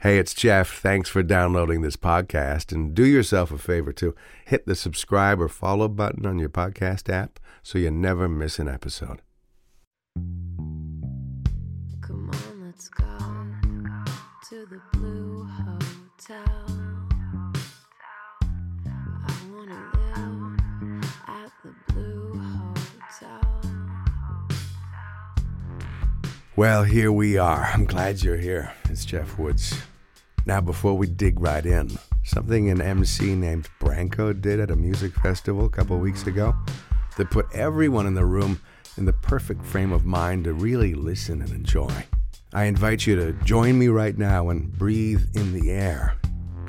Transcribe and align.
Hey, 0.00 0.18
it's 0.18 0.34
Jeff. 0.34 0.78
Thanks 0.78 1.08
for 1.08 1.22
downloading 1.22 1.80
this 1.80 1.96
podcast. 1.96 2.70
And 2.70 2.94
do 2.94 3.04
yourself 3.04 3.50
a 3.50 3.56
favor 3.56 3.94
too. 3.94 4.14
Hit 4.44 4.66
the 4.66 4.74
subscribe 4.74 5.40
or 5.40 5.48
follow 5.48 5.88
button 5.88 6.26
on 6.26 6.38
your 6.38 6.50
podcast 6.50 7.10
app 7.10 7.40
so 7.62 7.78
you 7.78 7.90
never 7.90 8.28
miss 8.28 8.58
an 8.58 8.68
episode. 8.68 9.22
Come 12.02 12.30
on, 12.30 12.66
let's 12.66 12.88
go 12.90 13.25
Well, 26.56 26.84
here 26.84 27.12
we 27.12 27.36
are. 27.36 27.70
I'm 27.74 27.84
glad 27.84 28.22
you're 28.22 28.38
here. 28.38 28.72
It's 28.88 29.04
Jeff 29.04 29.38
Woods. 29.38 29.78
Now, 30.46 30.62
before 30.62 30.94
we 30.94 31.06
dig 31.06 31.38
right 31.38 31.64
in, 31.66 31.98
something 32.24 32.70
an 32.70 32.80
MC 32.80 33.34
named 33.34 33.68
Branko 33.78 34.40
did 34.40 34.58
at 34.60 34.70
a 34.70 34.76
music 34.76 35.12
festival 35.16 35.66
a 35.66 35.68
couple 35.68 35.98
weeks 35.98 36.26
ago 36.26 36.54
that 37.18 37.30
put 37.30 37.46
everyone 37.54 38.06
in 38.06 38.14
the 38.14 38.24
room 38.24 38.58
in 38.96 39.04
the 39.04 39.12
perfect 39.12 39.66
frame 39.66 39.92
of 39.92 40.06
mind 40.06 40.44
to 40.44 40.54
really 40.54 40.94
listen 40.94 41.42
and 41.42 41.50
enjoy. 41.50 41.92
I 42.54 42.64
invite 42.64 43.06
you 43.06 43.16
to 43.16 43.32
join 43.44 43.78
me 43.78 43.88
right 43.88 44.16
now 44.16 44.48
and 44.48 44.72
breathe 44.72 45.28
in 45.34 45.52
the 45.52 45.70
air. 45.70 46.16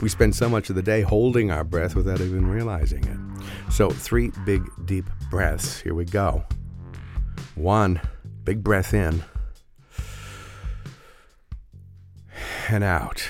We 0.02 0.10
spend 0.10 0.36
so 0.36 0.50
much 0.50 0.70
of 0.70 0.76
the 0.76 0.84
day 0.84 1.00
holding 1.00 1.50
our 1.50 1.64
breath 1.64 1.96
without 1.96 2.20
even 2.20 2.46
realizing 2.46 3.06
it. 3.06 3.72
So, 3.72 3.90
three 3.90 4.34
big, 4.46 4.70
deep 4.84 5.06
breaths. 5.32 5.80
Here 5.80 5.94
we 5.94 6.04
go. 6.04 6.44
One, 7.56 8.02
big 8.44 8.62
breath 8.62 8.94
in 8.94 9.24
and 12.70 12.84
out. 12.84 13.28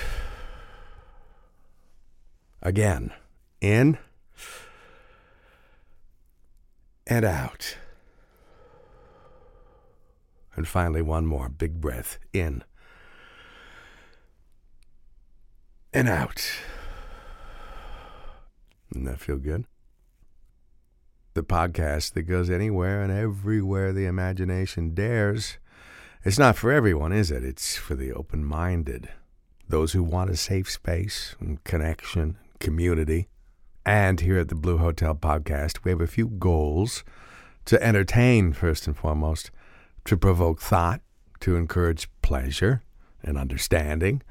Again, 2.62 3.12
in 3.60 3.98
and 7.06 7.24
out. 7.24 7.76
And 10.54 10.66
finally, 10.66 11.02
one 11.02 11.24
more 11.24 11.48
big 11.48 11.80
breath 11.80 12.18
in 12.32 12.64
and 15.92 16.08
out. 16.08 16.50
Doesn't 18.92 19.04
that 19.04 19.20
feel 19.20 19.38
good? 19.38 19.64
The 21.34 21.42
podcast 21.42 22.14
that 22.14 22.22
goes 22.22 22.50
anywhere 22.50 23.02
and 23.02 23.12
everywhere 23.12 23.92
the 23.92 24.06
imagination 24.06 24.94
dares. 24.94 25.58
It's 26.24 26.38
not 26.38 26.56
for 26.56 26.72
everyone, 26.72 27.12
is 27.12 27.30
it? 27.30 27.44
It's 27.44 27.76
for 27.76 27.94
the 27.94 28.12
open 28.12 28.44
minded, 28.44 29.08
those 29.68 29.92
who 29.92 30.02
want 30.02 30.30
a 30.30 30.36
safe 30.36 30.70
space 30.70 31.36
and 31.40 31.62
connection, 31.64 32.36
community. 32.58 33.28
And 33.84 34.20
here 34.20 34.38
at 34.38 34.48
the 34.48 34.54
Blue 34.54 34.78
Hotel 34.78 35.14
Podcast, 35.14 35.84
we 35.84 35.90
have 35.90 36.00
a 36.00 36.06
few 36.06 36.26
goals 36.26 37.04
to 37.66 37.82
entertain, 37.82 38.52
first 38.52 38.86
and 38.86 38.96
foremost, 38.96 39.50
to 40.06 40.16
provoke 40.16 40.60
thought, 40.60 41.00
to 41.40 41.56
encourage 41.56 42.08
pleasure 42.22 42.82
and 43.22 43.36
understanding. 43.36 44.22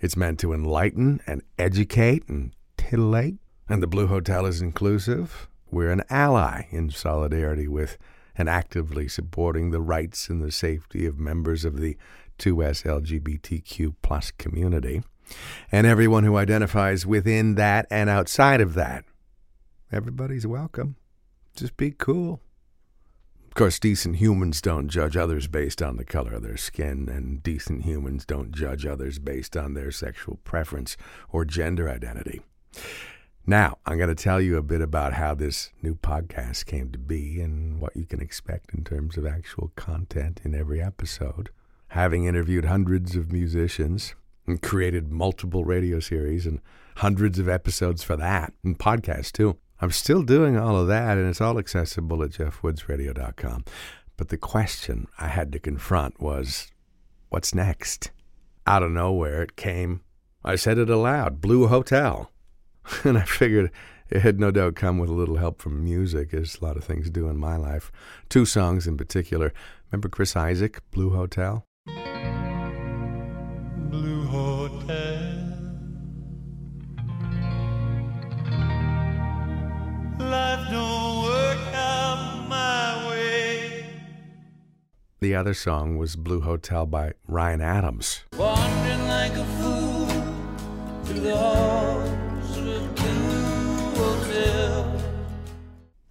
It's 0.00 0.16
meant 0.16 0.38
to 0.40 0.52
enlighten 0.52 1.20
and 1.26 1.42
educate 1.58 2.28
and 2.28 2.52
titillate. 2.76 3.36
And 3.68 3.82
the 3.82 3.86
Blue 3.86 4.06
Hotel 4.06 4.44
is 4.44 4.60
inclusive. 4.60 5.48
We're 5.70 5.90
an 5.90 6.02
ally 6.10 6.66
in 6.70 6.90
solidarity 6.90 7.66
with 7.66 7.96
and 8.36 8.48
actively 8.48 9.08
supporting 9.08 9.70
the 9.70 9.80
rights 9.80 10.28
and 10.28 10.42
the 10.42 10.52
safety 10.52 11.06
of 11.06 11.18
members 11.18 11.64
of 11.64 11.80
the 11.80 11.96
2S 12.38 12.84
LGBTQ 12.84 13.94
plus 14.02 14.30
community 14.32 15.02
and 15.72 15.86
everyone 15.86 16.24
who 16.24 16.36
identifies 16.36 17.06
within 17.06 17.54
that 17.54 17.86
and 17.90 18.10
outside 18.10 18.60
of 18.60 18.74
that. 18.74 19.04
Everybody's 19.92 20.46
welcome. 20.46 20.96
Just 21.56 21.76
be 21.76 21.92
cool. 21.92 22.40
Of 23.46 23.54
course, 23.54 23.78
decent 23.78 24.16
humans 24.16 24.60
don't 24.60 24.88
judge 24.88 25.16
others 25.16 25.46
based 25.46 25.80
on 25.80 25.96
the 25.96 26.04
color 26.04 26.32
of 26.32 26.42
their 26.42 26.56
skin, 26.56 27.08
and 27.08 27.40
decent 27.40 27.84
humans 27.84 28.26
don't 28.26 28.50
judge 28.50 28.84
others 28.84 29.20
based 29.20 29.56
on 29.56 29.74
their 29.74 29.92
sexual 29.92 30.40
preference 30.42 30.96
or 31.30 31.44
gender 31.44 31.88
identity. 31.88 32.42
Now, 33.46 33.78
I'm 33.86 33.96
going 33.96 34.08
to 34.08 34.16
tell 34.16 34.40
you 34.40 34.56
a 34.56 34.62
bit 34.62 34.80
about 34.80 35.12
how 35.12 35.34
this 35.34 35.70
new 35.82 35.94
podcast 35.94 36.66
came 36.66 36.90
to 36.90 36.98
be 36.98 37.40
and 37.40 37.78
what 37.78 37.94
you 37.94 38.06
can 38.06 38.20
expect 38.20 38.74
in 38.74 38.82
terms 38.82 39.16
of 39.16 39.24
actual 39.24 39.70
content 39.76 40.40
in 40.42 40.54
every 40.54 40.82
episode. 40.82 41.50
Having 41.94 42.24
interviewed 42.24 42.64
hundreds 42.64 43.14
of 43.14 43.30
musicians 43.30 44.16
and 44.48 44.60
created 44.60 45.12
multiple 45.12 45.64
radio 45.64 46.00
series 46.00 46.44
and 46.44 46.60
hundreds 46.96 47.38
of 47.38 47.48
episodes 47.48 48.02
for 48.02 48.16
that 48.16 48.52
and 48.64 48.76
podcasts 48.76 49.30
too. 49.30 49.58
I'm 49.80 49.92
still 49.92 50.24
doing 50.24 50.58
all 50.58 50.76
of 50.76 50.88
that 50.88 51.18
and 51.18 51.28
it's 51.28 51.40
all 51.40 51.56
accessible 51.56 52.24
at 52.24 52.30
jeffwoodsradio.com. 52.30 53.64
But 54.16 54.28
the 54.30 54.36
question 54.36 55.06
I 55.20 55.28
had 55.28 55.52
to 55.52 55.60
confront 55.60 56.20
was 56.20 56.72
what's 57.28 57.54
next? 57.54 58.10
Out 58.66 58.82
of 58.82 58.90
nowhere 58.90 59.44
it 59.44 59.54
came. 59.54 60.00
I 60.44 60.56
said 60.56 60.78
it 60.78 60.90
aloud 60.90 61.40
Blue 61.40 61.68
Hotel. 61.68 62.32
And 63.04 63.16
I 63.16 63.22
figured 63.22 63.70
it 64.10 64.22
had 64.22 64.40
no 64.40 64.50
doubt 64.50 64.74
come 64.74 64.98
with 64.98 65.10
a 65.10 65.14
little 65.14 65.36
help 65.36 65.62
from 65.62 65.84
music, 65.84 66.34
as 66.34 66.58
a 66.60 66.64
lot 66.64 66.76
of 66.76 66.82
things 66.82 67.08
do 67.08 67.28
in 67.28 67.36
my 67.36 67.56
life. 67.56 67.92
Two 68.28 68.44
songs 68.44 68.88
in 68.88 68.96
particular. 68.96 69.54
Remember 69.92 70.08
Chris 70.08 70.34
Isaak, 70.34 70.82
Blue 70.90 71.10
Hotel? 71.10 71.64
Blue 73.94 74.26
Hotel. 74.26 75.40
Life 80.18 80.70
don't 80.70 81.24
work 81.24 81.74
out 81.74 82.46
my 82.48 83.08
way. 83.08 83.86
The 85.20 85.34
other 85.34 85.52
song 85.54 85.96
was 85.98 86.16
Blue 86.16 86.40
Hotel 86.40 86.86
by 86.86 87.12
Ryan 87.28 87.60
Adams. 87.60 88.24
Wandering 88.36 89.06
like 89.06 89.32
a 89.32 89.44
fool 89.44 90.06
through 91.04 91.20
the 91.20 91.36
halls 91.36 91.93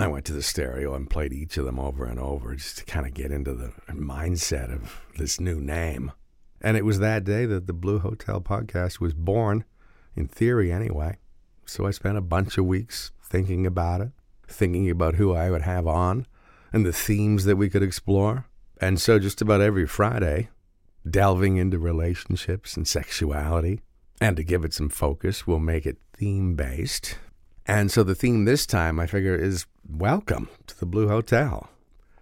I 0.04 0.08
went 0.08 0.26
to 0.26 0.34
the 0.34 0.42
stereo 0.42 0.96
and 0.96 1.10
played 1.10 1.32
each 1.32 1.56
of 1.56 1.64
them 1.64 1.80
over 1.80 2.04
and 2.04 2.20
over 2.20 2.54
just 2.56 2.80
to 2.80 2.84
kind 2.84 3.06
of 3.06 3.14
get 3.14 3.32
into 3.32 3.54
the 3.54 3.72
mindset 3.90 4.70
of 4.70 5.00
this 5.18 5.40
new 5.40 5.62
name. 5.62 6.12
And 6.60 6.76
it 6.76 6.84
was 6.84 7.00
that 7.00 7.24
day 7.24 7.46
that 7.46 7.68
the 7.68 7.74
Blue 7.74 8.00
Hotel 8.00 8.42
podcast 8.42 9.00
was 9.00 9.14
born, 9.14 9.64
in 10.14 10.28
theory 10.28 10.74
anyway. 10.74 11.20
So 11.66 11.88
I 11.88 11.92
spent 11.92 12.18
a 12.18 12.22
bunch 12.22 12.58
of 12.58 12.66
weeks 12.66 13.14
thinking 13.24 13.66
about 13.66 14.02
it, 14.02 14.10
thinking 14.46 14.90
about 14.90 15.16
who 15.16 15.34
I 15.34 15.50
would 15.50 15.62
have 15.62 15.88
on 15.88 16.28
and 16.74 16.86
the 16.86 16.92
themes 16.92 17.46
that 17.46 17.56
we 17.56 17.70
could 17.70 17.82
explore. 17.82 18.46
And 18.82 19.00
so 19.00 19.20
just 19.20 19.42
about 19.42 19.62
every 19.62 19.88
Friday, 19.88 20.50
delving 21.10 21.56
into 21.56 21.80
relationships 21.80 22.76
and 22.76 22.86
sexuality. 22.86 23.80
And 24.20 24.36
to 24.36 24.44
give 24.44 24.66
it 24.66 24.74
some 24.74 24.90
focus, 24.90 25.48
we'll 25.48 25.60
make 25.60 25.86
it 25.86 26.00
theme 26.14 26.56
based. 26.56 27.18
And 27.66 27.90
so 27.90 28.04
the 28.04 28.16
theme 28.16 28.44
this 28.44 28.66
time, 28.66 29.00
I 29.00 29.08
figure, 29.08 29.38
is 29.38 29.66
welcome 29.98 30.50
to 30.66 30.80
the 30.80 30.86
Blue 30.86 31.08
Hotel. 31.08 31.70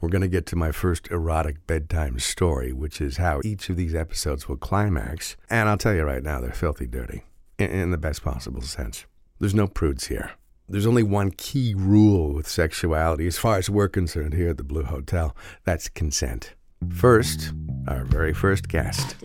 We're 0.02 0.10
going 0.10 0.24
to 0.24 0.28
get 0.28 0.46
to 0.48 0.56
my 0.56 0.72
first 0.72 1.10
erotic 1.10 1.66
bedtime 1.68 2.20
story, 2.20 2.74
which 2.74 3.00
is 3.00 3.18
how 3.18 3.40
each 3.46 3.70
of 3.70 3.78
these 3.78 3.96
episodes 3.96 4.50
will 4.50 4.58
climax. 4.58 5.38
And 5.50 5.70
I'll 5.70 5.78
tell 5.78 5.94
you 5.94 6.04
right 6.04 6.24
now, 6.24 6.42
they're 6.42 6.52
filthy 6.52 6.86
dirty 6.86 7.24
in, 7.58 7.92
the 7.92 7.98
best 7.98 8.24
possible 8.24 8.62
sense. 8.62 9.06
There's 9.40 9.56
no 9.56 9.68
prudes 9.68 10.08
here. 10.08 10.32
There's 10.68 10.88
only 10.88 11.04
one 11.04 11.32
key 11.32 11.74
rule 11.76 12.34
with 12.34 12.48
sexuality, 12.48 13.28
as 13.28 13.38
far 13.38 13.58
as 13.58 13.70
we're 13.70 13.90
concerned 13.90 14.34
here 14.34 14.50
at 14.50 14.58
the 14.58 14.64
Blue 14.64 14.84
Hotel 14.84 15.36
that's 15.64 15.88
consent. 15.88 16.56
First, 16.90 17.54
our 17.88 18.04
very 18.04 18.34
first 18.34 18.68
guest. 18.68 19.16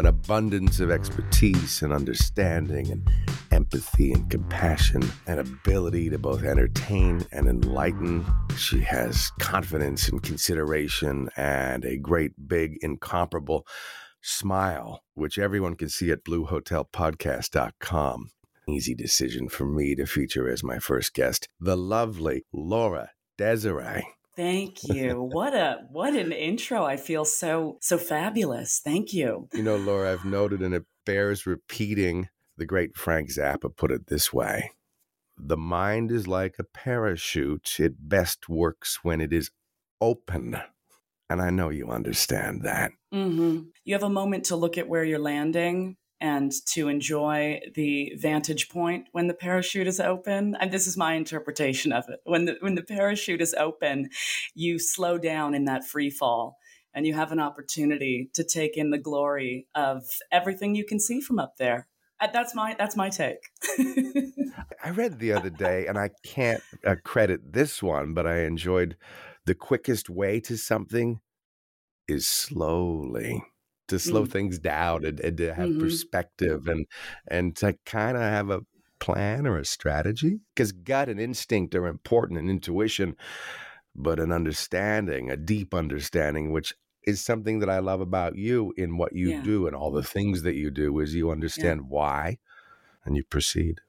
An 0.00 0.06
abundance 0.06 0.80
of 0.80 0.90
expertise 0.90 1.82
and 1.82 1.92
understanding 1.92 2.90
and 2.90 3.06
empathy 3.50 4.12
and 4.12 4.30
compassion 4.30 5.02
and 5.26 5.38
ability 5.38 6.08
to 6.08 6.18
both 6.18 6.42
entertain 6.42 7.22
and 7.32 7.46
enlighten. 7.46 8.24
She 8.56 8.80
has 8.80 9.30
confidence 9.38 10.08
and 10.08 10.22
consideration 10.22 11.28
and 11.36 11.84
a 11.84 11.98
great, 11.98 12.32
big, 12.48 12.78
incomparable 12.80 13.66
smile, 14.22 15.02
which 15.12 15.38
everyone 15.38 15.76
can 15.76 15.90
see 15.90 16.10
at 16.10 16.24
bluehotelpodcast.com. 16.24 18.30
Easy 18.66 18.94
decision 18.94 19.50
for 19.50 19.66
me 19.66 19.94
to 19.96 20.06
feature 20.06 20.48
as 20.48 20.64
my 20.64 20.78
first 20.78 21.12
guest, 21.12 21.46
the 21.60 21.76
lovely 21.76 22.46
Laura 22.54 23.10
Desiree. 23.36 24.06
Thank 24.40 24.84
you. 24.84 25.22
What 25.22 25.54
a 25.54 25.80
what 25.90 26.14
an 26.14 26.32
intro. 26.32 26.82
I 26.82 26.96
feel 26.96 27.26
so 27.26 27.76
so 27.82 27.98
fabulous. 27.98 28.80
Thank 28.82 29.12
you. 29.12 29.48
You 29.52 29.62
know, 29.62 29.76
Laura, 29.76 30.12
I've 30.14 30.24
noted, 30.24 30.62
and 30.62 30.74
it 30.74 30.84
bears 31.04 31.44
repeating, 31.44 32.30
the 32.56 32.64
great 32.64 32.96
Frank 32.96 33.28
Zappa 33.28 33.76
put 33.76 33.90
it 33.90 34.06
this 34.06 34.32
way 34.32 34.70
The 35.36 35.58
mind 35.58 36.10
is 36.10 36.26
like 36.26 36.56
a 36.58 36.64
parachute, 36.64 37.78
it 37.80 38.08
best 38.08 38.48
works 38.48 39.00
when 39.02 39.20
it 39.20 39.32
is 39.32 39.50
open. 40.00 40.56
And 41.28 41.42
I 41.42 41.50
know 41.50 41.68
you 41.68 41.90
understand 41.90 42.62
that. 42.62 42.92
hmm 43.12 43.64
You 43.84 43.94
have 43.94 44.02
a 44.02 44.08
moment 44.08 44.46
to 44.46 44.56
look 44.56 44.78
at 44.78 44.88
where 44.88 45.04
you're 45.04 45.18
landing 45.18 45.96
and 46.20 46.52
to 46.66 46.88
enjoy 46.88 47.60
the 47.74 48.12
vantage 48.16 48.68
point 48.68 49.06
when 49.12 49.26
the 49.26 49.34
parachute 49.34 49.86
is 49.86 50.00
open. 50.00 50.56
And 50.60 50.70
this 50.70 50.86
is 50.86 50.96
my 50.96 51.14
interpretation 51.14 51.92
of 51.92 52.08
it. 52.08 52.20
When 52.24 52.44
the 52.44 52.56
when 52.60 52.74
the 52.74 52.82
parachute 52.82 53.40
is 53.40 53.54
open, 53.54 54.10
you 54.54 54.78
slow 54.78 55.18
down 55.18 55.54
in 55.54 55.64
that 55.64 55.84
free 55.84 56.10
fall 56.10 56.58
and 56.92 57.06
you 57.06 57.14
have 57.14 57.32
an 57.32 57.40
opportunity 57.40 58.30
to 58.34 58.44
take 58.44 58.76
in 58.76 58.90
the 58.90 58.98
glory 58.98 59.66
of 59.74 60.02
everything 60.30 60.74
you 60.74 60.84
can 60.84 61.00
see 61.00 61.20
from 61.20 61.38
up 61.38 61.56
there. 61.56 61.86
Uh, 62.20 62.28
That's 62.30 62.54
my 62.54 62.76
that's 62.78 62.96
my 62.96 63.08
take. 63.08 63.38
I 64.84 64.90
read 64.90 65.18
the 65.18 65.32
other 65.32 65.48
day, 65.48 65.86
and 65.86 65.98
I 65.98 66.10
can't 66.22 66.62
uh, 66.84 66.96
credit 67.02 67.52
this 67.52 67.82
one, 67.82 68.12
but 68.12 68.26
I 68.26 68.40
enjoyed 68.40 68.96
the 69.46 69.54
quickest 69.54 70.10
way 70.10 70.38
to 70.40 70.58
something 70.58 71.20
is 72.06 72.28
slowly 72.28 73.42
to 73.90 73.98
slow 74.00 74.24
Mm. 74.24 74.32
things 74.32 74.58
down 74.58 75.04
and, 75.04 75.20
and 75.20 75.36
to 75.38 75.54
have 75.54 75.76
Mhm. 75.76 75.78
perspective 75.78 76.66
and 76.66 76.86
and 77.28 77.56
to 77.56 77.74
kind 77.86 78.16
of 78.16 78.22
have 78.24 78.50
a 78.50 78.62
plan 79.00 79.46
or 79.46 79.58
a 79.58 79.64
strategy 79.64 80.40
because 80.54 80.72
gut 80.72 81.08
and 81.08 81.20
instinct 81.20 81.74
are 81.74 81.86
important 81.86 82.38
and 82.38 82.50
intuition 82.50 83.16
but 83.94 84.20
an 84.20 84.32
understanding 84.32 85.30
a 85.30 85.36
deep 85.36 85.74
understanding 85.74 86.52
which 86.52 86.74
is 87.04 87.20
something 87.20 87.58
that 87.60 87.70
i 87.70 87.78
love 87.78 88.00
about 88.00 88.36
you 88.36 88.72
in 88.76 88.96
what 88.96 89.14
you 89.14 89.32
Yeah. 89.32 89.42
do 89.42 89.66
and 89.66 89.74
all 89.76 89.90
the 89.90 90.02
things 90.02 90.42
that 90.42 90.54
you 90.54 90.70
do 90.70 90.98
is 91.00 91.14
you 91.14 91.30
understand 91.30 91.88
why 91.88 92.38
and 93.04 93.16
you 93.16 93.24
proceed 93.24 93.80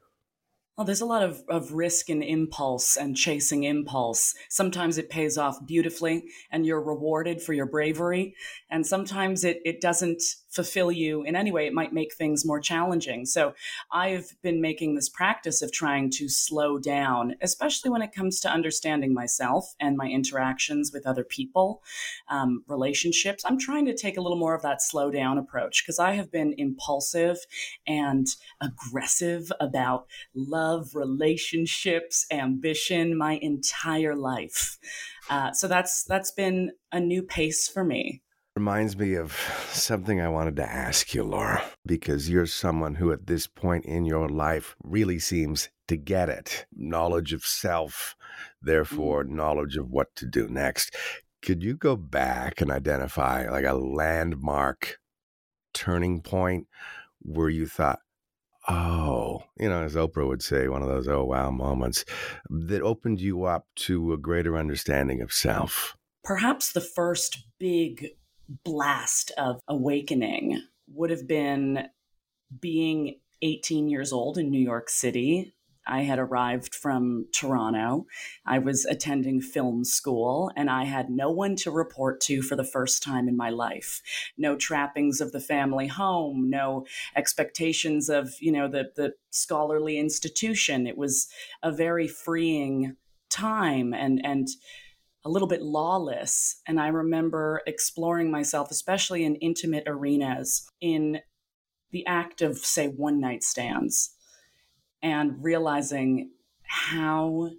Well, 0.82 0.88
there's 0.88 1.02
a 1.02 1.06
lot 1.06 1.22
of, 1.22 1.44
of 1.48 1.74
risk 1.74 2.10
and 2.10 2.24
impulse 2.24 2.98
and 2.98 3.16
chasing 3.16 3.66
impulse. 3.66 4.34
Sometimes 4.50 4.98
it 4.98 5.12
pays 5.12 5.38
off 5.38 5.64
beautifully 5.64 6.24
and 6.50 6.66
you're 6.66 6.82
rewarded 6.82 7.40
for 7.40 7.54
your 7.54 7.68
bravery. 7.68 8.34
And 8.68 8.84
sometimes 8.88 9.44
it, 9.44 9.60
it 9.64 9.80
doesn't 9.80 10.24
fulfill 10.52 10.92
you 10.92 11.24
in 11.24 11.36
any 11.36 11.52
way. 11.52 11.66
It 11.66 11.74
might 11.74 11.94
make 11.94 12.14
things 12.14 12.46
more 12.46 12.60
challenging. 12.60 13.26
So 13.26 13.54
I've 13.92 14.36
been 14.42 14.62
making 14.62 14.96
this 14.96 15.10
practice 15.10 15.62
of 15.62 15.72
trying 15.72 16.10
to 16.12 16.28
slow 16.28 16.78
down, 16.78 17.36
especially 17.42 17.90
when 17.90 18.02
it 18.02 18.14
comes 18.14 18.40
to 18.42 18.50
understanding 18.50 19.14
myself 19.14 19.74
and 19.80 19.98
my 19.98 20.08
interactions 20.08 20.92
with 20.94 21.08
other 21.08 21.24
people, 21.24 21.82
um, 22.28 22.64
relationships. 22.68 23.44
I'm 23.46 23.58
trying 23.58 23.86
to 23.86 23.96
take 23.96 24.18
a 24.18 24.22
little 24.22 24.38
more 24.38 24.54
of 24.54 24.62
that 24.64 24.82
slow 24.82 25.10
down 25.10 25.38
approach 25.38 25.84
because 25.84 26.00
I 26.00 26.14
have 26.14 26.32
been 26.32 26.54
impulsive 26.58 27.38
and 27.88 28.28
aggressive 28.60 29.52
about 29.60 30.08
love, 30.36 30.94
relationships, 30.94 32.26
ambition 32.30 33.18
my 33.18 33.40
entire 33.42 34.16
life. 34.16 34.78
Uh, 35.30 35.52
so 35.54 35.68
that's 35.68 36.04
that's 36.04 36.32
been 36.32 36.72
a 36.92 37.00
new 37.00 37.24
pace 37.24 37.68
for 37.68 37.84
me. 37.84 38.22
Reminds 38.56 38.98
me 38.98 39.16
of 39.16 39.32
something 39.72 40.20
I 40.20 40.30
wanted 40.30 40.58
to 40.58 40.70
ask 40.70 41.14
you, 41.14 41.24
Laura, 41.24 41.64
because 41.86 42.30
you're 42.30 42.46
someone 42.46 42.96
who 42.96 43.12
at 43.12 43.28
this 43.28 43.48
point 43.48 43.86
in 43.86 44.06
your 44.06 44.28
life 44.28 44.76
really 44.84 45.20
seems 45.20 45.70
to 45.88 45.96
get 45.96 46.30
it. 46.30 46.66
Knowledge 46.76 47.34
of 47.34 47.44
self, 47.44 48.16
therefore, 48.62 49.24
mm-hmm. 49.24 49.36
knowledge 49.36 49.78
of 49.78 49.90
what 49.90 50.14
to 50.16 50.26
do 50.26 50.48
next. 50.48 50.96
Could 51.42 51.64
you 51.64 51.76
go 51.76 51.96
back 51.96 52.62
and 52.62 52.70
identify 52.70 53.50
like 53.50 53.66
a 53.66 53.74
landmark 53.74 55.00
turning 55.74 56.22
point 56.22 56.68
where 57.22 57.50
you 57.50 57.66
thought, 57.66 58.00
oh, 58.68 59.44
you 59.58 59.70
know, 59.70 59.84
as 59.84 59.96
Oprah 59.96 60.28
would 60.28 60.44
say, 60.44 60.68
one 60.68 60.82
of 60.82 60.90
those 60.90 61.08
oh 61.08 61.24
wow 61.24 61.50
moments 61.50 62.06
that 62.50 62.82
opened 62.82 63.22
you 63.22 63.46
up 63.46 63.66
to 63.78 64.14
a 64.14 64.18
greater 64.18 64.58
understanding 64.58 65.22
of 65.22 65.32
self? 65.32 65.96
Perhaps 66.24 66.74
the 66.74 66.82
first 66.82 67.40
big 67.58 68.10
blast 68.64 69.32
of 69.38 69.60
awakening 69.68 70.62
would 70.88 71.10
have 71.10 71.28
been 71.28 71.88
being 72.60 73.20
18 73.42 73.88
years 73.88 74.12
old 74.12 74.38
in 74.38 74.50
New 74.50 74.62
York 74.62 74.90
City. 74.90 75.54
I 75.88 76.02
had 76.02 76.20
arrived 76.20 76.76
from 76.76 77.26
Toronto. 77.34 78.06
I 78.46 78.60
was 78.60 78.86
attending 78.86 79.42
film 79.42 79.84
school 79.84 80.52
and 80.56 80.70
I 80.70 80.84
had 80.84 81.10
no 81.10 81.32
one 81.32 81.56
to 81.58 81.72
report 81.72 82.22
to 82.22 82.44
for 82.44 82.56
the 82.56 82.64
first 82.64 83.02
time 83.02 83.28
in 83.28 83.36
my 83.36 83.50
life. 83.50 84.02
No 84.38 84.56
trappings 84.56 85.22
of 85.22 85.32
the 85.32 85.40
family 85.40 85.88
home, 85.88 86.50
no 86.50 86.86
expectations 87.16 88.10
of, 88.10 88.36
you 88.40 88.52
know, 88.52 88.68
the 88.68 88.92
the 88.96 89.14
scholarly 89.32 89.98
institution. 89.98 90.86
It 90.86 90.98
was 90.98 91.28
a 91.64 91.72
very 91.72 92.08
freeing 92.08 92.96
time 93.30 93.94
and 93.94 94.22
and 94.24 94.50
a 95.24 95.30
little 95.30 95.48
bit 95.48 95.62
lawless. 95.62 96.62
And 96.68 96.80
I 96.80 96.88
remember 96.88 97.62
exploring 97.68 98.32
myself, 98.32 98.72
especially 98.72 99.24
in 99.24 99.36
intimate 99.36 99.84
arenas, 99.88 100.68
in 100.80 101.20
the 101.92 102.06
act 102.06 102.42
of, 102.42 102.58
say, 102.58 102.88
one 102.88 103.20
night 103.20 103.44
stands, 103.44 104.16
and 105.04 105.44
realizing 105.44 106.32
how 106.64 107.50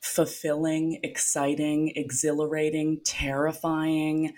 fulfilling, 0.00 1.00
exciting, 1.02 1.92
exhilarating, 1.96 3.00
terrifying, 3.04 4.34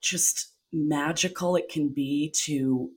just 0.00 0.54
magical 0.72 1.56
it 1.56 1.68
can 1.68 1.88
be 1.88 2.32
to 2.44 2.90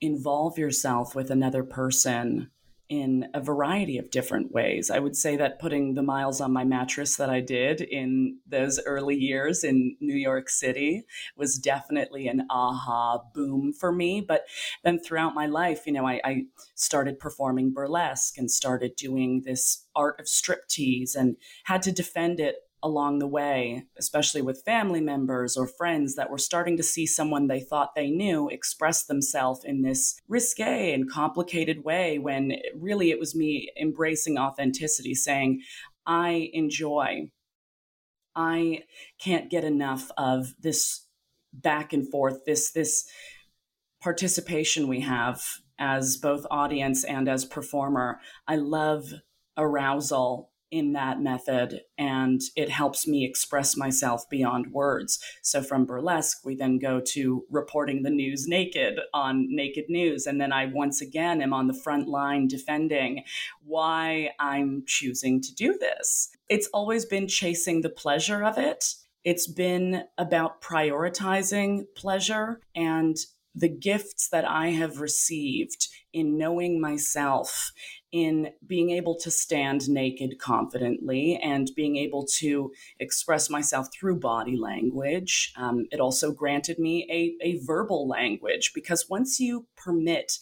involve 0.00 0.58
yourself 0.58 1.14
with 1.14 1.30
another 1.30 1.62
person 1.62 2.50
in 2.88 3.28
a 3.34 3.40
variety 3.40 3.98
of 3.98 4.10
different 4.10 4.50
ways. 4.52 4.90
I 4.90 4.98
would 4.98 5.16
say 5.16 5.36
that 5.36 5.58
putting 5.58 5.94
the 5.94 6.02
miles 6.02 6.40
on 6.40 6.52
my 6.52 6.64
mattress 6.64 7.16
that 7.16 7.28
I 7.28 7.40
did 7.40 7.82
in 7.82 8.38
those 8.46 8.80
early 8.86 9.16
years 9.16 9.62
in 9.62 9.96
New 10.00 10.16
York 10.16 10.48
City 10.48 11.04
was 11.36 11.58
definitely 11.58 12.28
an 12.28 12.46
aha 12.48 13.18
boom 13.34 13.72
for 13.72 13.92
me. 13.92 14.20
But 14.20 14.44
then 14.84 14.98
throughout 14.98 15.34
my 15.34 15.46
life, 15.46 15.86
you 15.86 15.92
know, 15.92 16.06
I, 16.06 16.20
I 16.24 16.44
started 16.74 17.18
performing 17.18 17.72
burlesque 17.72 18.38
and 18.38 18.50
started 18.50 18.96
doing 18.96 19.42
this 19.44 19.86
art 19.94 20.18
of 20.18 20.26
striptease 20.26 21.14
and 21.14 21.36
had 21.64 21.82
to 21.82 21.92
defend 21.92 22.40
it 22.40 22.56
along 22.82 23.18
the 23.18 23.26
way, 23.26 23.84
especially 23.98 24.42
with 24.42 24.62
family 24.64 25.00
members 25.00 25.56
or 25.56 25.66
friends 25.66 26.14
that 26.14 26.30
were 26.30 26.38
starting 26.38 26.76
to 26.76 26.82
see 26.82 27.06
someone 27.06 27.48
they 27.48 27.60
thought 27.60 27.94
they 27.94 28.10
knew 28.10 28.48
express 28.48 29.04
themselves 29.04 29.64
in 29.64 29.82
this 29.82 30.20
risque 30.28 30.92
and 30.92 31.10
complicated 31.10 31.84
way 31.84 32.18
when 32.18 32.52
really 32.76 33.10
it 33.10 33.18
was 33.18 33.34
me 33.34 33.70
embracing 33.80 34.38
authenticity, 34.38 35.14
saying, 35.14 35.60
I 36.06 36.50
enjoy, 36.52 37.30
I 38.34 38.84
can't 39.18 39.50
get 39.50 39.64
enough 39.64 40.10
of 40.16 40.54
this 40.60 41.06
back 41.52 41.92
and 41.92 42.08
forth, 42.08 42.44
this, 42.46 42.70
this 42.70 43.08
participation 44.00 44.86
we 44.86 45.00
have 45.00 45.42
as 45.78 46.16
both 46.16 46.46
audience 46.50 47.04
and 47.04 47.28
as 47.28 47.44
performer. 47.44 48.20
I 48.46 48.56
love 48.56 49.12
arousal 49.56 50.47
in 50.70 50.92
that 50.92 51.20
method 51.20 51.82
and 51.96 52.40
it 52.56 52.70
helps 52.70 53.06
me 53.06 53.24
express 53.24 53.76
myself 53.76 54.28
beyond 54.28 54.72
words. 54.72 55.18
So 55.42 55.62
from 55.62 55.86
burlesque, 55.86 56.44
we 56.44 56.54
then 56.54 56.78
go 56.78 57.00
to 57.12 57.44
reporting 57.50 58.02
the 58.02 58.10
news 58.10 58.46
naked 58.46 59.00
on 59.14 59.46
Naked 59.48 59.86
News. 59.88 60.26
And 60.26 60.40
then 60.40 60.52
I 60.52 60.66
once 60.66 61.00
again 61.00 61.40
am 61.40 61.52
on 61.52 61.66
the 61.66 61.74
front 61.74 62.08
line 62.08 62.48
defending 62.48 63.24
why 63.64 64.30
I'm 64.38 64.84
choosing 64.86 65.40
to 65.42 65.54
do 65.54 65.78
this. 65.78 66.30
It's 66.48 66.68
always 66.68 67.04
been 67.04 67.28
chasing 67.28 67.82
the 67.82 67.90
pleasure 67.90 68.44
of 68.44 68.58
it. 68.58 68.94
It's 69.24 69.46
been 69.46 70.04
about 70.16 70.62
prioritizing 70.62 71.84
pleasure 71.94 72.60
and 72.74 73.16
the 73.58 73.68
gifts 73.68 74.28
that 74.28 74.44
I 74.44 74.68
have 74.68 75.00
received 75.00 75.88
in 76.12 76.38
knowing 76.38 76.80
myself 76.80 77.72
in 78.12 78.50
being 78.66 78.90
able 78.90 79.16
to 79.16 79.30
stand 79.30 79.88
naked 79.88 80.38
confidently 80.38 81.38
and 81.42 81.70
being 81.74 81.96
able 81.96 82.24
to 82.38 82.72
express 83.00 83.50
myself 83.50 83.88
through 83.92 84.20
body 84.20 84.56
language. 84.56 85.52
Um, 85.56 85.86
it 85.90 86.00
also 86.00 86.32
granted 86.32 86.78
me 86.78 87.06
a, 87.10 87.46
a 87.46 87.64
verbal 87.64 88.08
language 88.08 88.72
because 88.74 89.10
once 89.10 89.40
you 89.40 89.66
permit 89.76 90.38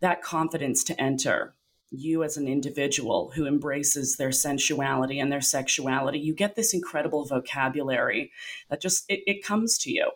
that 0.00 0.22
confidence 0.22 0.84
to 0.84 1.00
enter, 1.00 1.54
you 1.90 2.24
as 2.24 2.36
an 2.36 2.48
individual 2.48 3.30
who 3.36 3.46
embraces 3.46 4.16
their 4.16 4.32
sensuality 4.32 5.20
and 5.20 5.30
their 5.30 5.40
sexuality, 5.40 6.18
you 6.18 6.34
get 6.34 6.56
this 6.56 6.74
incredible 6.74 7.24
vocabulary 7.24 8.32
that 8.68 8.80
just 8.80 9.04
it, 9.08 9.20
it 9.26 9.44
comes 9.44 9.78
to 9.78 9.92
you. 9.92 10.10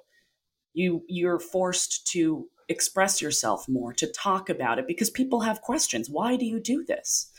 You 0.78 1.02
you're 1.08 1.40
forced 1.40 2.06
to 2.12 2.48
express 2.68 3.20
yourself 3.20 3.68
more, 3.68 3.92
to 3.94 4.06
talk 4.12 4.48
about 4.48 4.78
it 4.78 4.86
because 4.86 5.10
people 5.10 5.40
have 5.40 5.62
questions. 5.62 6.08
Why 6.08 6.36
do 6.36 6.44
you 6.44 6.60
do 6.60 6.84
this? 6.84 7.32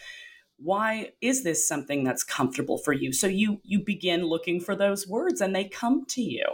Why 0.57 1.11
is 1.21 1.43
this 1.43 1.65
something 1.65 2.03
that's 2.03 2.23
comfortable 2.23 2.77
for 2.77 2.91
you? 2.91 3.13
So 3.13 3.27
you 3.27 3.61
you 3.63 3.79
begin 3.79 4.25
looking 4.25 4.59
for 4.59 4.75
those 4.75 5.07
words 5.07 5.39
and 5.39 5.55
they 5.55 5.63
come 5.63 6.05
to 6.09 6.21
you. 6.21 6.45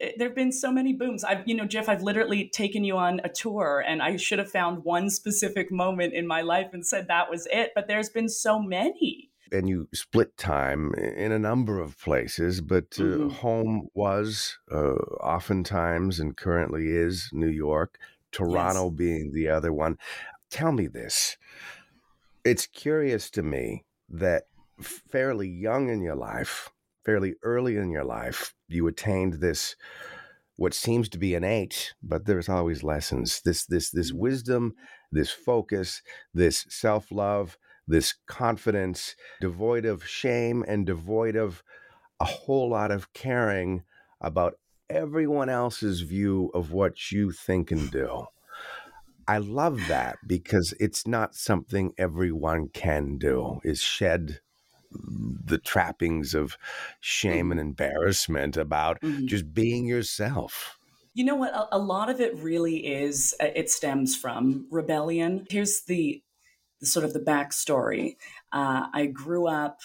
Eh, 0.00 0.12
there've 0.16 0.34
been 0.34 0.52
so 0.52 0.70
many 0.70 0.92
booms. 0.92 1.24
I've 1.24 1.42
you 1.46 1.56
know, 1.56 1.66
Jeff, 1.66 1.88
I've 1.88 2.02
literally 2.02 2.48
taken 2.50 2.84
you 2.84 2.96
on 2.96 3.20
a 3.24 3.28
tour 3.28 3.82
and 3.84 4.00
I 4.00 4.16
should 4.16 4.38
have 4.38 4.50
found 4.50 4.84
one 4.84 5.10
specific 5.10 5.72
moment 5.72 6.14
in 6.14 6.26
my 6.26 6.42
life 6.42 6.68
and 6.72 6.86
said 6.86 7.08
that 7.08 7.28
was 7.28 7.48
it, 7.50 7.72
but 7.74 7.88
there's 7.88 8.10
been 8.10 8.28
so 8.28 8.60
many 8.60 9.30
and 9.52 9.68
you 9.68 9.88
split 9.94 10.36
time 10.36 10.92
in 10.94 11.32
a 11.32 11.38
number 11.38 11.80
of 11.80 11.98
places, 11.98 12.60
but 12.60 12.98
uh, 12.98 13.02
Mhm. 13.02 13.32
home 13.32 13.88
was 13.94 14.58
uh, 14.70 14.94
oftentimes 15.20 16.20
and 16.20 16.36
currently 16.36 16.88
is 16.88 17.30
New 17.32 17.48
York, 17.48 17.98
Toronto 18.32 18.90
being 18.90 19.32
the 19.32 19.48
other 19.48 19.72
one. 19.72 19.98
Tell 20.50 20.72
me 20.72 20.86
this. 20.86 21.36
It's 22.44 22.66
curious 22.66 23.30
to 23.30 23.42
me 23.42 23.84
that 24.08 24.44
fairly 24.80 25.48
young 25.48 25.88
in 25.88 26.00
your 26.02 26.14
life, 26.16 26.70
fairly 27.04 27.34
early 27.42 27.76
in 27.76 27.90
your 27.90 28.04
life, 28.04 28.54
you 28.68 28.86
attained 28.86 29.34
this 29.34 29.76
what 30.58 30.72
seems 30.72 31.08
to 31.10 31.18
be 31.18 31.34
innate, 31.34 31.92
but 32.02 32.24
there's 32.24 32.48
always 32.48 32.82
lessons. 32.82 33.42
This 33.42 33.66
this 33.66 33.90
this 33.90 34.12
wisdom, 34.12 34.74
this 35.12 35.30
focus, 35.30 36.02
this 36.32 36.64
self-love, 36.70 37.58
this 37.86 38.14
confidence, 38.26 39.16
devoid 39.40 39.84
of 39.84 40.06
shame 40.06 40.64
and 40.66 40.86
devoid 40.86 41.36
of 41.36 41.62
a 42.20 42.24
whole 42.24 42.70
lot 42.70 42.90
of 42.90 43.12
caring 43.12 43.84
about 44.20 44.58
everyone 44.90 45.48
else's 45.48 46.00
view 46.02 46.50
of 46.54 46.72
what 46.72 47.12
you 47.12 47.32
think 47.32 47.70
and 47.70 47.90
do. 47.90 48.26
I 49.28 49.38
love 49.38 49.88
that 49.88 50.18
because 50.26 50.72
it's 50.78 51.06
not 51.06 51.34
something 51.34 51.92
everyone 51.98 52.68
can 52.68 53.18
do 53.18 53.60
is 53.64 53.80
shed 53.80 54.40
the 54.92 55.58
trappings 55.58 56.34
of 56.34 56.56
shame 57.00 57.50
and 57.50 57.60
embarrassment 57.60 58.56
about 58.56 59.02
Mhm. 59.02 59.26
just 59.26 59.52
being 59.52 59.84
yourself. 59.86 60.78
You 61.14 61.24
know 61.24 61.34
what? 61.34 61.54
A, 61.54 61.76
a 61.76 61.78
lot 61.78 62.10
of 62.10 62.20
it 62.20 62.34
really 62.36 62.86
is, 62.86 63.34
uh, 63.40 63.48
it 63.54 63.70
stems 63.70 64.14
from 64.14 64.66
rebellion. 64.70 65.46
Here's 65.50 65.82
the, 65.82 66.22
the 66.80 66.86
sort 66.86 67.04
of 67.04 67.12
the 67.12 67.20
backstory. 67.20 68.16
Uh, 68.52 68.86
I 68.92 69.06
grew 69.06 69.46
up 69.46 69.80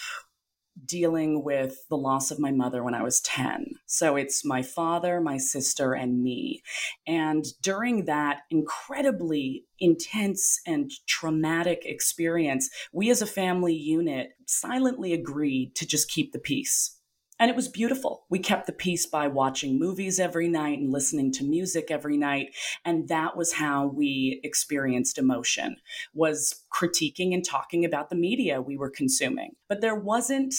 dealing 0.86 1.44
with 1.44 1.88
the 1.90 1.98
loss 1.98 2.32
of 2.32 2.40
my 2.40 2.52
mother 2.52 2.84
when 2.84 2.94
I 2.94 3.04
was 3.04 3.22
10. 3.22 3.74
So 3.86 4.16
it's 4.16 4.46
my 4.46 4.62
father, 4.62 5.20
my 5.20 5.38
sister, 5.38 5.94
and 5.94 6.24
me. 6.24 6.64
And 7.06 7.46
during 7.62 8.06
that 8.06 8.42
incredibly 8.50 9.66
intense 9.80 10.60
and 10.66 10.92
traumatic 11.08 11.82
experience, 11.86 12.70
we 12.94 13.10
as 13.10 13.22
a 13.22 13.28
family 13.28 13.76
unit 13.76 14.30
silently 14.46 15.14
agreed 15.14 15.76
to 15.76 15.86
just 15.86 16.10
keep 16.10 16.32
the 16.32 16.40
peace. 16.40 16.98
And 17.42 17.50
it 17.50 17.56
was 17.56 17.68
beautiful. 17.68 18.28
We 18.30 18.38
kept 18.38 18.68
the 18.68 18.72
peace 18.72 19.08
by 19.08 19.28
watching 19.28 19.80
movies 19.80 20.20
every 20.20 20.48
night 20.48 20.78
and 20.78 20.94
listening 20.94 21.32
to 21.34 21.44
music 21.44 21.90
every 21.90 22.16
night. 22.16 22.54
And 22.86 23.08
that 23.08 23.36
was 23.36 23.54
how 23.54 23.88
we 23.88 24.40
experienced 24.44 25.18
emotion, 25.18 25.78
was 26.14 26.64
critiquing 26.72 27.34
and 27.34 27.44
talking 27.44 27.84
about 27.84 28.12
the 28.12 28.16
media 28.16 28.62
we 28.62 28.78
were 28.78 28.92
consuming. 28.92 29.54
But 29.68 29.82
there 29.82 29.96
wasn't 29.96 30.54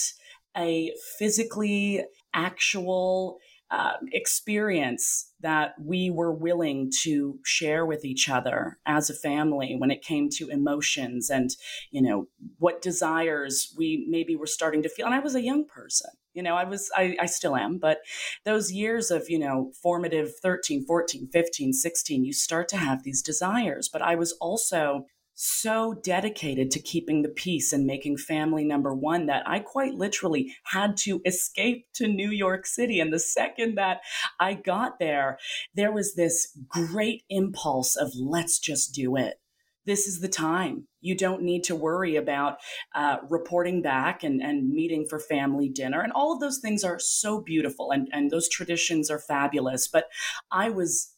a 0.57 0.91
physically 1.17 2.03
actual 2.33 3.39
uh, 3.71 3.93
experience 4.11 5.31
that 5.39 5.75
we 5.81 6.09
were 6.09 6.33
willing 6.33 6.91
to 7.03 7.39
share 7.45 7.85
with 7.85 8.03
each 8.03 8.27
other 8.27 8.77
as 8.85 9.09
a 9.09 9.15
family 9.15 9.77
when 9.77 9.89
it 9.89 10.03
came 10.03 10.27
to 10.29 10.49
emotions 10.49 11.29
and 11.29 11.55
you 11.89 12.01
know 12.01 12.27
what 12.59 12.83
desires 12.83 13.73
we 13.75 14.05
maybe 14.07 14.35
were 14.35 14.45
starting 14.45 14.83
to 14.83 14.89
feel 14.89 15.07
and 15.07 15.15
i 15.15 15.19
was 15.19 15.33
a 15.33 15.41
young 15.41 15.65
person 15.65 16.11
you 16.33 16.43
know 16.43 16.55
i 16.55 16.63
was 16.63 16.91
I, 16.95 17.15
I 17.19 17.25
still 17.25 17.55
am 17.55 17.77
but 17.77 17.99
those 18.45 18.71
years 18.71 19.11
of 19.11 19.29
you 19.29 19.39
know 19.39 19.71
formative 19.81 20.35
13 20.41 20.85
14 20.85 21.29
15 21.31 21.73
16 21.73 22.25
you 22.25 22.33
start 22.33 22.67
to 22.69 22.77
have 22.77 23.03
these 23.03 23.21
desires 23.21 23.89
but 23.91 24.01
i 24.01 24.15
was 24.15 24.33
also 24.33 25.05
so 25.35 25.95
dedicated 26.03 26.69
to 26.71 26.79
keeping 26.79 27.21
the 27.21 27.29
peace 27.29 27.73
and 27.73 27.85
making 27.85 28.17
family 28.17 28.63
number 28.63 28.93
one 28.93 29.25
that 29.25 29.43
I 29.47 29.59
quite 29.59 29.95
literally 29.95 30.55
had 30.65 30.95
to 30.97 31.21
escape 31.25 31.87
to 31.95 32.07
New 32.07 32.29
York 32.29 32.65
City. 32.65 32.99
And 32.99 33.11
the 33.11 33.19
second 33.19 33.75
that 33.75 34.01
I 34.39 34.53
got 34.53 34.99
there, 34.99 35.39
there 35.73 35.91
was 35.91 36.13
this 36.13 36.55
great 36.67 37.23
impulse 37.29 37.95
of 37.95 38.11
let's 38.15 38.59
just 38.59 38.93
do 38.93 39.15
it. 39.15 39.39
This 39.85 40.07
is 40.07 40.19
the 40.19 40.29
time. 40.29 40.87
You 41.01 41.15
don't 41.15 41.41
need 41.41 41.63
to 41.65 41.75
worry 41.75 42.15
about 42.15 42.57
uh, 42.95 43.17
reporting 43.29 43.81
back 43.81 44.23
and, 44.23 44.41
and 44.41 44.69
meeting 44.69 45.05
for 45.09 45.19
family 45.19 45.69
dinner. 45.69 46.01
And 46.01 46.13
all 46.13 46.33
of 46.33 46.39
those 46.39 46.59
things 46.59 46.83
are 46.83 46.99
so 46.99 47.41
beautiful 47.41 47.91
and, 47.91 48.07
and 48.13 48.31
those 48.31 48.47
traditions 48.47 49.09
are 49.11 49.19
fabulous. 49.19 49.87
But 49.87 50.05
I 50.51 50.69
was 50.69 51.13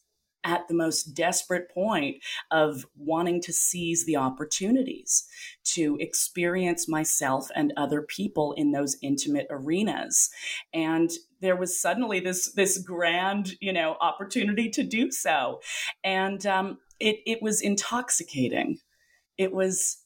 at 0.46 0.68
the 0.68 0.74
most 0.74 1.14
desperate 1.14 1.68
point 1.70 2.16
of 2.52 2.86
wanting 2.96 3.42
to 3.42 3.52
seize 3.52 4.06
the 4.06 4.16
opportunities 4.16 5.26
to 5.64 5.96
experience 5.98 6.88
myself 6.88 7.48
and 7.56 7.72
other 7.76 8.00
people 8.00 8.52
in 8.52 8.70
those 8.70 8.96
intimate 9.02 9.46
arenas 9.50 10.30
and 10.72 11.10
there 11.40 11.56
was 11.56 11.78
suddenly 11.78 12.20
this 12.20 12.52
this 12.52 12.78
grand 12.78 13.54
you 13.60 13.72
know 13.72 13.96
opportunity 14.00 14.70
to 14.70 14.84
do 14.84 15.10
so 15.10 15.60
and 16.04 16.46
um, 16.46 16.78
it 17.00 17.16
it 17.26 17.42
was 17.42 17.60
intoxicating 17.60 18.78
it 19.38 19.52
was 19.52 19.98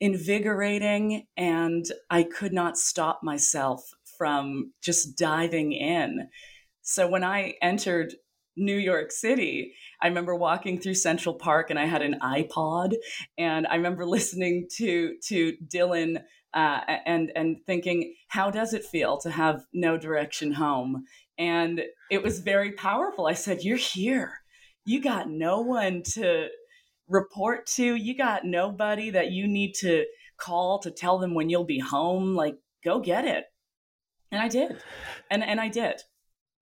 invigorating 0.00 1.26
and 1.36 1.86
i 2.10 2.22
could 2.22 2.52
not 2.52 2.76
stop 2.76 3.20
myself 3.22 3.82
from 4.18 4.72
just 4.82 5.16
diving 5.16 5.72
in 5.72 6.28
so 6.82 7.08
when 7.08 7.24
i 7.24 7.54
entered 7.62 8.14
New 8.56 8.76
York 8.76 9.12
City, 9.12 9.74
I 10.00 10.08
remember 10.08 10.34
walking 10.34 10.80
through 10.80 10.94
Central 10.94 11.34
Park 11.34 11.70
and 11.70 11.78
I 11.78 11.84
had 11.84 12.02
an 12.02 12.18
iPod 12.22 12.94
and 13.36 13.66
I 13.66 13.74
remember 13.76 14.06
listening 14.06 14.68
to 14.76 15.16
to 15.28 15.54
Dylan 15.66 16.22
uh, 16.54 16.80
and 17.04 17.30
and 17.36 17.58
thinking, 17.66 18.14
how 18.28 18.50
does 18.50 18.72
it 18.72 18.84
feel 18.84 19.18
to 19.18 19.30
have 19.30 19.64
no 19.72 19.98
direction 19.98 20.52
home? 20.52 21.04
And 21.38 21.82
it 22.10 22.22
was 22.22 22.40
very 22.40 22.72
powerful. 22.72 23.26
I 23.26 23.34
said, 23.34 23.62
you're 23.62 23.76
here. 23.76 24.40
You 24.86 25.02
got 25.02 25.28
no 25.28 25.60
one 25.60 26.02
to 26.14 26.48
report 27.08 27.66
to. 27.66 27.94
You 27.94 28.16
got 28.16 28.44
nobody 28.44 29.10
that 29.10 29.32
you 29.32 29.46
need 29.46 29.74
to 29.80 30.06
call 30.38 30.78
to 30.80 30.90
tell 30.90 31.18
them 31.18 31.34
when 31.34 31.50
you'll 31.50 31.64
be 31.64 31.80
home. 31.80 32.34
Like, 32.34 32.56
go 32.84 33.00
get 33.00 33.24
it. 33.24 33.44
And 34.30 34.40
I 34.40 34.48
did. 34.48 34.82
And 35.30 35.42
and 35.42 35.60
I 35.60 35.68
did. 35.68 36.02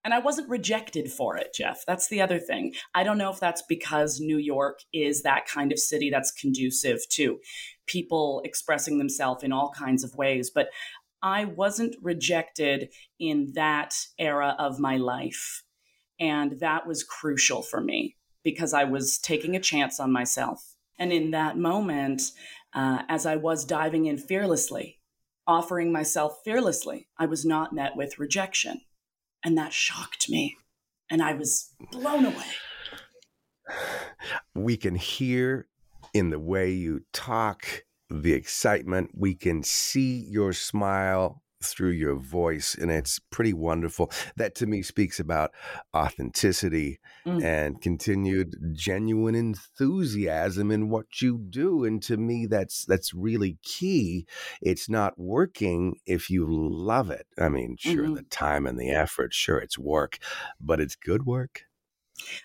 And 0.04 0.12
I 0.12 0.18
wasn't 0.18 0.50
rejected 0.50 1.10
for 1.10 1.36
it, 1.38 1.54
Jeff. 1.54 1.82
That's 1.86 2.08
the 2.08 2.20
other 2.20 2.38
thing. 2.38 2.74
I 2.94 3.04
don't 3.04 3.16
know 3.16 3.30
if 3.30 3.40
that's 3.40 3.62
because 3.66 4.20
New 4.20 4.36
York 4.36 4.80
is 4.92 5.22
that 5.22 5.46
kind 5.46 5.72
of 5.72 5.78
city 5.78 6.10
that's 6.10 6.30
conducive 6.30 7.08
to 7.12 7.38
people 7.86 8.42
expressing 8.44 8.98
themselves 8.98 9.42
in 9.42 9.50
all 9.50 9.72
kinds 9.76 10.04
of 10.04 10.14
ways, 10.14 10.50
but 10.54 10.68
I 11.22 11.46
wasn't 11.46 11.96
rejected 12.02 12.90
in 13.18 13.52
that 13.54 13.94
era 14.18 14.54
of 14.58 14.78
my 14.78 14.98
life. 14.98 15.62
And 16.20 16.60
that 16.60 16.86
was 16.86 17.02
crucial 17.02 17.62
for 17.62 17.80
me 17.80 18.16
because 18.42 18.72
I 18.72 18.84
was 18.84 19.18
taking 19.18 19.56
a 19.56 19.60
chance 19.60 19.98
on 19.98 20.12
myself. 20.12 20.76
And 20.98 21.12
in 21.12 21.32
that 21.32 21.56
moment, 21.56 22.22
uh, 22.74 23.02
as 23.08 23.26
I 23.26 23.36
was 23.36 23.64
diving 23.64 24.06
in 24.06 24.18
fearlessly, 24.18 25.00
offering 25.46 25.92
myself 25.92 26.38
fearlessly, 26.44 27.08
I 27.18 27.26
was 27.26 27.44
not 27.44 27.72
met 27.72 27.96
with 27.96 28.18
rejection. 28.18 28.82
And 29.44 29.58
that 29.58 29.72
shocked 29.72 30.30
me. 30.30 30.56
And 31.10 31.22
I 31.22 31.34
was 31.34 31.70
blown 31.90 32.24
away. 32.26 32.44
We 34.54 34.76
can 34.76 34.94
hear 34.94 35.68
in 36.12 36.30
the 36.30 36.38
way 36.38 36.70
you 36.70 37.02
talk 37.12 37.84
the 38.08 38.32
excitement. 38.32 39.10
We 39.14 39.34
can 39.34 39.62
see 39.62 40.26
your 40.28 40.52
smile 40.52 41.42
through 41.72 41.90
your 41.92 42.16
voice, 42.16 42.74
and 42.74 42.90
it's 42.90 43.18
pretty 43.30 43.52
wonderful. 43.52 44.10
That 44.36 44.54
to 44.56 44.66
me 44.66 44.82
speaks 44.82 45.18
about 45.20 45.52
authenticity 45.94 47.00
Mm. 47.26 47.42
and 47.42 47.80
continued 47.80 48.54
genuine 48.74 49.34
enthusiasm 49.34 50.70
in 50.70 50.90
what 50.90 51.22
you 51.22 51.38
do. 51.38 51.84
And 51.84 52.02
to 52.02 52.16
me, 52.18 52.46
that's 52.46 52.84
that's 52.84 53.14
really 53.14 53.58
key. 53.62 54.26
It's 54.60 54.88
not 54.90 55.18
working 55.18 55.96
if 56.06 56.28
you 56.28 56.46
love 56.48 57.10
it. 57.10 57.26
I 57.38 57.48
mean, 57.48 57.76
sure, 57.78 58.04
Mhm. 58.06 58.16
the 58.16 58.22
time 58.24 58.66
and 58.66 58.78
the 58.78 58.90
effort, 58.90 59.32
sure, 59.32 59.58
it's 59.58 59.78
work, 59.78 60.18
but 60.60 60.80
it's 60.80 60.96
good 60.96 61.24
work. 61.24 61.62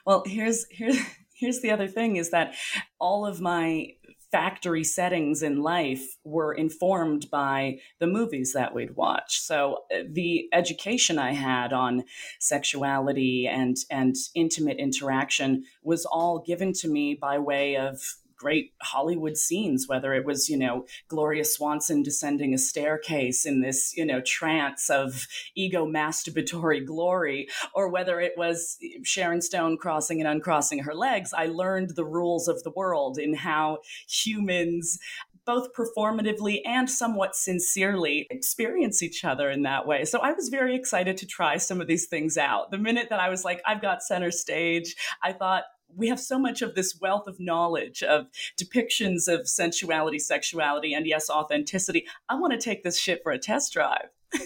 Well, 0.05 0.23
here's 0.25 0.65
here's 0.71 0.97
here's 1.33 1.61
the 1.61 1.71
other 1.71 1.87
thing 1.87 2.15
is 2.17 2.31
that 2.31 2.55
all 2.99 3.25
of 3.25 3.39
my 3.41 3.95
factory 4.31 4.83
settings 4.83 5.41
in 5.41 5.61
life 5.61 6.17
were 6.23 6.53
informed 6.53 7.29
by 7.31 7.79
the 7.99 8.07
movies 8.07 8.53
that 8.53 8.73
we'd 8.73 8.95
watch. 8.95 9.39
So 9.39 9.83
uh, 9.93 10.03
the 10.07 10.47
education 10.53 11.17
I 11.17 11.33
had 11.33 11.73
on 11.73 12.03
sexuality 12.39 13.47
and 13.47 13.77
and 13.89 14.15
intimate 14.35 14.77
interaction 14.77 15.63
was 15.83 16.05
all 16.05 16.43
given 16.45 16.73
to 16.73 16.87
me 16.87 17.15
by 17.15 17.39
way 17.39 17.75
of 17.75 18.01
great 18.39 18.71
Hollywood 18.81 19.37
scenes, 19.37 19.87
whether 19.87 20.13
it 20.13 20.25
was, 20.25 20.49
you 20.49 20.57
know, 20.57 20.85
Gloria 21.07 21.43
Swanson 21.45 22.01
descending 22.01 22.53
a 22.53 22.57
staircase 22.57 23.45
in 23.45 23.61
this, 23.61 23.95
you 23.95 24.05
know, 24.05 24.21
trance 24.21 24.89
of 24.89 25.27
ego 25.55 25.85
masturbatory 25.85 26.85
glory, 26.85 27.47
or 27.75 27.89
whether 27.89 28.19
it 28.19 28.33
was 28.37 28.77
Sharon 29.03 29.41
Stone 29.41 29.77
crossing 29.77 30.19
and 30.21 30.27
uncrossing 30.27 30.79
her 30.79 30.95
legs, 30.95 31.33
I 31.33 31.47
learned 31.47 31.95
the 31.95 32.05
rules 32.05 32.47
of 32.47 32.63
the 32.63 32.71
world 32.71 33.17
in 33.17 33.33
how 33.35 33.79
humans 34.07 34.97
both 35.45 35.73
performatively 35.73 36.61
and 36.63 36.87
somewhat 36.89 37.35
sincerely 37.35 38.27
experience 38.29 39.01
each 39.01 39.25
other 39.25 39.49
in 39.49 39.63
that 39.63 39.87
way. 39.87 40.05
So 40.05 40.19
I 40.19 40.31
was 40.31 40.49
very 40.49 40.75
excited 40.75 41.17
to 41.17 41.25
try 41.25 41.57
some 41.57 41.81
of 41.81 41.87
these 41.87 42.05
things 42.05 42.37
out. 42.37 42.69
The 42.69 42.77
minute 42.77 43.07
that 43.09 43.19
I 43.19 43.29
was 43.29 43.43
like, 43.43 43.59
I've 43.65 43.81
got 43.81 44.03
center 44.03 44.29
stage, 44.29 44.95
I 45.23 45.33
thought, 45.33 45.63
we 45.95 46.07
have 46.09 46.19
so 46.19 46.37
much 46.39 46.61
of 46.61 46.75
this 46.75 46.97
wealth 47.01 47.27
of 47.27 47.39
knowledge 47.39 48.03
of 48.03 48.27
depictions 48.59 49.27
of 49.27 49.47
sensuality, 49.47 50.19
sexuality, 50.19 50.93
and 50.93 51.05
yes, 51.07 51.29
authenticity. 51.29 52.05
I 52.29 52.35
want 52.35 52.53
to 52.53 52.59
take 52.59 52.83
this 52.83 52.99
shit 52.99 53.21
for 53.23 53.31
a 53.31 53.39
test 53.39 53.73
drive. 53.73 54.09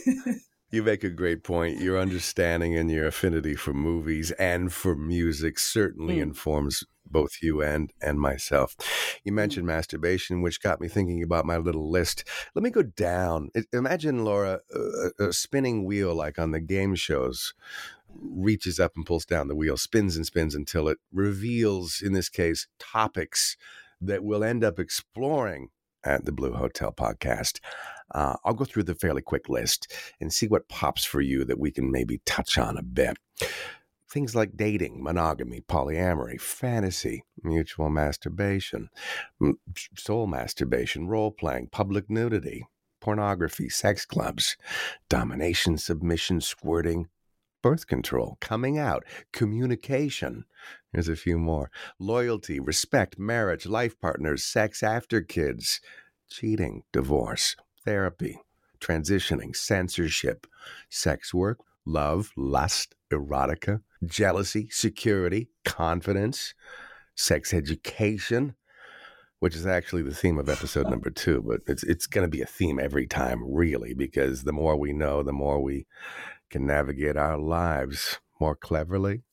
You 0.71 0.81
make 0.81 1.03
a 1.03 1.09
great 1.11 1.43
point. 1.43 1.79
Your 1.81 1.99
understanding 1.99 2.75
and 2.75 2.89
your 2.89 3.05
affinity 3.05 3.53
for 3.53 3.75
movies 3.75 4.31
and 4.31 4.73
for 4.73 4.95
music 4.95 5.59
certainly 5.59 6.15
Mm. 6.15 6.21
informs 6.23 6.83
both 7.05 7.43
you 7.43 7.61
and 7.61 7.93
and 8.01 8.19
myself. 8.19 8.75
You 9.23 9.33
mentioned 9.33 9.67
masturbation, 9.67 10.41
which 10.41 10.63
got 10.63 10.81
me 10.81 10.87
thinking 10.87 11.21
about 11.21 11.45
my 11.45 11.57
little 11.57 11.91
list. 11.91 12.23
Let 12.55 12.63
me 12.63 12.71
go 12.71 12.81
down. 12.81 13.51
Imagine 13.71 14.25
Laura, 14.25 14.61
a, 15.19 15.25
a 15.25 15.31
spinning 15.33 15.85
wheel 15.85 16.15
like 16.15 16.39
on 16.39 16.49
the 16.49 16.59
game 16.59 16.95
shows, 16.95 17.53
reaches 18.19 18.79
up 18.79 18.93
and 18.95 19.05
pulls 19.05 19.25
down 19.25 19.47
the 19.47 19.55
wheel, 19.55 19.77
spins 19.77 20.15
and 20.15 20.25
spins 20.25 20.55
until 20.55 20.87
it 20.87 20.97
reveals, 21.11 22.01
in 22.01 22.13
this 22.13 22.29
case, 22.29 22.67
topics 22.79 23.57
that 24.01 24.23
we'll 24.23 24.43
end 24.43 24.63
up 24.63 24.79
exploring 24.79 25.69
at 26.03 26.25
the 26.25 26.31
Blue 26.31 26.53
Hotel 26.53 26.91
podcast. 26.91 27.59
Uh, 28.13 28.35
I'll 28.43 28.53
go 28.53 28.65
through 28.65 28.83
the 28.83 28.95
fairly 28.95 29.21
quick 29.21 29.49
list 29.49 29.93
and 30.19 30.31
see 30.31 30.47
what 30.47 30.67
pops 30.67 31.05
for 31.05 31.21
you 31.21 31.45
that 31.45 31.59
we 31.59 31.71
can 31.71 31.91
maybe 31.91 32.21
touch 32.25 32.57
on 32.57 32.77
a 32.77 32.83
bit. 32.83 33.17
Things 34.09 34.35
like 34.35 34.55
dating, 34.55 35.01
monogamy, 35.01 35.61
polyamory, 35.61 36.39
fantasy, 36.39 37.23
mutual 37.41 37.89
masturbation, 37.89 38.89
soul 39.97 40.27
masturbation, 40.27 41.07
role 41.07 41.31
playing, 41.31 41.69
public 41.71 42.09
nudity, 42.09 42.67
pornography, 43.01 43.69
sex 43.69 44.05
clubs, 44.05 44.55
domination, 45.09 45.77
submission, 45.77 46.41
squirting, 46.41 47.07
birth 47.63 47.87
control, 47.87 48.37
coming 48.39 48.77
out, 48.77 49.03
communication. 49.31 50.45
There's 50.91 51.07
a 51.07 51.15
few 51.15 51.39
more 51.39 51.71
loyalty, 51.97 52.59
respect, 52.59 53.17
marriage, 53.17 53.65
life 53.65 53.99
partners, 53.99 54.43
sex 54.43 54.83
after 54.83 55.21
kids, 55.21 55.81
cheating, 56.29 56.83
divorce, 56.91 57.55
therapy, 57.83 58.39
transitioning, 58.79 59.55
censorship, 59.55 60.45
sex 60.89 61.33
work, 61.33 61.59
love, 61.85 62.31
lust, 62.37 62.93
erotica, 63.11 63.81
jealousy, 64.05 64.67
security, 64.69 65.49
confidence, 65.65 66.53
sex 67.15 67.53
education, 67.53 68.55
which 69.39 69.55
is 69.55 69.65
actually 69.65 70.01
the 70.01 70.13
theme 70.13 70.37
of 70.37 70.49
episode 70.49 70.89
number 70.89 71.09
two, 71.11 71.41
but 71.41 71.61
it's 71.67 71.83
it's 71.83 72.07
going 72.07 72.25
to 72.25 72.31
be 72.31 72.41
a 72.41 72.45
theme 72.45 72.79
every 72.79 73.07
time, 73.07 73.41
really, 73.45 73.93
because 73.93 74.43
the 74.43 74.53
more 74.53 74.75
we 74.75 74.93
know, 74.93 75.23
the 75.23 75.33
more 75.33 75.61
we 75.61 75.85
can 76.53 76.67
navigate 76.67 77.17
our 77.17 77.37
lives 77.37 78.19
more 78.39 78.55
cleverly. 78.55 79.23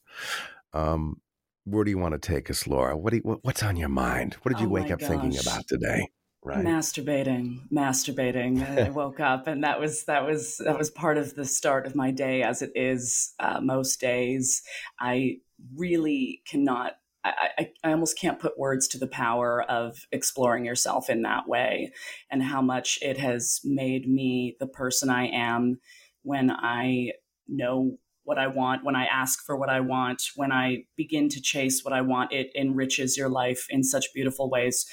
Um, 0.72 1.20
where 1.64 1.84
do 1.84 1.90
you 1.90 1.98
want 1.98 2.14
to 2.14 2.18
take 2.18 2.48
us, 2.48 2.66
Laura? 2.66 2.96
What, 2.96 3.10
do 3.10 3.16
you, 3.18 3.22
what 3.22 3.44
what's 3.44 3.62
on 3.62 3.76
your 3.76 3.90
mind? 3.90 4.34
What 4.42 4.54
did 4.54 4.60
you 4.60 4.66
Oh 4.66 4.70
wake 4.70 4.90
up 4.90 5.00
thinking 5.00 5.38
about 5.38 5.68
today? 5.68 6.08
Right. 6.42 6.64
Masturbating, 6.64 7.68
masturbating. 7.70 8.86
I 8.86 8.88
woke 9.02 9.20
up, 9.20 9.46
and 9.46 9.62
that 9.62 9.78
was 9.78 10.04
that 10.04 10.24
was 10.24 10.56
that 10.64 10.78
was 10.78 10.90
part 10.90 11.18
of 11.18 11.34
the 11.34 11.44
start 11.44 11.86
of 11.86 11.94
my 11.94 12.10
day, 12.10 12.42
as 12.42 12.62
it 12.62 12.72
is 12.74 13.34
uh, 13.38 13.60
most 13.60 14.00
days. 14.00 14.62
I 14.98 15.36
really 15.76 16.40
cannot. 16.48 16.94
I, 17.22 17.50
I, 17.58 17.70
I 17.84 17.92
almost 17.92 18.18
can't 18.18 18.40
put 18.40 18.58
words 18.58 18.88
to 18.88 18.98
the 18.98 19.06
power 19.06 19.62
of 19.62 20.06
exploring 20.10 20.64
yourself 20.64 21.10
in 21.10 21.20
that 21.22 21.46
way, 21.46 21.92
and 22.30 22.42
how 22.42 22.62
much 22.62 22.98
it 23.02 23.18
has 23.18 23.60
made 23.62 24.08
me 24.08 24.56
the 24.58 24.66
person 24.66 25.10
I 25.10 25.26
am 25.26 25.80
when 26.22 26.50
I 26.50 27.12
know 27.48 27.96
what 28.24 28.38
I 28.38 28.46
want, 28.46 28.84
when 28.84 28.94
I 28.94 29.06
ask 29.06 29.44
for 29.44 29.56
what 29.56 29.70
I 29.70 29.80
want, 29.80 30.22
when 30.36 30.52
I 30.52 30.84
begin 30.96 31.28
to 31.30 31.40
chase 31.40 31.84
what 31.84 31.94
I 31.94 32.00
want. 32.02 32.32
It 32.32 32.50
enriches 32.54 33.16
your 33.16 33.28
life 33.28 33.66
in 33.70 33.82
such 33.82 34.12
beautiful 34.14 34.50
ways 34.50 34.86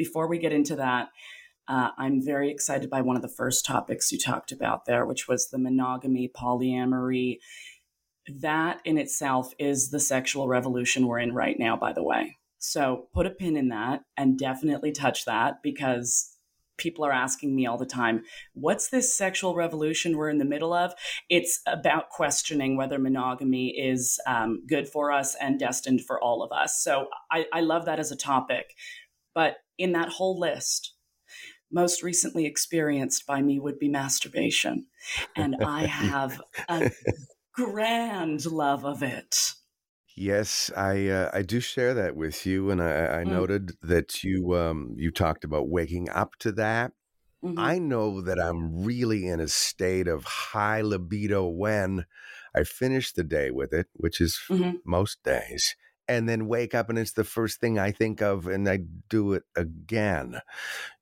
before 0.00 0.26
we 0.26 0.38
get 0.38 0.54
into 0.54 0.76
that, 0.76 1.10
uh, 1.68 1.90
I'm 1.98 2.24
very 2.24 2.50
excited 2.50 2.88
by 2.88 3.02
one 3.02 3.16
of 3.16 3.22
the 3.22 3.28
first 3.28 3.66
topics 3.66 4.10
you 4.10 4.16
talked 4.18 4.50
about 4.50 4.86
there, 4.86 5.04
which 5.04 5.28
was 5.28 5.50
the 5.50 5.58
monogamy, 5.58 6.26
polyamory. 6.34 7.36
That 8.26 8.80
in 8.86 8.96
itself 8.96 9.52
is 9.58 9.90
the 9.90 10.00
sexual 10.00 10.48
revolution 10.48 11.06
we're 11.06 11.18
in 11.18 11.34
right 11.34 11.58
now, 11.58 11.76
by 11.76 11.92
the 11.92 12.02
way. 12.02 12.38
So 12.58 13.08
put 13.12 13.26
a 13.26 13.30
pin 13.30 13.58
in 13.58 13.68
that 13.68 14.00
and 14.16 14.38
definitely 14.38 14.90
touch 14.90 15.26
that 15.26 15.56
because 15.62 16.29
people 16.80 17.04
are 17.04 17.12
asking 17.12 17.54
me 17.54 17.66
all 17.66 17.78
the 17.78 17.86
time, 17.86 18.24
what's 18.54 18.88
this 18.88 19.14
sexual 19.16 19.54
revolution 19.54 20.16
we're 20.16 20.30
in 20.30 20.38
the 20.38 20.44
middle 20.44 20.72
of? 20.72 20.92
It's 21.28 21.60
about 21.66 22.08
questioning 22.08 22.76
whether 22.76 22.98
monogamy 22.98 23.68
is 23.68 24.18
um, 24.26 24.64
good 24.66 24.88
for 24.88 25.12
us 25.12 25.36
and 25.40 25.60
destined 25.60 26.00
for 26.04 26.20
all 26.20 26.42
of 26.42 26.50
us. 26.50 26.82
So 26.82 27.08
I, 27.30 27.46
I 27.52 27.60
love 27.60 27.84
that 27.84 28.00
as 28.00 28.10
a 28.10 28.16
topic. 28.16 28.74
But 29.34 29.58
in 29.78 29.92
that 29.92 30.08
whole 30.08 30.38
list, 30.38 30.94
most 31.70 32.02
recently 32.02 32.46
experienced 32.46 33.26
by 33.26 33.42
me 33.42 33.60
would 33.60 33.78
be 33.78 33.88
masturbation. 33.88 34.86
And 35.36 35.56
I 35.64 35.86
have 35.86 36.40
a 36.68 36.90
grand 37.54 38.46
love 38.46 38.84
of 38.84 39.02
it. 39.02 39.52
Yes, 40.20 40.70
I 40.76 41.06
uh, 41.08 41.30
I 41.32 41.40
do 41.40 41.60
share 41.60 41.94
that 41.94 42.14
with 42.14 42.44
you, 42.44 42.70
and 42.70 42.82
I, 42.82 43.20
I 43.20 43.24
Mm. 43.24 43.30
noted 43.30 43.72
that 43.80 44.22
you 44.22 44.54
um, 44.54 44.94
you 44.98 45.10
talked 45.10 45.44
about 45.44 45.70
waking 45.70 46.10
up 46.10 46.36
to 46.40 46.52
that. 46.52 46.92
Mhm. 47.42 47.56
I 47.56 47.78
know 47.78 48.20
that 48.22 48.40
I'm 48.40 48.84
really 48.84 49.26
in 49.28 49.40
a 49.40 49.48
state 49.48 50.08
of 50.08 50.24
high 50.24 50.82
libido 50.82 51.48
when 51.48 52.06
I 52.54 52.64
finish 52.64 53.12
the 53.12 53.24
day 53.24 53.50
with 53.50 53.72
it, 53.74 53.88
which 53.94 54.20
is 54.20 54.40
Mhm. 54.48 54.80
most 54.84 55.22
days, 55.24 55.76
and 56.08 56.28
then 56.28 56.48
wake 56.48 56.74
up 56.74 56.90
and 56.90 56.98
it's 56.98 57.12
the 57.14 57.24
first 57.24 57.60
thing 57.60 57.78
I 57.78 57.92
think 57.92 58.22
of, 58.22 58.46
and 58.48 58.68
I 58.68 58.78
do 59.10 59.34
it 59.34 59.44
again. 59.56 60.40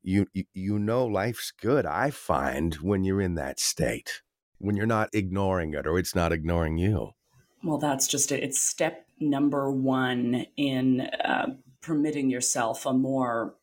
You 0.02 0.28
you, 0.35 0.44
you 0.54 0.78
know, 0.78 1.07
life's 1.07 1.52
good. 1.52 1.87
I 1.87 2.11
find 2.11 2.74
when 2.76 3.04
you're 3.04 3.22
in 3.22 3.35
that 3.37 3.61
state, 3.61 4.22
when 4.59 4.76
you're 4.76 4.87
not 4.87 5.11
ignoring 5.14 5.74
it 5.74 5.87
or 5.87 5.98
it's 5.98 6.14
not 6.14 6.33
ignoring 6.33 6.78
you. 6.78 7.12
Well, 7.62 7.78
that's 7.78 8.07
just 8.07 8.31
it. 8.33 8.42
It's 8.42 8.61
step 8.61 9.07
number 9.20 9.70
one 9.70 10.46
in 10.57 11.00
uh, 11.00 11.46
permitting 11.81 12.31
yourself 12.31 12.87
a 12.87 12.92
more 12.92 13.54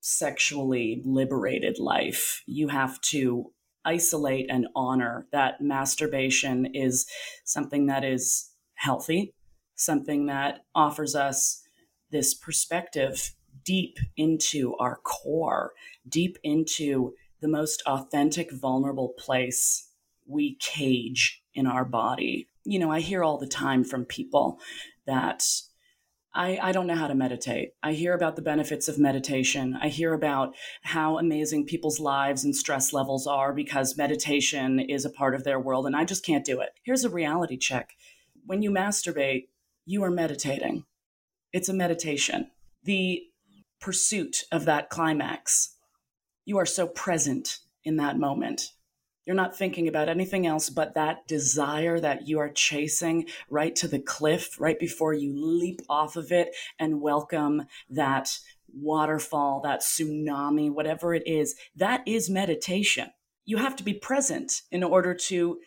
sexually 0.00 1.02
liberated 1.04 1.78
life. 1.78 2.42
You 2.46 2.68
have 2.68 3.00
to 3.02 3.52
isolate 3.84 4.46
and 4.50 4.66
honor 4.74 5.26
that 5.32 5.60
masturbation 5.60 6.66
is 6.74 7.06
something 7.44 7.86
that 7.86 8.04
is 8.04 8.50
healthy, 8.74 9.34
something 9.74 10.26
that 10.26 10.60
offers 10.74 11.14
us 11.14 11.62
this 12.10 12.34
perspective 12.34 13.34
deep 13.64 13.98
into 14.16 14.74
our 14.76 14.96
core, 15.02 15.72
deep 16.08 16.38
into 16.42 17.12
the 17.40 17.48
most 17.48 17.82
authentic, 17.86 18.52
vulnerable 18.52 19.14
place 19.18 19.90
we 20.26 20.56
cage 20.60 21.42
in 21.54 21.66
our 21.66 21.84
body. 21.84 22.48
You 22.64 22.78
know, 22.78 22.90
I 22.90 23.00
hear 23.00 23.24
all 23.24 23.38
the 23.38 23.46
time 23.46 23.84
from 23.84 24.04
people 24.04 24.60
that 25.08 25.42
I, 26.34 26.58
I 26.62 26.72
don't 26.72 26.86
know 26.86 26.94
how 26.94 27.08
to 27.08 27.14
meditate. 27.14 27.72
I 27.82 27.94
hear 27.94 28.14
about 28.14 28.36
the 28.36 28.42
benefits 28.42 28.86
of 28.86 28.98
meditation. 28.98 29.76
I 29.82 29.88
hear 29.88 30.12
about 30.12 30.54
how 30.82 31.18
amazing 31.18 31.66
people's 31.66 31.98
lives 31.98 32.44
and 32.44 32.54
stress 32.54 32.92
levels 32.92 33.26
are 33.26 33.52
because 33.52 33.96
meditation 33.96 34.78
is 34.78 35.04
a 35.04 35.10
part 35.10 35.34
of 35.34 35.42
their 35.42 35.58
world, 35.58 35.86
and 35.86 35.96
I 35.96 36.04
just 36.04 36.24
can't 36.24 36.44
do 36.44 36.60
it. 36.60 36.70
Here's 36.84 37.04
a 37.04 37.10
reality 37.10 37.56
check 37.56 37.94
when 38.46 38.62
you 38.62 38.70
masturbate, 38.70 39.48
you 39.84 40.04
are 40.04 40.10
meditating, 40.10 40.84
it's 41.52 41.68
a 41.68 41.74
meditation. 41.74 42.50
The 42.84 43.22
pursuit 43.80 44.44
of 44.52 44.64
that 44.66 44.90
climax, 44.90 45.74
you 46.44 46.58
are 46.58 46.66
so 46.66 46.86
present 46.86 47.58
in 47.84 47.96
that 47.96 48.18
moment. 48.18 48.72
You're 49.28 49.34
not 49.34 49.54
thinking 49.54 49.88
about 49.88 50.08
anything 50.08 50.46
else 50.46 50.70
but 50.70 50.94
that 50.94 51.26
desire 51.26 52.00
that 52.00 52.26
you 52.26 52.38
are 52.38 52.48
chasing 52.48 53.26
right 53.50 53.76
to 53.76 53.86
the 53.86 53.98
cliff, 53.98 54.58
right 54.58 54.78
before 54.78 55.12
you 55.12 55.34
leap 55.36 55.82
off 55.86 56.16
of 56.16 56.32
it 56.32 56.56
and 56.78 57.02
welcome 57.02 57.64
that 57.90 58.38
waterfall, 58.72 59.60
that 59.64 59.82
tsunami, 59.82 60.72
whatever 60.72 61.12
it 61.12 61.24
is. 61.26 61.56
That 61.76 62.00
is 62.06 62.30
meditation. 62.30 63.10
You 63.44 63.58
have 63.58 63.76
to 63.76 63.84
be 63.84 63.92
present 63.92 64.62
in 64.70 64.82
order 64.82 65.12
to 65.12 65.58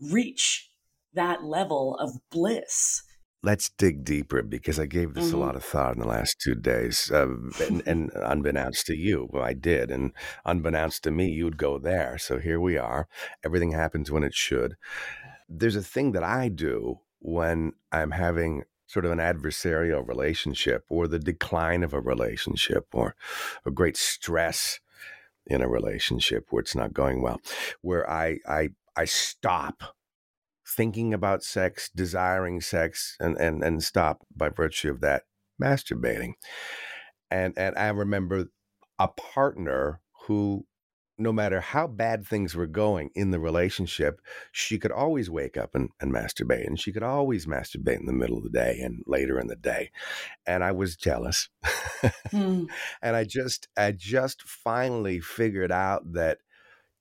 reach 0.00 0.68
that 1.12 1.44
level 1.44 1.96
of 2.00 2.18
bliss. 2.32 3.04
Let's 3.44 3.68
dig 3.68 4.04
deeper 4.04 4.42
because 4.42 4.78
I 4.80 4.86
gave 4.86 5.12
this 5.14 5.30
Mhm. 5.30 5.34
a 5.34 5.36
lot 5.36 5.54
of 5.56 5.62
thought 5.64 5.94
in 5.94 6.00
the 6.00 6.08
last 6.08 6.40
two 6.40 6.54
days. 6.54 7.10
Uh, 7.10 7.28
and, 7.68 7.82
and 7.86 8.10
unbeknownst 8.14 8.86
to 8.86 8.96
you, 8.96 9.28
well, 9.30 9.42
I 9.44 9.52
did. 9.52 9.90
And 9.90 10.12
unbeknownst 10.46 11.04
to 11.04 11.10
me, 11.10 11.28
you'd 11.28 11.58
go 11.58 11.78
there. 11.78 12.16
So 12.18 12.38
here 12.38 12.58
we 12.58 12.78
are. 12.78 13.06
Everything 13.44 13.72
happens 13.72 14.10
when 14.10 14.24
it 14.24 14.34
should. 14.34 14.76
There's 15.48 15.76
a 15.76 15.82
thing 15.82 16.12
that 16.12 16.24
I 16.24 16.48
do 16.48 17.00
when 17.18 17.74
I'm 17.92 18.12
having 18.12 18.64
sort 18.86 19.04
of 19.04 19.10
an 19.12 19.18
adversarial 19.18 20.06
relationship 20.06 20.84
or 20.88 21.06
the 21.06 21.18
decline 21.18 21.82
of 21.82 21.92
a 21.92 22.00
relationship 22.00 22.86
or 22.92 23.14
a 23.66 23.70
great 23.70 23.96
stress 23.96 24.80
in 25.46 25.60
a 25.60 25.68
relationship 25.68 26.46
where 26.50 26.60
it's 26.60 26.74
not 26.74 26.94
going 26.94 27.20
well, 27.20 27.40
where 27.82 28.08
I 28.08 28.38
I 28.48 28.70
I 28.96 29.04
stop 29.04 29.82
thinking 30.66 31.12
about 31.12 31.42
sex, 31.42 31.90
desiring 31.94 32.60
sex, 32.60 33.16
and 33.20 33.36
and 33.38 33.62
and 33.62 33.82
stop 33.82 34.26
by 34.34 34.48
virtue 34.48 34.90
of 34.90 35.00
that 35.00 35.24
masturbating. 35.62 36.34
And 37.30 37.54
and 37.56 37.76
I 37.76 37.88
remember 37.88 38.46
a 38.98 39.08
partner 39.08 40.00
who 40.26 40.66
no 41.16 41.32
matter 41.32 41.60
how 41.60 41.86
bad 41.86 42.26
things 42.26 42.54
were 42.54 42.66
going 42.66 43.10
in 43.14 43.30
the 43.30 43.38
relationship, 43.38 44.20
she 44.50 44.78
could 44.78 44.90
always 44.90 45.30
wake 45.30 45.56
up 45.56 45.74
and, 45.74 45.90
and 46.00 46.12
masturbate. 46.12 46.66
And 46.66 46.78
she 46.78 46.92
could 46.92 47.04
always 47.04 47.46
masturbate 47.46 48.00
in 48.00 48.06
the 48.06 48.12
middle 48.12 48.36
of 48.36 48.42
the 48.42 48.50
day 48.50 48.80
and 48.82 49.02
later 49.06 49.38
in 49.38 49.46
the 49.46 49.56
day. 49.56 49.90
And 50.46 50.64
I 50.64 50.72
was 50.72 50.96
jealous. 50.96 51.48
Hmm. 52.30 52.64
and 53.00 53.16
I 53.16 53.24
just 53.24 53.68
I 53.78 53.92
just 53.92 54.42
finally 54.42 55.20
figured 55.20 55.72
out 55.72 56.12
that 56.12 56.36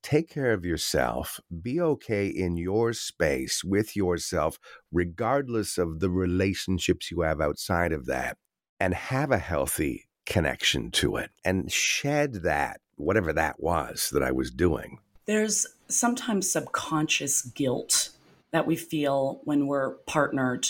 take 0.04 0.30
care 0.30 0.54
of 0.54 0.66
yourself, 0.66 1.40
be 1.62 1.82
okay 1.82 2.28
in 2.28 2.58
your 2.58 2.94
space 2.94 3.64
with 3.64 3.96
yourself, 3.96 4.60
regardless 4.92 5.78
of 5.78 6.00
the 6.00 6.10
relationships 6.10 7.10
you 7.10 7.22
have 7.22 7.42
outside 7.42 7.92
of 7.92 8.06
that, 8.06 8.38
and 8.80 8.94
have 8.94 9.32
a 9.32 9.38
healthy 9.38 10.06
connection 10.26 10.92
to 10.92 11.16
it 11.16 11.32
and 11.44 11.72
shed 11.72 12.44
that, 12.44 12.80
whatever 12.96 13.34
that 13.34 13.56
was 13.60 14.10
that 14.12 14.24
I 14.24 14.32
was 14.32 14.52
doing. 14.52 15.00
There's 15.26 15.66
sometimes 15.88 16.52
subconscious 16.52 17.42
guilt 17.42 18.10
that 18.52 18.68
we 18.68 18.76
feel 18.76 19.42
when 19.46 19.68
we're 19.68 19.96
partnered 20.06 20.68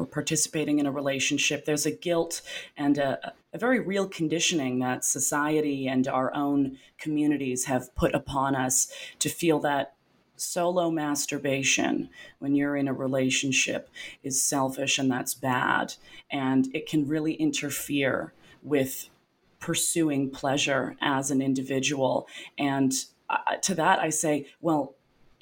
or 0.00 0.06
participating 0.06 0.78
in 0.78 0.86
a 0.86 0.90
relationship. 0.90 1.66
There's 1.66 1.84
a 1.84 1.90
guilt 1.90 2.40
and 2.74 2.96
a, 2.96 3.34
a 3.52 3.58
very 3.58 3.80
real 3.80 4.08
conditioning 4.08 4.78
that 4.78 5.04
society 5.04 5.86
and 5.86 6.08
our 6.08 6.34
own 6.34 6.78
communities 6.98 7.66
have 7.66 7.94
put 7.94 8.14
upon 8.14 8.56
us 8.56 8.90
to 9.18 9.28
feel 9.28 9.58
that 9.60 9.92
solo 10.36 10.90
masturbation 10.90 12.08
when 12.38 12.54
you're 12.54 12.76
in 12.76 12.88
a 12.88 12.94
relationship 12.94 13.90
is 14.22 14.42
selfish 14.42 14.98
and 14.98 15.10
that's 15.10 15.34
bad. 15.34 15.92
And 16.30 16.74
it 16.74 16.88
can 16.88 17.06
really 17.06 17.34
interfere 17.34 18.32
with 18.62 19.10
pursuing 19.58 20.30
pleasure 20.30 20.96
as 21.02 21.30
an 21.30 21.42
individual. 21.42 22.26
And 22.58 22.94
uh, 23.28 23.56
to 23.62 23.74
that, 23.74 23.98
I 23.98 24.08
say, 24.08 24.46
well, 24.62 24.94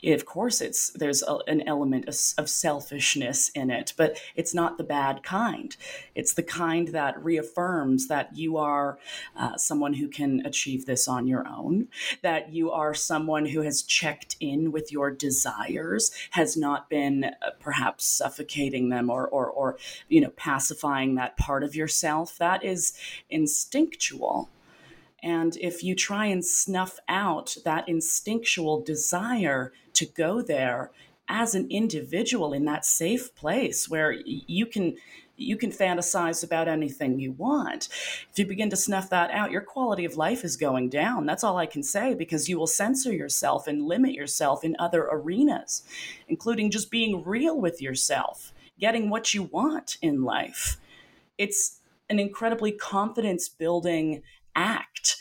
of 0.04 0.24
course, 0.24 0.60
it's 0.60 0.90
there's 0.90 1.22
a, 1.22 1.38
an 1.46 1.66
element 1.66 2.08
of, 2.08 2.48
selfishness 2.48 3.50
in 3.50 3.70
it, 3.70 3.92
but 3.96 4.20
it's 4.34 4.54
not 4.54 4.78
the 4.78 4.84
bad 4.84 5.22
kind. 5.22 5.76
It's 6.14 6.34
the 6.34 6.42
kind 6.42 6.88
that 6.88 7.22
reaffirms 7.22 8.08
that 8.08 8.36
you 8.36 8.56
are 8.56 8.98
uh, 9.36 9.56
someone 9.56 9.94
who 9.94 10.08
can 10.08 10.44
achieve 10.46 10.86
this 10.86 11.08
on 11.08 11.26
your 11.26 11.46
own, 11.46 11.88
that 12.22 12.52
you 12.52 12.70
are 12.70 12.94
someone 12.94 13.46
who 13.46 13.62
has 13.62 13.82
checked 13.82 14.36
in 14.40 14.72
with 14.72 14.92
your 14.92 15.10
desires, 15.10 16.10
has 16.30 16.56
not 16.56 16.88
been 16.88 17.24
uh, 17.24 17.50
perhaps 17.58 18.04
suffocating 18.04 18.88
them 18.88 19.10
or, 19.10 19.26
or, 19.26 19.46
or 19.46 19.78
you 20.08 20.20
know 20.20 20.30
pacifying 20.30 21.16
that 21.16 21.36
part 21.36 21.62
of 21.62 21.74
yourself. 21.74 22.38
That 22.38 22.64
is 22.64 22.92
instinctual. 23.30 24.48
And 25.22 25.56
if 25.56 25.82
you 25.82 25.94
try 25.94 26.26
and 26.26 26.44
snuff 26.44 26.98
out 27.08 27.56
that 27.64 27.88
instinctual 27.88 28.82
desire 28.82 29.72
to 29.94 30.06
go 30.06 30.42
there 30.42 30.90
as 31.28 31.54
an 31.54 31.66
individual 31.70 32.52
in 32.52 32.64
that 32.64 32.84
safe 32.84 33.34
place 33.34 33.88
where 33.88 34.12
you 34.12 34.66
can 34.66 34.96
you 35.40 35.56
can 35.56 35.70
fantasize 35.70 36.42
about 36.42 36.66
anything 36.66 37.20
you 37.20 37.30
want. 37.32 37.88
If 38.30 38.38
you 38.38 38.44
begin 38.44 38.70
to 38.70 38.76
snuff 38.76 39.08
that 39.10 39.30
out, 39.30 39.52
your 39.52 39.60
quality 39.60 40.04
of 40.04 40.16
life 40.16 40.44
is 40.44 40.56
going 40.56 40.88
down. 40.88 41.26
That's 41.26 41.44
all 41.44 41.56
I 41.56 41.66
can 41.66 41.84
say 41.84 42.14
because 42.14 42.48
you 42.48 42.58
will 42.58 42.66
censor 42.66 43.12
yourself 43.12 43.68
and 43.68 43.86
limit 43.86 44.14
yourself 44.14 44.64
in 44.64 44.74
other 44.80 45.04
arenas, 45.04 45.84
including 46.26 46.72
just 46.72 46.90
being 46.90 47.22
real 47.24 47.58
with 47.58 47.80
yourself, 47.80 48.52
getting 48.80 49.10
what 49.10 49.32
you 49.32 49.44
want 49.44 49.96
in 50.02 50.24
life. 50.24 50.76
It's 51.38 51.78
an 52.10 52.18
incredibly 52.18 52.72
confidence 52.72 53.48
building 53.48 54.22
act 54.58 55.16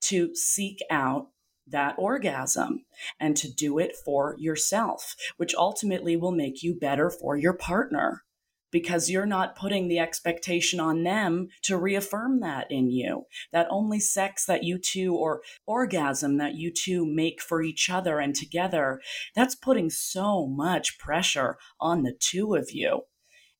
to 0.00 0.34
seek 0.34 0.78
out 0.90 1.28
that 1.66 1.94
orgasm 1.98 2.84
and 3.20 3.36
to 3.36 3.52
do 3.52 3.78
it 3.78 3.94
for 4.04 4.34
yourself, 4.38 5.14
which 5.36 5.54
ultimately 5.54 6.16
will 6.16 6.32
make 6.32 6.62
you 6.62 6.74
better 6.74 7.10
for 7.10 7.36
your 7.36 7.52
partner 7.52 8.24
because 8.72 9.10
you're 9.10 9.26
not 9.26 9.56
putting 9.56 9.88
the 9.88 9.98
expectation 9.98 10.78
on 10.78 11.02
them 11.02 11.48
to 11.62 11.76
reaffirm 11.76 12.40
that 12.40 12.70
in 12.70 12.90
you. 12.90 13.24
That 13.52 13.66
only 13.70 14.00
sex 14.00 14.46
that 14.46 14.64
you 14.64 14.78
two 14.78 15.14
or 15.14 15.42
orgasm 15.66 16.38
that 16.38 16.54
you 16.54 16.72
two 16.72 17.04
make 17.04 17.42
for 17.42 17.62
each 17.62 17.90
other 17.90 18.20
and 18.20 18.34
together, 18.34 19.00
that's 19.34 19.54
putting 19.54 19.90
so 19.90 20.46
much 20.46 20.98
pressure 20.98 21.56
on 21.80 22.02
the 22.02 22.16
two 22.18 22.54
of 22.54 22.70
you. 22.70 23.02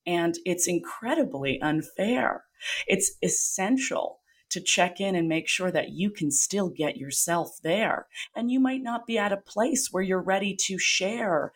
And 0.07 0.37
it's 0.45 0.67
incredibly 0.69 1.61
unfair. 1.61 2.45
It's 2.87 3.13
essential 3.23 4.20
to 4.51 4.61
check 4.61 5.01
in 5.01 5.15
and 5.15 5.29
make 5.29 5.49
sure 5.49 5.71
that 5.71 5.91
you 5.91 6.11
can 6.11 6.31
still 6.31 6.69
get 6.69 6.97
yourself 6.97 7.59
there. 7.63 8.07
And 8.35 8.51
you 8.51 8.61
might 8.61 8.83
not 8.83 9.07
be 9.07 9.19
at 9.19 9.33
a 9.33 9.37
place 9.37 9.89
where 9.91 10.03
you're 10.03 10.23
ready 10.23 10.57
to 10.67 10.79
share 10.79 11.53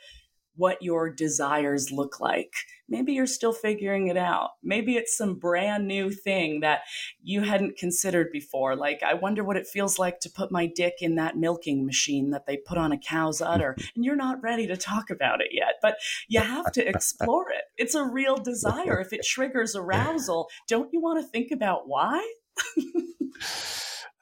what 0.56 0.82
your 0.82 1.10
desires 1.10 1.90
look 1.90 2.20
like. 2.20 2.52
Maybe 2.88 3.14
you're 3.14 3.26
still 3.26 3.52
figuring 3.52 4.08
it 4.08 4.16
out. 4.16 4.50
Maybe 4.62 4.96
it's 4.96 5.16
some 5.16 5.36
brand 5.36 5.88
new 5.88 6.10
thing 6.10 6.60
that 6.60 6.82
you 7.22 7.40
hadn't 7.40 7.78
considered 7.78 8.30
before. 8.30 8.76
Like, 8.76 9.02
I 9.02 9.14
wonder 9.14 9.42
what 9.42 9.56
it 9.56 9.66
feels 9.66 9.98
like 9.98 10.20
to 10.20 10.30
put 10.30 10.52
my 10.52 10.66
dick 10.66 10.94
in 11.00 11.14
that 11.14 11.36
milking 11.36 11.86
machine 11.86 12.30
that 12.30 12.46
they 12.46 12.58
put 12.58 12.78
on 12.78 12.92
a 12.92 12.98
cow's 12.98 13.40
udder. 13.40 13.76
And 13.94 14.04
you're 14.04 14.16
not 14.16 14.42
ready 14.42 14.66
to 14.66 14.76
talk 14.76 15.10
about 15.10 15.40
it 15.40 15.48
yet, 15.52 15.74
but 15.80 15.96
you 16.26 16.40
have 16.40 16.72
to 16.72 16.86
explore 16.86 17.50
it. 17.50 17.64
It's 17.76 17.94
a 17.94 18.04
real 18.04 18.36
desire. 18.36 19.00
If 19.00 19.12
it 19.12 19.24
triggers 19.24 19.76
arousal, 19.76 20.48
don't 20.68 20.92
you 20.92 21.00
want 21.00 21.22
to 21.22 21.28
think 21.28 21.50
about 21.52 21.86
why? 21.86 22.20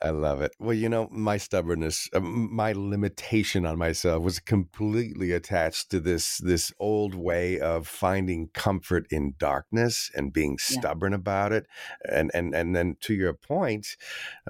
I 0.05 0.11
love 0.11 0.41
it. 0.41 0.51
Well, 0.59 0.75
you 0.75 0.89
know, 0.89 1.09
my 1.13 1.37
stubbornness, 1.37 2.09
uh, 2.13 2.19
my 2.19 2.73
limitation 2.73 3.65
on 3.65 3.79
myself 3.79 4.25
was 4.25 4.41
completely 4.41 5.31
attached 5.31 5.93
to 5.93 6.01
this 6.01 6.39
this 6.39 6.73
old 6.81 7.15
way 7.15 7.61
of 7.61 7.87
finding 7.87 8.49
comfort 8.53 9.07
in 9.13 9.35
darkness 9.39 10.11
and 10.17 10.33
being 10.33 10.59
Yeah. 10.69 10.81
stubborn 10.81 11.15
about 11.15 11.53
it, 11.53 11.69
and 12.11 12.33
and 12.35 12.53
and 12.53 12.75
then 12.75 12.97
to 13.03 13.15
your 13.15 13.33
point, 13.33 13.97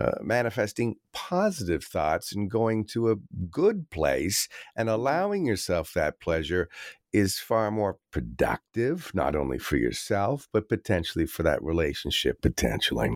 uh, 0.00 0.12
manifesting 0.22 0.96
positive 1.12 1.84
thoughts 1.84 2.34
and 2.34 2.50
going 2.50 2.86
to 2.86 3.10
a 3.10 3.16
good 3.50 3.90
place 3.90 4.48
and 4.74 4.88
allowing 4.88 5.44
yourself 5.44 5.92
that 5.92 6.18
pleasure 6.18 6.70
is 7.12 7.38
far 7.38 7.70
more 7.70 7.98
productive, 8.10 9.10
not 9.14 9.36
only 9.36 9.58
for 9.58 9.76
yourself 9.76 10.48
but 10.52 10.68
potentially 10.68 11.26
for 11.26 11.42
that 11.42 11.62
relationship. 11.62 12.40
Potentially, 12.40 13.14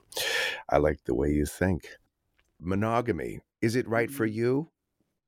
I 0.68 0.78
like 0.78 1.04
the 1.04 1.14
way 1.14 1.30
you 1.30 1.46
think. 1.46 1.88
Monogamy 2.60 3.40
is 3.60 3.74
it 3.74 3.88
right 3.88 4.10
for 4.10 4.26
you? 4.26 4.70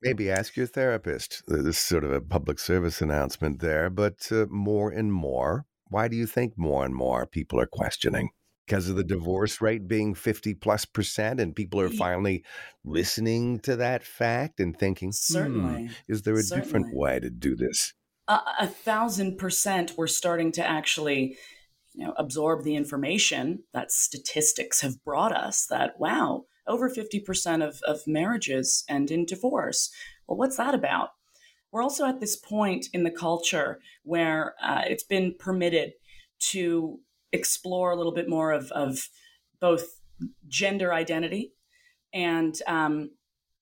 Maybe 0.03 0.31
ask 0.31 0.57
your 0.57 0.67
therapist. 0.67 1.43
This 1.49 1.65
is 1.67 1.79
sort 1.79 2.05
of 2.05 2.13
a 2.13 2.21
public 2.21 2.59
service 2.59 3.01
announcement 3.01 3.61
there 3.61 3.91
but 3.91 4.31
uh, 4.31 4.47
more 4.49 4.91
and 4.91 5.13
more 5.13 5.67
why 5.91 6.09
do 6.09 6.17
you 6.17 6.27
think 6.27 6.57
more 6.57 6.85
and 6.85 6.95
more 6.95 7.27
people 7.27 7.61
are 7.61 7.67
questioning? 7.67 8.31
Because 8.67 8.91
of 8.91 8.97
the 8.97 9.05
divorce 9.05 9.63
rate 9.63 9.89
being 9.89 10.15
50 10.15 10.55
plus 10.55 10.85
percent 10.85 11.41
and 11.41 11.57
people 11.57 11.81
are 11.81 11.89
finally 11.89 12.45
listening 12.85 13.61
to 13.61 13.77
that 13.77 14.03
fact 14.03 14.61
and 14.61 14.79
thinking 14.79 15.09
hmm, 15.09 15.13
Certainly. 15.13 15.91
is 16.07 16.23
there 16.23 16.37
a 16.37 16.43
different 16.43 16.95
way 16.95 17.19
to 17.19 17.31
do 17.31 17.57
this 17.57 17.95
a, 18.29 18.67
thousand 18.67 19.39
percent 19.39 19.93
we're 19.97 20.07
starting 20.07 20.53
to 20.53 20.67
actually 20.67 21.37
you 21.95 22.05
know 22.05 22.13
absorb 22.17 22.63
the 22.63 22.77
information 22.77 23.61
that 23.73 23.91
statistics 23.91 24.81
have 24.83 25.03
brought 25.05 25.35
us 25.35 25.67
that 25.67 25.99
wow 25.99 26.45
over 26.67 26.91
50% 26.91 27.67
of, 27.67 27.81
of 27.89 28.07
marriages 28.07 28.85
end 28.91 29.11
in 29.11 29.25
divorce. 29.25 29.91
Well 30.27 30.37
what's 30.37 30.59
that 30.59 30.75
about? 30.75 31.11
We're 31.73 31.83
also 31.83 32.07
at 32.07 32.21
this 32.21 32.37
point 32.37 32.87
in 32.93 33.05
the 33.05 33.11
culture 33.11 33.81
where 34.03 34.55
uh, 34.63 34.83
it's 34.87 35.05
been 35.05 35.35
permitted 35.39 35.93
to 36.51 37.01
explore 37.33 37.91
a 37.91 37.97
little 37.97 38.13
bit 38.13 38.29
more 38.29 38.53
of, 38.53 38.71
of 38.73 39.09
both 39.61 40.01
gender 40.47 40.93
identity 40.93 41.53
and 42.13 42.59
um, 42.67 43.11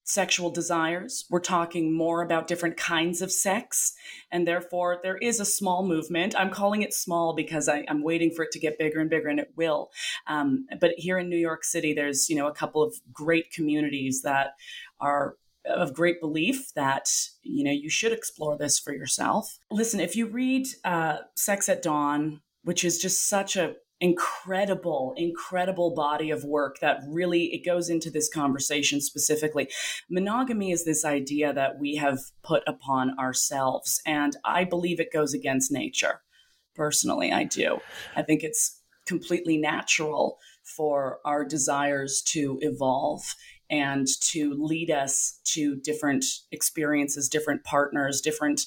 sexual 0.06 0.50
desires. 0.50 1.26
We're 1.28 1.40
talking 1.40 1.92
more 1.92 2.22
about 2.22 2.46
different 2.46 2.76
kinds 2.76 3.20
of 3.20 3.32
sex. 3.32 3.92
And 4.30 4.46
therefore, 4.46 5.00
there 5.02 5.18
is 5.18 5.40
a 5.40 5.44
small 5.44 5.84
movement. 5.84 6.34
I'm 6.38 6.50
calling 6.50 6.82
it 6.82 6.94
small 6.94 7.34
because 7.34 7.68
I, 7.68 7.84
am 7.88 8.02
waiting 8.02 8.30
for 8.30 8.44
it 8.44 8.52
to 8.52 8.60
get 8.60 8.78
bigger 8.78 9.00
and 9.00 9.10
bigger, 9.10 9.28
and 9.28 9.40
it 9.40 9.52
will. 9.56 9.90
Um, 10.28 10.66
but 10.80 10.92
here 10.96 11.18
in 11.18 11.28
New 11.28 11.36
York 11.36 11.64
City, 11.64 11.92
there's 11.92 12.30
you 12.30 12.36
know 12.36 12.46
a 12.46 12.54
couple 12.54 12.82
of 12.82 12.94
great 13.12 13.50
communities 13.50 14.22
that 14.22 14.54
are 15.00 15.34
of 15.64 15.92
great 15.92 16.20
belief 16.20 16.72
that 16.74 17.10
you 17.42 17.64
know 17.64 17.72
you 17.72 17.90
should 17.90 18.12
explore 18.12 18.56
this 18.56 18.78
for 18.78 18.94
yourself. 18.94 19.58
Listen, 19.72 19.98
if 19.98 20.14
you 20.14 20.26
read 20.26 20.68
uh, 20.84 21.18
Sex 21.34 21.68
at 21.68 21.82
Dawn, 21.82 22.40
which 22.62 22.84
is 22.84 22.98
just 22.98 23.28
such 23.28 23.56
a 23.56 23.74
incredible 24.00 25.14
incredible 25.16 25.94
body 25.94 26.30
of 26.30 26.44
work 26.44 26.80
that 26.80 27.00
really 27.08 27.44
it 27.54 27.64
goes 27.64 27.88
into 27.88 28.10
this 28.10 28.28
conversation 28.28 29.00
specifically. 29.00 29.68
Monogamy 30.10 30.70
is 30.70 30.84
this 30.84 31.04
idea 31.04 31.52
that 31.52 31.78
we 31.78 31.96
have 31.96 32.18
put 32.42 32.62
upon 32.66 33.18
ourselves 33.18 34.00
and 34.04 34.36
i 34.44 34.64
believe 34.64 35.00
it 35.00 35.12
goes 35.12 35.32
against 35.32 35.72
nature. 35.72 36.20
Personally 36.74 37.32
i 37.32 37.44
do. 37.44 37.78
I 38.14 38.22
think 38.22 38.42
it's 38.42 38.82
completely 39.06 39.56
natural 39.56 40.38
for 40.62 41.20
our 41.24 41.44
desires 41.44 42.20
to 42.26 42.58
evolve 42.60 43.22
and 43.70 44.06
to 44.20 44.54
lead 44.58 44.90
us 44.90 45.40
to 45.44 45.76
different 45.76 46.24
experiences 46.52 47.28
different 47.28 47.64
partners 47.64 48.20
different 48.20 48.62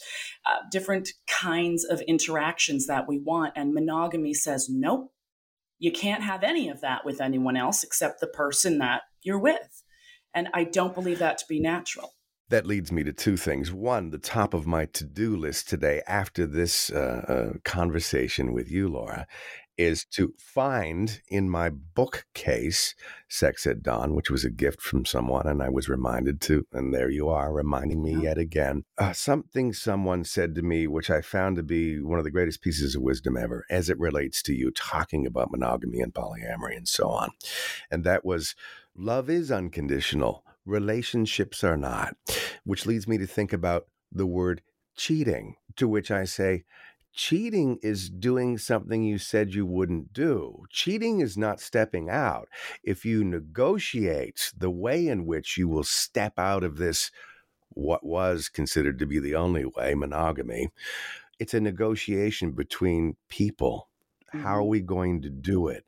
uh, 0.46 0.60
different 0.72 1.10
kinds 1.28 1.86
of 1.86 2.02
interactions 2.02 2.88
that 2.88 3.08
we 3.08 3.20
want 3.20 3.54
and 3.56 3.74
monogamy 3.74 4.34
says 4.34 4.68
nope 4.70 5.12
you 5.80 5.92
can't 5.92 6.24
have 6.24 6.44
any 6.44 6.70
of 6.70 6.82
that 6.82 7.06
with 7.06 7.22
anyone 7.22 7.58
else 7.58 7.84
except 7.84 8.20
the 8.20 8.28
person 8.28 8.78
that 8.80 9.02
you're 9.22 9.40
with 9.40 9.84
and 10.34 10.48
i 10.54 10.64
don't 10.64 10.94
believe 10.94 11.20
that 11.20 11.38
to 11.38 11.46
be 11.48 11.60
natural 11.60 12.14
that 12.50 12.66
leads 12.66 12.92
me 12.92 13.04
to 13.04 13.14
two 13.14 13.38
things. 13.38 13.72
One, 13.72 14.10
the 14.10 14.18
top 14.18 14.56
of 14.56 14.66
my 14.66 14.86
to 14.86 15.04
do 15.04 15.36
list 15.38 15.70
today 15.70 16.02
after 16.08 16.48
this 16.48 16.90
uh, 16.90 17.52
uh, 17.54 17.58
conversation 17.64 18.54
with 18.54 18.72
you, 18.72 18.90
Laura, 18.90 19.28
is 19.80 20.04
to 20.04 20.34
find 20.38 21.22
in 21.30 21.50
my 21.50 21.70
bookcase 21.70 22.94
Sex 23.30 23.66
at 23.66 23.82
Dawn, 23.82 24.14
which 24.14 24.30
was 24.30 24.44
a 24.44 24.50
gift 24.50 24.82
from 24.82 25.06
someone, 25.06 25.48
and 25.48 25.64
I 25.64 25.70
was 25.70 25.88
reminded 25.88 26.42
to, 26.42 26.68
and 26.74 26.94
there 26.94 27.10
you 27.10 27.30
are, 27.30 27.54
reminding 27.54 28.04
me 28.04 28.14
yet 28.16 28.38
again. 28.38 28.84
Uh, 28.98 29.14
something 29.14 29.72
someone 29.72 30.26
said 30.26 30.54
to 30.56 30.62
me, 30.62 30.86
which 30.86 31.10
I 31.10 31.22
found 31.22 31.56
to 31.56 31.64
be 31.64 32.02
one 32.02 32.20
of 32.20 32.26
the 32.26 32.32
greatest 32.32 32.62
pieces 32.62 32.94
of 32.94 33.04
wisdom 33.04 33.38
ever, 33.38 33.66
as 33.70 33.90
it 33.90 33.98
relates 33.98 34.44
to 34.44 34.54
you 34.54 34.70
talking 34.72 35.26
about 35.26 35.50
monogamy 35.50 36.02
and 36.02 36.14
polyamory 36.14 36.76
and 36.76 36.88
so 36.88 37.08
on. 37.08 37.30
And 37.90 38.04
that 38.04 38.26
was 38.26 38.56
love 38.98 39.30
is 39.30 39.50
unconditional, 39.50 40.44
relationships 40.66 41.64
are 41.64 41.78
not, 41.78 42.18
which 42.66 42.86
leads 42.86 43.08
me 43.08 43.18
to 43.18 43.28
think 43.28 43.54
about 43.54 43.88
the 44.12 44.28
word 44.28 44.62
cheating, 44.98 45.56
to 45.78 45.88
which 45.88 46.12
I 46.12 46.26
say, 46.26 46.66
Cheating 47.14 47.80
is 47.82 48.10
doing 48.10 48.58
something 48.58 49.04
you 49.04 49.18
said 49.18 49.54
you 49.54 49.66
wouldn't 49.66 50.14
do. 50.14 50.66
Cheating 50.70 51.20
is 51.20 51.38
not 51.38 51.60
stepping 51.60 52.10
out. 52.10 52.48
If 52.84 53.04
you 53.04 53.24
negotiate 53.24 54.54
the 54.58 54.70
way 54.70 55.08
in 55.08 55.26
which 55.26 55.58
you 55.58 55.68
will 55.68 55.84
step 55.84 56.38
out 56.38 56.64
of 56.64 56.78
this, 56.78 57.12
what 57.70 58.06
was 58.06 58.48
considered 58.48 59.00
to 59.00 59.06
be 59.06 59.20
the 59.20 59.36
only 59.36 59.66
way, 59.66 59.96
monogamy, 59.96 60.70
it's 61.40 61.54
a 61.54 61.60
negotiation 61.60 62.52
between 62.52 63.16
people. 63.28 63.90
How 64.32 64.58
are 64.58 64.62
mm-hmm. 64.62 64.70
we 64.70 64.82
going 64.82 65.22
to 65.24 65.30
do 65.30 65.68
it? 65.68 65.86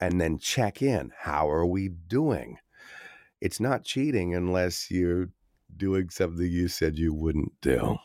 And 0.00 0.20
then 0.20 0.38
check 0.38 0.82
in. 0.82 1.12
How 1.16 1.48
are 1.48 1.66
we 1.66 1.88
doing? 1.88 2.58
It's 3.40 3.60
not 3.60 3.84
cheating 3.84 4.34
unless 4.34 4.90
you're 4.90 5.30
doing 5.76 6.10
something 6.10 6.50
you 6.50 6.68
said 6.68 6.98
you 6.98 7.14
wouldn't 7.14 7.52
do 7.60 7.98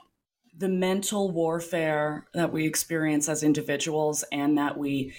the 0.59 0.69
mental 0.69 1.31
warfare 1.31 2.27
that 2.33 2.51
we 2.51 2.65
experience 2.65 3.29
as 3.29 3.43
individuals 3.43 4.25
and 4.31 4.57
that 4.57 4.77
we 4.77 5.13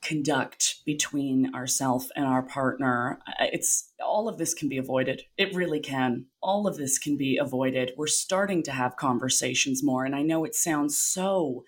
conduct 0.00 0.76
between 0.86 1.52
ourself 1.54 2.06
and 2.14 2.24
our 2.24 2.42
partner 2.42 3.18
it's 3.40 3.92
all 4.00 4.28
of 4.28 4.38
this 4.38 4.54
can 4.54 4.68
be 4.68 4.78
avoided. 4.78 5.22
It 5.36 5.54
really 5.54 5.80
can. 5.80 6.26
All 6.40 6.68
of 6.68 6.76
this 6.76 6.98
can 6.98 7.16
be 7.16 7.38
avoided. 7.38 7.90
We're 7.96 8.06
starting 8.06 8.62
to 8.64 8.70
have 8.70 8.96
conversations 8.96 9.82
more 9.82 10.04
and 10.04 10.14
i 10.14 10.22
know 10.22 10.44
it 10.44 10.54
sounds 10.54 10.96
so 10.96 11.64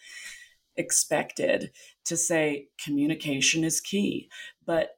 expected 0.76 1.72
to 2.04 2.16
say 2.16 2.68
communication 2.82 3.64
is 3.64 3.80
key 3.80 4.28
but 4.64 4.90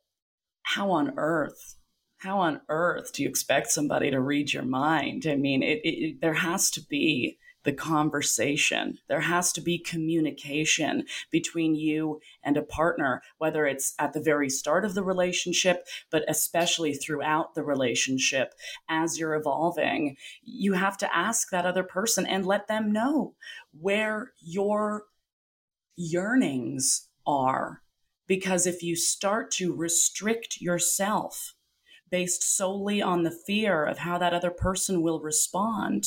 how 0.62 0.90
on 0.90 1.14
earth 1.16 1.76
how 2.18 2.38
on 2.40 2.60
earth 2.68 3.14
do 3.14 3.22
you 3.22 3.28
expect 3.28 3.70
somebody 3.70 4.10
to 4.10 4.20
read 4.20 4.52
your 4.52 4.62
mind? 4.62 5.26
I 5.26 5.36
mean 5.36 5.62
it, 5.62 5.80
it, 5.82 6.20
there 6.20 6.34
has 6.34 6.70
to 6.72 6.82
be 6.82 7.38
the 7.64 7.72
conversation. 7.72 8.98
There 9.08 9.20
has 9.20 9.52
to 9.52 9.60
be 9.60 9.78
communication 9.78 11.04
between 11.30 11.74
you 11.74 12.20
and 12.42 12.56
a 12.56 12.62
partner, 12.62 13.22
whether 13.38 13.66
it's 13.66 13.94
at 13.98 14.12
the 14.12 14.20
very 14.20 14.48
start 14.48 14.84
of 14.84 14.94
the 14.94 15.04
relationship, 15.04 15.86
but 16.10 16.24
especially 16.28 16.94
throughout 16.94 17.54
the 17.54 17.62
relationship 17.62 18.54
as 18.88 19.18
you're 19.18 19.34
evolving. 19.34 20.16
You 20.42 20.74
have 20.74 20.96
to 20.98 21.16
ask 21.16 21.50
that 21.50 21.66
other 21.66 21.84
person 21.84 22.26
and 22.26 22.46
let 22.46 22.68
them 22.68 22.92
know 22.92 23.34
where 23.78 24.32
your 24.40 25.04
yearnings 25.96 27.08
are. 27.26 27.82
Because 28.26 28.66
if 28.66 28.82
you 28.82 28.94
start 28.94 29.50
to 29.52 29.74
restrict 29.74 30.60
yourself 30.60 31.54
based 32.10 32.42
solely 32.42 33.02
on 33.02 33.22
the 33.22 33.30
fear 33.30 33.84
of 33.84 33.98
how 33.98 34.18
that 34.18 34.32
other 34.32 34.50
person 34.50 35.02
will 35.02 35.20
respond, 35.20 36.06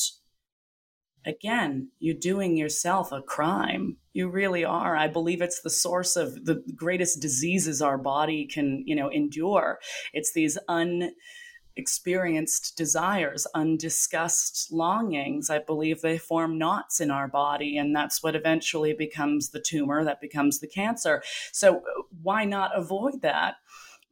again, 1.25 1.89
you're 1.99 2.15
doing 2.15 2.57
yourself 2.57 3.11
a 3.11 3.21
crime. 3.21 3.97
You 4.13 4.29
really 4.29 4.63
are. 4.63 4.95
I 4.95 5.07
believe 5.07 5.41
it's 5.41 5.61
the 5.61 5.69
source 5.69 6.15
of 6.15 6.45
the 6.45 6.63
greatest 6.75 7.21
diseases 7.21 7.81
our 7.81 7.97
body 7.97 8.45
can, 8.45 8.83
you 8.85 8.95
know, 8.95 9.09
endure. 9.09 9.79
It's 10.13 10.33
these 10.33 10.57
unexperienced 10.67 12.77
desires, 12.77 13.47
undiscussed 13.55 14.71
longings. 14.71 15.49
I 15.49 15.59
believe 15.59 16.01
they 16.01 16.17
form 16.17 16.57
knots 16.57 16.99
in 16.99 17.11
our 17.11 17.27
body, 17.27 17.77
and 17.77 17.95
that's 17.95 18.21
what 18.21 18.35
eventually 18.35 18.93
becomes 18.93 19.49
the 19.49 19.61
tumor, 19.61 20.03
that 20.03 20.21
becomes 20.21 20.59
the 20.59 20.67
cancer. 20.67 21.23
So, 21.51 21.81
why 22.21 22.45
not 22.45 22.77
avoid 22.77 23.21
that 23.21 23.55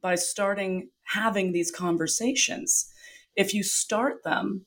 by 0.00 0.16
starting 0.16 0.88
having 1.04 1.52
these 1.52 1.70
conversations? 1.70 2.88
If 3.36 3.54
you 3.54 3.62
start 3.62 4.24
them, 4.24 4.66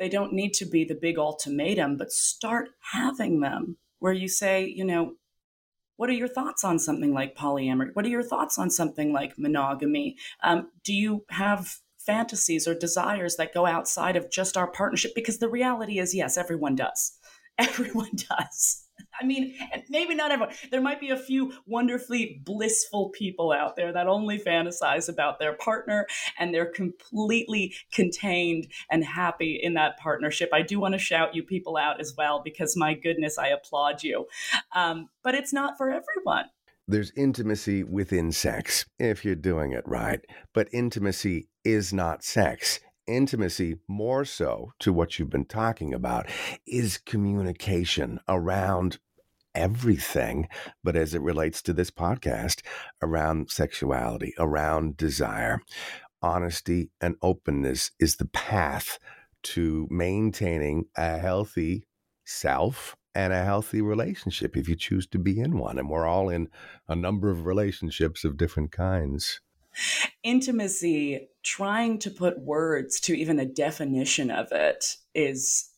they 0.00 0.08
don't 0.08 0.32
need 0.32 0.54
to 0.54 0.64
be 0.64 0.82
the 0.82 0.98
big 1.00 1.18
ultimatum, 1.18 1.98
but 1.98 2.10
start 2.10 2.70
having 2.92 3.40
them 3.40 3.76
where 3.98 4.14
you 4.14 4.28
say, 4.28 4.66
you 4.66 4.82
know, 4.82 5.12
what 5.96 6.08
are 6.08 6.14
your 6.14 6.26
thoughts 6.26 6.64
on 6.64 6.78
something 6.78 7.12
like 7.12 7.36
polyamory? 7.36 7.90
What 7.92 8.06
are 8.06 8.08
your 8.08 8.22
thoughts 8.22 8.58
on 8.58 8.70
something 8.70 9.12
like 9.12 9.38
monogamy? 9.38 10.16
Um, 10.42 10.70
do 10.82 10.94
you 10.94 11.26
have 11.28 11.76
fantasies 11.98 12.66
or 12.66 12.74
desires 12.74 13.36
that 13.36 13.52
go 13.52 13.66
outside 13.66 14.16
of 14.16 14.30
just 14.30 14.56
our 14.56 14.66
partnership? 14.66 15.12
Because 15.14 15.38
the 15.38 15.50
reality 15.50 15.98
is, 15.98 16.14
yes, 16.14 16.38
everyone 16.38 16.76
does. 16.76 17.12
Everyone 17.58 18.12
does. 18.14 18.86
I 19.20 19.24
mean, 19.24 19.54
maybe 19.88 20.14
not 20.14 20.30
everyone. 20.30 20.54
There 20.70 20.80
might 20.80 21.00
be 21.00 21.10
a 21.10 21.16
few 21.16 21.52
wonderfully 21.66 22.40
blissful 22.44 23.10
people 23.10 23.52
out 23.52 23.76
there 23.76 23.92
that 23.92 24.06
only 24.06 24.38
fantasize 24.38 25.08
about 25.08 25.38
their 25.38 25.54
partner 25.54 26.06
and 26.38 26.54
they're 26.54 26.70
completely 26.70 27.74
contained 27.92 28.68
and 28.90 29.04
happy 29.04 29.58
in 29.62 29.74
that 29.74 29.98
partnership. 29.98 30.50
I 30.52 30.62
do 30.62 30.80
want 30.80 30.94
to 30.94 30.98
shout 30.98 31.34
you 31.34 31.42
people 31.42 31.76
out 31.76 32.00
as 32.00 32.14
well 32.16 32.40
because 32.42 32.76
my 32.76 32.94
goodness, 32.94 33.38
I 33.38 33.48
applaud 33.48 34.02
you. 34.02 34.26
Um, 34.74 35.08
but 35.22 35.34
it's 35.34 35.52
not 35.52 35.76
for 35.76 35.90
everyone. 35.90 36.46
There's 36.88 37.12
intimacy 37.16 37.84
within 37.84 38.32
sex 38.32 38.84
if 38.98 39.24
you're 39.24 39.36
doing 39.36 39.72
it 39.72 39.84
right, 39.86 40.20
but 40.52 40.68
intimacy 40.72 41.48
is 41.64 41.92
not 41.92 42.24
sex 42.24 42.80
intimacy, 43.10 43.76
more 43.88 44.24
so 44.24 44.72
to 44.80 44.92
what 44.92 45.18
you've 45.18 45.30
been 45.30 45.44
talking 45.44 45.92
about, 45.92 46.26
is 46.66 46.98
communication 46.98 48.20
around 48.28 48.98
everything, 49.54 50.48
but 50.84 50.96
as 50.96 51.14
it 51.14 51.22
relates 51.22 51.62
to 51.62 51.72
this 51.72 51.90
podcast, 51.90 52.62
around 53.02 53.50
sexuality, 53.50 54.32
around 54.38 54.96
desire. 54.96 55.60
Honesty 56.22 56.90
and 57.00 57.16
openness 57.22 57.90
is 57.98 58.16
the 58.16 58.26
path 58.26 58.98
to 59.42 59.88
maintaining 59.90 60.84
a 60.96 61.18
healthy 61.18 61.86
self 62.24 62.94
and 63.14 63.32
a 63.32 63.44
healthy 63.44 63.80
relationship 63.80 64.56
if 64.56 64.68
you 64.68 64.76
choose 64.76 65.06
to 65.08 65.18
be 65.18 65.40
in 65.40 65.58
one. 65.58 65.78
And 65.78 65.88
we're 65.88 66.06
all 66.06 66.28
in 66.28 66.48
a 66.88 66.94
number 66.94 67.30
of 67.30 67.46
relationships 67.46 68.24
of 68.24 68.36
different 68.36 68.70
kinds. 68.70 69.40
Intimacy, 70.22 71.29
trying 71.42 71.98
to 71.98 72.10
put 72.10 72.40
words 72.40 73.00
to 73.00 73.16
even 73.16 73.38
a 73.38 73.46
definition 73.46 74.30
of 74.30 74.48
it 74.52 74.96
is 75.14 75.70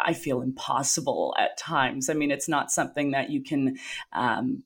I 0.00 0.12
feel 0.12 0.40
impossible 0.42 1.34
at 1.38 1.56
times. 1.56 2.10
I 2.10 2.14
mean, 2.14 2.30
it's 2.30 2.48
not 2.48 2.70
something 2.70 3.12
that 3.12 3.30
you 3.30 3.42
can 3.42 3.78
um, 4.12 4.64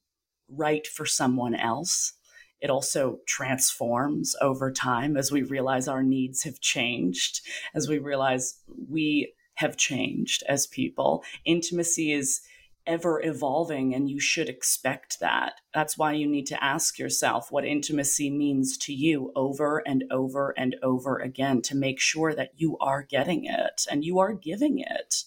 write 0.48 0.86
for 0.86 1.04
someone 1.06 1.54
else. 1.54 2.14
It 2.60 2.70
also 2.70 3.18
transforms 3.26 4.34
over 4.40 4.70
time 4.70 5.16
as 5.16 5.30
we 5.32 5.42
realize 5.42 5.88
our 5.88 6.02
needs 6.02 6.44
have 6.44 6.60
changed, 6.60 7.40
as 7.74 7.88
we 7.88 7.98
realize 7.98 8.60
we 8.88 9.34
have 9.54 9.76
changed 9.76 10.44
as 10.48 10.66
people. 10.66 11.24
Intimacy 11.44 12.12
is 12.12 12.40
ever 12.86 13.22
evolving 13.22 13.94
and 13.94 14.08
you 14.08 14.20
should 14.20 14.48
expect 14.48 15.20
that. 15.20 15.54
That's 15.74 15.96
why 15.96 16.12
you 16.12 16.26
need 16.26 16.46
to 16.46 16.62
ask 16.62 16.98
yourself 16.98 17.50
what 17.50 17.64
intimacy 17.64 18.30
means 18.30 18.76
to 18.78 18.92
you 18.92 19.32
over 19.34 19.82
and 19.86 20.04
over 20.10 20.54
and 20.56 20.76
over 20.82 21.18
again 21.18 21.62
to 21.62 21.76
make 21.76 22.00
sure 22.00 22.34
that 22.34 22.52
you 22.56 22.76
are 22.78 23.02
getting 23.02 23.44
it 23.44 23.86
and 23.90 24.04
you 24.04 24.18
are 24.18 24.32
giving 24.32 24.78
it. 24.78 25.24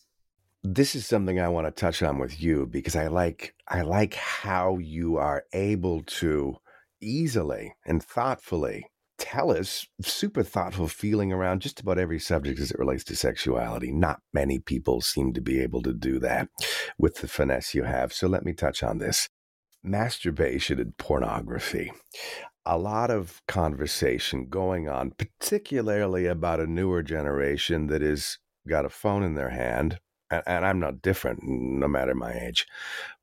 This 0.64 0.96
is 0.96 1.06
something 1.06 1.40
I 1.40 1.50
want 1.50 1.68
to 1.68 1.72
touch 1.72 2.02
on 2.02 2.18
with 2.18 2.42
you 2.42 2.66
because 2.66 2.96
I 2.96 3.08
like 3.08 3.54
I 3.68 3.82
like 3.84 4.16
how 4.16 4.80
you 4.80 5.18
are 5.18 5.46
able 5.54 6.02
to 6.04 6.58
easily 7.02 7.76
and 7.86 8.04
thoughtfully 8.04 8.88
tell 9.18 9.52
us 9.52 9.88
super 10.02 10.44
thoughtful 10.44 10.88
feeling 10.88 11.32
around 11.32 11.62
just 11.62 11.80
about 11.80 11.98
every 11.98 12.20
subject 12.20 12.60
as 12.60 12.72
it 12.72 12.80
relates 12.80 13.04
to 13.06 13.16
sexuality. 13.16 13.92
Not 13.92 14.22
many 14.34 14.60
people 14.60 15.02
seem 15.02 15.34
to 15.34 15.42
be 15.42 15.60
able 15.62 15.82
to 15.84 15.94
do 15.94 16.20
that 16.20 16.50
with 16.98 17.18
the 17.18 17.28
finesse 17.28 17.74
you 17.74 17.84
have. 17.84 18.14
So 18.14 18.28
let 18.28 18.46
me 18.46 18.54
touch 18.54 18.84
on 18.84 18.98
this 18.98 19.30
masturbation 19.84 20.80
and 20.80 20.98
pornography. 20.98 21.92
A 22.66 22.78
lot 22.78 23.12
of 23.12 23.42
conversation 23.48 24.48
going 24.50 24.90
on, 24.90 25.12
particularly 25.12 26.26
about 26.26 26.60
a 26.60 26.68
newer 26.68 27.04
generation 27.04 27.88
that 27.88 28.02
has 28.02 28.40
got 28.68 28.86
a 28.86 28.90
phone 28.90 29.24
in 29.24 29.36
their 29.36 29.52
hand. 29.52 30.00
And, 30.32 30.44
and 30.48 30.66
I'm 30.66 30.80
not 30.80 31.02
different, 31.02 31.42
no 31.44 31.88
matter 31.88 32.16
my 32.16 32.34
age. 32.34 32.66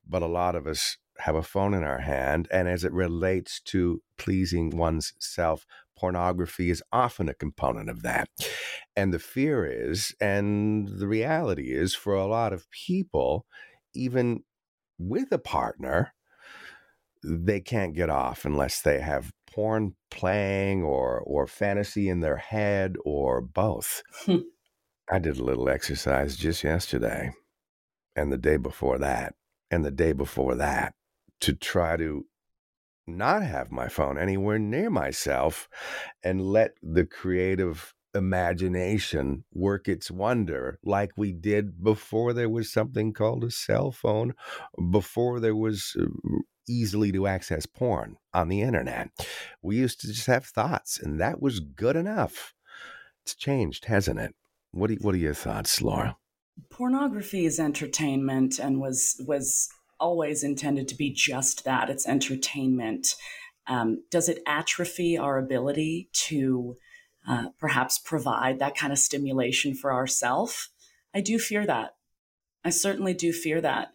But 0.08 0.22
a 0.22 0.26
lot 0.26 0.54
of 0.54 0.66
us 0.66 0.98
have 1.18 1.34
a 1.34 1.42
phone 1.42 1.74
in 1.74 1.82
our 1.82 1.98
hand. 1.98 2.48
And 2.50 2.68
as 2.68 2.84
it 2.84 2.92
relates 2.92 3.60
to 3.60 4.02
pleasing 4.16 4.70
one's 4.70 5.12
self, 5.18 5.66
pornography 6.02 6.68
is 6.68 6.82
often 6.92 7.28
a 7.28 7.34
component 7.34 7.88
of 7.88 8.02
that. 8.02 8.28
And 8.96 9.14
the 9.14 9.20
fear 9.20 9.64
is, 9.64 10.12
and 10.20 10.88
the 10.88 11.06
reality 11.06 11.70
is, 11.72 11.94
for 11.94 12.14
a 12.14 12.26
lot 12.26 12.52
of 12.52 12.68
people, 12.72 13.46
even 13.94 14.42
with 14.98 15.30
a 15.30 15.38
partner, 15.38 16.12
they 17.22 17.60
can't 17.60 17.94
get 17.94 18.10
off 18.10 18.44
unless 18.44 18.80
they 18.80 18.98
have 18.98 19.30
porn 19.46 19.94
playing 20.10 20.82
or 20.82 21.20
or 21.20 21.46
fantasy 21.46 22.08
in 22.08 22.18
their 22.18 22.38
head 22.38 22.96
or 23.04 23.40
both. 23.40 24.02
I 25.08 25.20
did 25.20 25.38
a 25.38 25.44
little 25.44 25.68
exercise 25.68 26.36
just 26.36 26.64
yesterday 26.64 27.30
and 28.16 28.32
the 28.32 28.38
day 28.38 28.56
before 28.56 28.98
that 28.98 29.34
and 29.70 29.84
the 29.84 29.92
day 29.92 30.12
before 30.12 30.56
that 30.56 30.94
to 31.42 31.52
try 31.52 31.96
to 31.96 32.26
not 33.06 33.42
have 33.42 33.70
my 33.70 33.88
phone 33.88 34.18
anywhere 34.18 34.58
near 34.58 34.90
myself 34.90 35.68
and 36.22 36.40
let 36.40 36.72
the 36.82 37.04
creative 37.04 37.94
imagination 38.14 39.44
work 39.52 39.88
its 39.88 40.10
wonder 40.10 40.78
like 40.84 41.10
we 41.16 41.32
did 41.32 41.82
before 41.82 42.32
there 42.32 42.48
was 42.48 42.72
something 42.72 43.12
called 43.12 43.44
a 43.44 43.50
cell 43.50 43.90
phone, 43.90 44.34
before 44.90 45.40
there 45.40 45.56
was 45.56 45.96
uh, 45.98 46.04
easily 46.68 47.10
to 47.12 47.26
access 47.26 47.66
porn 47.66 48.16
on 48.32 48.48
the 48.48 48.60
internet. 48.62 49.08
We 49.62 49.76
used 49.76 50.00
to 50.00 50.08
just 50.08 50.26
have 50.26 50.44
thoughts, 50.44 51.00
and 51.00 51.20
that 51.20 51.40
was 51.40 51.60
good 51.60 51.96
enough. 51.96 52.54
It's 53.24 53.34
changed, 53.34 53.86
hasn't 53.86 54.20
it? 54.20 54.34
What 54.72 54.88
do, 54.88 54.96
what 55.00 55.14
are 55.14 55.18
your 55.18 55.34
thoughts, 55.34 55.80
Laura? 55.80 56.16
Pornography 56.70 57.46
is 57.46 57.58
entertainment 57.58 58.58
and 58.58 58.80
was 58.80 59.16
was 59.26 59.68
always 60.02 60.42
intended 60.42 60.88
to 60.88 60.96
be 60.96 61.10
just 61.10 61.64
that 61.64 61.88
it's 61.88 62.08
entertainment. 62.08 63.14
Um, 63.68 64.02
does 64.10 64.28
it 64.28 64.42
atrophy 64.46 65.16
our 65.16 65.38
ability 65.38 66.08
to 66.28 66.76
uh, 67.28 67.50
perhaps 67.60 67.98
provide 67.98 68.58
that 68.58 68.76
kind 68.76 68.92
of 68.92 68.98
stimulation 68.98 69.74
for 69.74 69.92
ourselves? 69.92 70.70
I 71.14 71.20
do 71.20 71.38
fear 71.38 71.64
that. 71.66 71.94
I 72.64 72.70
certainly 72.70 73.14
do 73.14 73.32
fear 73.32 73.60
that. 73.60 73.92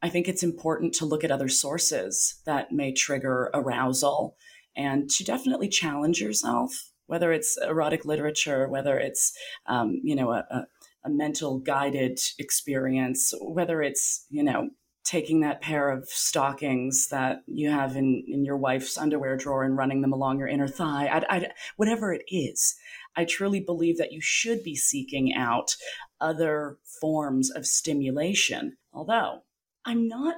I 0.00 0.08
think 0.08 0.28
it's 0.28 0.42
important 0.44 0.94
to 0.94 1.04
look 1.04 1.24
at 1.24 1.30
other 1.32 1.48
sources 1.48 2.40
that 2.46 2.72
may 2.72 2.92
trigger 2.92 3.50
arousal 3.52 4.36
and 4.76 5.10
to 5.10 5.24
definitely 5.24 5.68
challenge 5.68 6.20
yourself, 6.20 6.90
whether 7.06 7.32
it's 7.32 7.58
erotic 7.58 8.04
literature, 8.04 8.68
whether 8.68 8.98
it's, 8.98 9.32
um, 9.66 10.00
you 10.04 10.14
know, 10.14 10.30
a, 10.30 10.44
a, 10.50 10.66
a 11.04 11.10
mental 11.10 11.58
guided 11.58 12.18
experience, 12.38 13.32
whether 13.40 13.82
it's, 13.82 14.26
you 14.30 14.44
know, 14.44 14.70
taking 15.04 15.40
that 15.40 15.60
pair 15.60 15.90
of 15.90 16.06
stockings 16.08 17.08
that 17.08 17.42
you 17.46 17.70
have 17.70 17.96
in, 17.96 18.24
in 18.28 18.44
your 18.44 18.56
wife's 18.56 18.96
underwear 18.96 19.36
drawer 19.36 19.64
and 19.64 19.76
running 19.76 20.00
them 20.00 20.12
along 20.12 20.38
your 20.38 20.48
inner 20.48 20.68
thigh, 20.68 21.08
I'd, 21.08 21.24
I'd, 21.28 21.52
whatever 21.76 22.12
it 22.12 22.22
is, 22.28 22.76
I 23.16 23.24
truly 23.24 23.60
believe 23.60 23.98
that 23.98 24.12
you 24.12 24.20
should 24.20 24.62
be 24.62 24.76
seeking 24.76 25.34
out 25.34 25.76
other 26.20 26.78
forms 27.00 27.50
of 27.50 27.66
stimulation. 27.66 28.76
Although 28.92 29.42
I'm 29.84 30.06
not 30.08 30.36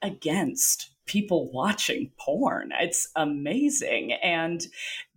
against 0.00 0.90
people 1.06 1.50
watching 1.52 2.12
porn, 2.18 2.70
it's 2.80 3.08
amazing. 3.16 4.12
And 4.12 4.66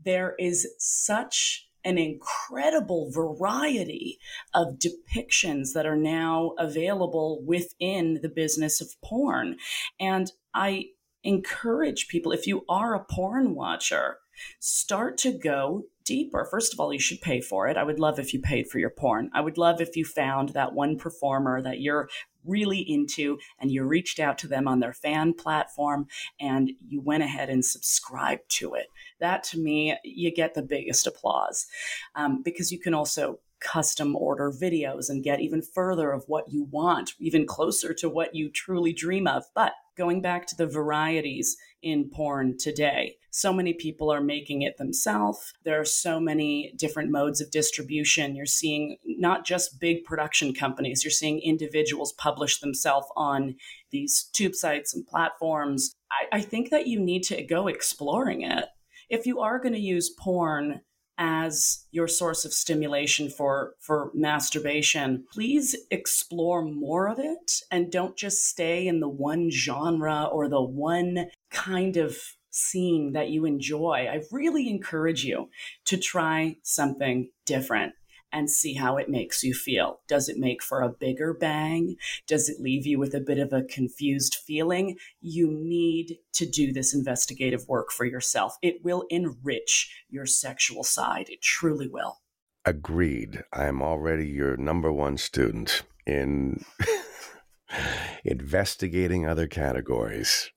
there 0.04 0.36
is 0.40 0.68
such 0.80 1.67
an 1.88 1.98
incredible 1.98 3.10
variety 3.12 4.20
of 4.54 4.78
depictions 4.78 5.72
that 5.74 5.86
are 5.86 5.96
now 5.96 6.52
available 6.60 7.42
within 7.46 8.20
the 8.22 8.30
business 8.30 8.82
of 8.82 8.90
porn. 9.02 9.56
And 9.98 10.30
I 10.54 10.88
encourage 11.24 12.10
people, 12.10 12.34
if 12.34 12.46
you 12.46 12.66
are 12.68 12.94
a 12.94 13.06
porn 13.06 13.56
watcher, 13.56 14.18
start 14.60 15.18
to 15.20 15.32
go 15.32 15.86
deeper. 16.04 16.46
First 16.52 16.74
of 16.74 16.80
all, 16.80 16.94
you 16.94 17.00
should 17.00 17.22
pay 17.22 17.40
for 17.40 17.68
it. 17.68 17.78
I 17.78 17.84
would 17.84 18.00
love 18.00 18.20
if 18.20 18.34
you 18.34 18.42
paid 18.42 18.68
for 18.68 18.80
your 18.80 18.90
porn. 18.90 19.32
I 19.34 19.42
would 19.42 19.58
love 19.58 19.80
if 19.80 19.96
you 19.96 20.04
found 20.04 20.50
that 20.50 20.74
one 20.74 20.98
performer 20.98 21.62
that 21.62 21.80
you're 21.80 22.10
really 22.48 22.80
into 22.80 23.38
and 23.60 23.72
you 23.72 23.84
reached 23.84 24.20
out 24.20 24.38
to 24.40 24.48
them 24.48 24.68
on 24.68 24.80
their 24.80 24.94
fan 24.94 25.34
platform 25.34 26.08
and 26.40 26.72
you 26.88 27.02
went 27.02 27.24
ahead 27.24 27.50
and 27.50 27.64
subscribed 27.64 28.50
to 28.50 28.74
it. 28.74 28.88
That 29.20 29.44
to 29.46 29.60
me, 29.60 29.98
you 30.04 30.34
get 30.34 30.54
the 30.54 30.64
biggest 30.64 31.08
applause 31.08 31.68
um, 32.16 32.42
because 32.44 32.72
you 32.72 32.80
can 32.80 32.94
also 32.94 33.40
custom 33.60 34.16
order 34.16 34.52
videos 34.52 35.10
and 35.10 35.24
get 35.24 35.42
even 35.42 35.62
further 35.62 36.12
of 36.12 36.24
what 36.28 36.52
you 36.52 36.64
want, 36.66 37.14
even 37.20 37.46
closer 37.46 37.94
to 37.94 38.10
what 38.10 38.36
you 38.36 38.50
truly 38.50 38.94
dream 38.94 39.28
of. 39.28 39.46
But 39.56 39.74
going 39.98 40.22
back 40.22 40.46
to 40.48 40.56
the 40.56 40.68
varieties 40.68 41.58
in 41.82 42.10
porn 42.10 42.58
today, 42.58 43.16
so 43.32 43.54
many 43.54 43.74
people 43.74 44.12
are 44.12 44.22
making 44.22 44.62
it 44.62 44.78
themselves. 44.78 45.54
There 45.64 45.80
are 45.80 45.86
so 45.86 46.20
many 46.20 46.74
different 46.76 47.12
modes 47.12 47.42
of 47.42 47.52
distribution. 47.52 48.36
You're 48.36 48.46
seeing 48.46 48.98
not 49.06 49.46
just 49.46 49.80
big 49.80 50.04
production 50.04 50.54
companies, 50.54 51.04
you're 51.04 51.12
seeing 51.12 51.40
individuals 51.40 52.14
publish 52.14 52.60
themselves 52.60 53.08
on 53.16 53.56
these 53.92 54.30
tube 54.34 54.56
sites 54.56 54.94
and 54.94 55.06
platforms. 55.06 55.94
I, 56.12 56.38
I 56.38 56.42
think 56.42 56.70
that 56.70 56.88
you 56.88 57.00
need 57.00 57.24
to 57.24 57.44
go 57.44 57.68
exploring 57.68 58.42
it. 58.42 58.66
If 59.10 59.26
you 59.26 59.40
are 59.40 59.60
going 59.60 59.74
to 59.74 59.80
use 59.80 60.10
porn 60.10 60.82
as 61.18 61.86
your 61.92 62.08
source 62.08 62.46
of 62.46 62.54
stimulation 62.54 63.30
for 63.30 63.74
for 63.80 64.12
masturbation. 64.14 65.26
Please 65.32 65.76
explore 65.92 66.64
more 66.64 67.08
of 67.08 67.20
it 67.20 67.62
and 67.72 67.92
don't 67.92 68.16
just 68.16 68.46
stay 68.46 68.88
in 68.88 69.00
the 69.00 69.10
one 69.10 69.50
genre 69.50 70.26
or 70.26 70.48
the 70.48 70.62
one 70.62 71.28
kind 71.50 71.98
of 71.98 72.18
scene 72.50 73.14
that 73.14 73.30
you 73.30 73.46
enjoy. 73.46 74.08
I 74.12 74.22
really 74.32 74.70
encourage 74.70 75.24
you 75.24 75.50
to 75.86 75.98
try 75.98 76.58
something 76.64 77.30
different 77.46 77.94
and 78.32 78.50
see 78.50 78.74
how 78.74 78.98
it 78.98 79.10
makes 79.10 79.44
you 79.44 79.54
feel. 79.54 80.02
Does 80.08 80.30
it 80.30 80.38
make 80.38 80.62
for 80.62 80.82
a 80.82 80.90
bigger 80.90 81.34
bang? 81.34 81.96
Does 82.28 82.50
it 82.50 82.60
leave 82.60 82.86
you 82.86 83.00
with 83.00 83.14
a 83.14 83.20
bit 83.20 83.38
of 83.38 83.54
a 83.54 83.64
confused 83.64 84.36
feeling? 84.36 84.98
You 85.22 85.52
need 85.52 86.18
to 86.34 86.46
do 86.46 86.72
this 86.72 86.94
investigative 86.94 87.68
work 87.68 87.92
for 87.92 88.06
yourself. 88.06 88.58
It 88.62 88.84
will 88.84 89.06
enrich 89.10 90.06
your 90.10 90.26
sexual 90.26 90.84
side. 90.84 91.30
It 91.30 91.42
truly 91.42 91.88
will. 91.88 92.20
Agreed. 92.66 93.44
I 93.54 93.66
am 93.66 93.82
already 93.82 94.28
your 94.28 94.58
number 94.58 94.92
one 94.92 95.18
student 95.18 95.84
in 96.06 96.64
investigating 98.26 99.26
other 99.26 99.48
categories. 99.48 100.52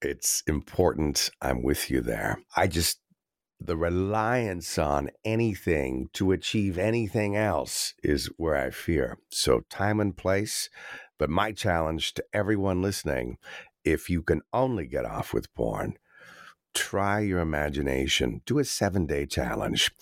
It's 0.00 0.42
important. 0.46 1.30
I'm 1.40 1.62
with 1.62 1.90
you 1.90 2.00
there. 2.00 2.38
I 2.54 2.66
just 2.66 3.00
the 3.60 3.76
reliance 3.76 4.78
on 4.78 5.10
anything 5.24 6.08
to 6.12 6.32
achieve 6.32 6.78
anything 6.78 7.36
else 7.36 7.94
is 8.02 8.26
where 8.36 8.56
I 8.56 8.70
fear. 8.70 9.18
So, 9.30 9.60
time 9.70 10.00
and 10.00 10.16
place. 10.16 10.68
But 11.18 11.30
my 11.30 11.52
challenge 11.52 12.14
to 12.14 12.24
everyone 12.32 12.82
listening 12.82 13.38
if 13.84 14.10
you 14.10 14.20
can 14.22 14.42
only 14.52 14.86
get 14.86 15.04
off 15.04 15.32
with 15.32 15.52
porn, 15.54 15.96
try 16.74 17.20
your 17.20 17.38
imagination, 17.38 18.42
do 18.44 18.58
a 18.58 18.64
seven 18.64 19.06
day 19.06 19.24
challenge. 19.26 19.92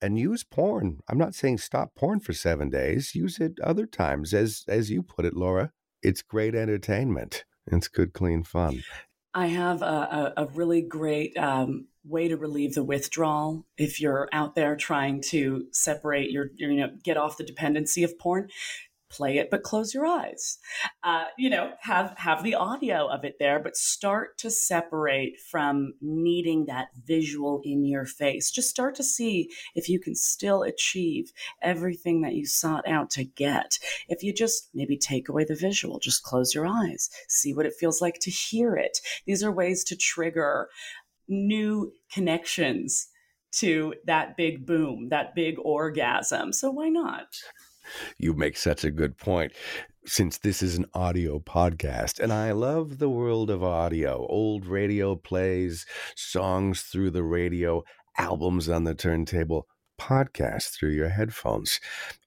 And 0.00 0.18
use 0.18 0.44
porn. 0.44 1.00
I'm 1.08 1.18
not 1.18 1.34
saying 1.34 1.58
stop 1.58 1.94
porn 1.94 2.20
for 2.20 2.34
seven 2.34 2.68
days. 2.68 3.14
Use 3.14 3.38
it 3.38 3.58
other 3.64 3.86
times, 3.86 4.34
as 4.34 4.62
as 4.68 4.90
you 4.90 5.02
put 5.02 5.24
it, 5.24 5.34
Laura. 5.34 5.72
It's 6.02 6.20
great 6.22 6.54
entertainment. 6.54 7.44
It's 7.66 7.88
good, 7.88 8.12
clean 8.12 8.44
fun. 8.44 8.82
I 9.36 9.48
have 9.48 9.82
a, 9.82 10.32
a, 10.36 10.44
a 10.44 10.46
really 10.46 10.80
great 10.80 11.36
um, 11.36 11.88
way 12.06 12.26
to 12.26 12.38
relieve 12.38 12.74
the 12.74 12.82
withdrawal 12.82 13.66
if 13.76 14.00
you're 14.00 14.30
out 14.32 14.54
there 14.54 14.76
trying 14.76 15.20
to 15.20 15.66
separate 15.72 16.30
your, 16.30 16.52
you 16.56 16.74
know, 16.74 16.90
get 17.04 17.18
off 17.18 17.36
the 17.36 17.44
dependency 17.44 18.02
of 18.02 18.18
porn 18.18 18.48
play 19.08 19.38
it 19.38 19.48
but 19.50 19.62
close 19.62 19.94
your 19.94 20.06
eyes. 20.06 20.58
Uh, 21.02 21.24
you 21.38 21.50
know 21.50 21.72
have 21.80 22.14
have 22.16 22.42
the 22.42 22.54
audio 22.54 23.06
of 23.06 23.24
it 23.24 23.36
there 23.38 23.58
but 23.58 23.76
start 23.76 24.38
to 24.38 24.50
separate 24.50 25.38
from 25.40 25.94
needing 26.00 26.66
that 26.66 26.88
visual 27.04 27.60
in 27.64 27.84
your 27.84 28.04
face. 28.04 28.50
Just 28.50 28.70
start 28.70 28.94
to 28.96 29.04
see 29.04 29.50
if 29.74 29.88
you 29.88 30.00
can 30.00 30.14
still 30.14 30.62
achieve 30.62 31.32
everything 31.62 32.22
that 32.22 32.34
you 32.34 32.46
sought 32.46 32.86
out 32.88 33.10
to 33.10 33.24
get. 33.24 33.78
If 34.08 34.22
you 34.22 34.32
just 34.32 34.68
maybe 34.74 34.96
take 34.96 35.28
away 35.28 35.44
the 35.44 35.54
visual 35.54 35.98
just 35.98 36.22
close 36.22 36.54
your 36.54 36.66
eyes 36.66 37.10
see 37.28 37.54
what 37.54 37.66
it 37.66 37.74
feels 37.78 38.00
like 38.00 38.18
to 38.20 38.30
hear 38.30 38.76
it. 38.76 38.98
These 39.26 39.42
are 39.42 39.52
ways 39.52 39.84
to 39.84 39.96
trigger 39.96 40.68
new 41.28 41.92
connections 42.12 43.08
to 43.52 43.94
that 44.04 44.36
big 44.36 44.66
boom 44.66 45.08
that 45.10 45.34
big 45.34 45.56
orgasm. 45.58 46.52
So 46.52 46.70
why 46.70 46.88
not 46.88 47.26
you 48.18 48.34
make 48.34 48.56
such 48.56 48.84
a 48.84 48.90
good 48.90 49.16
point. 49.16 49.52
Since 50.04 50.38
this 50.38 50.62
is 50.62 50.76
an 50.76 50.86
audio 50.94 51.40
podcast, 51.40 52.20
and 52.20 52.32
I 52.32 52.52
love 52.52 52.98
the 52.98 53.10
world 53.10 53.50
of 53.50 53.64
audio, 53.64 54.26
old 54.28 54.66
radio 54.66 55.16
plays, 55.16 55.84
songs 56.14 56.82
through 56.82 57.10
the 57.10 57.24
radio, 57.24 57.82
albums 58.16 58.68
on 58.68 58.84
the 58.84 58.94
turntable, 58.94 59.66
podcasts 60.00 60.70
through 60.70 60.90
your 60.90 61.08
headphones. 61.08 61.80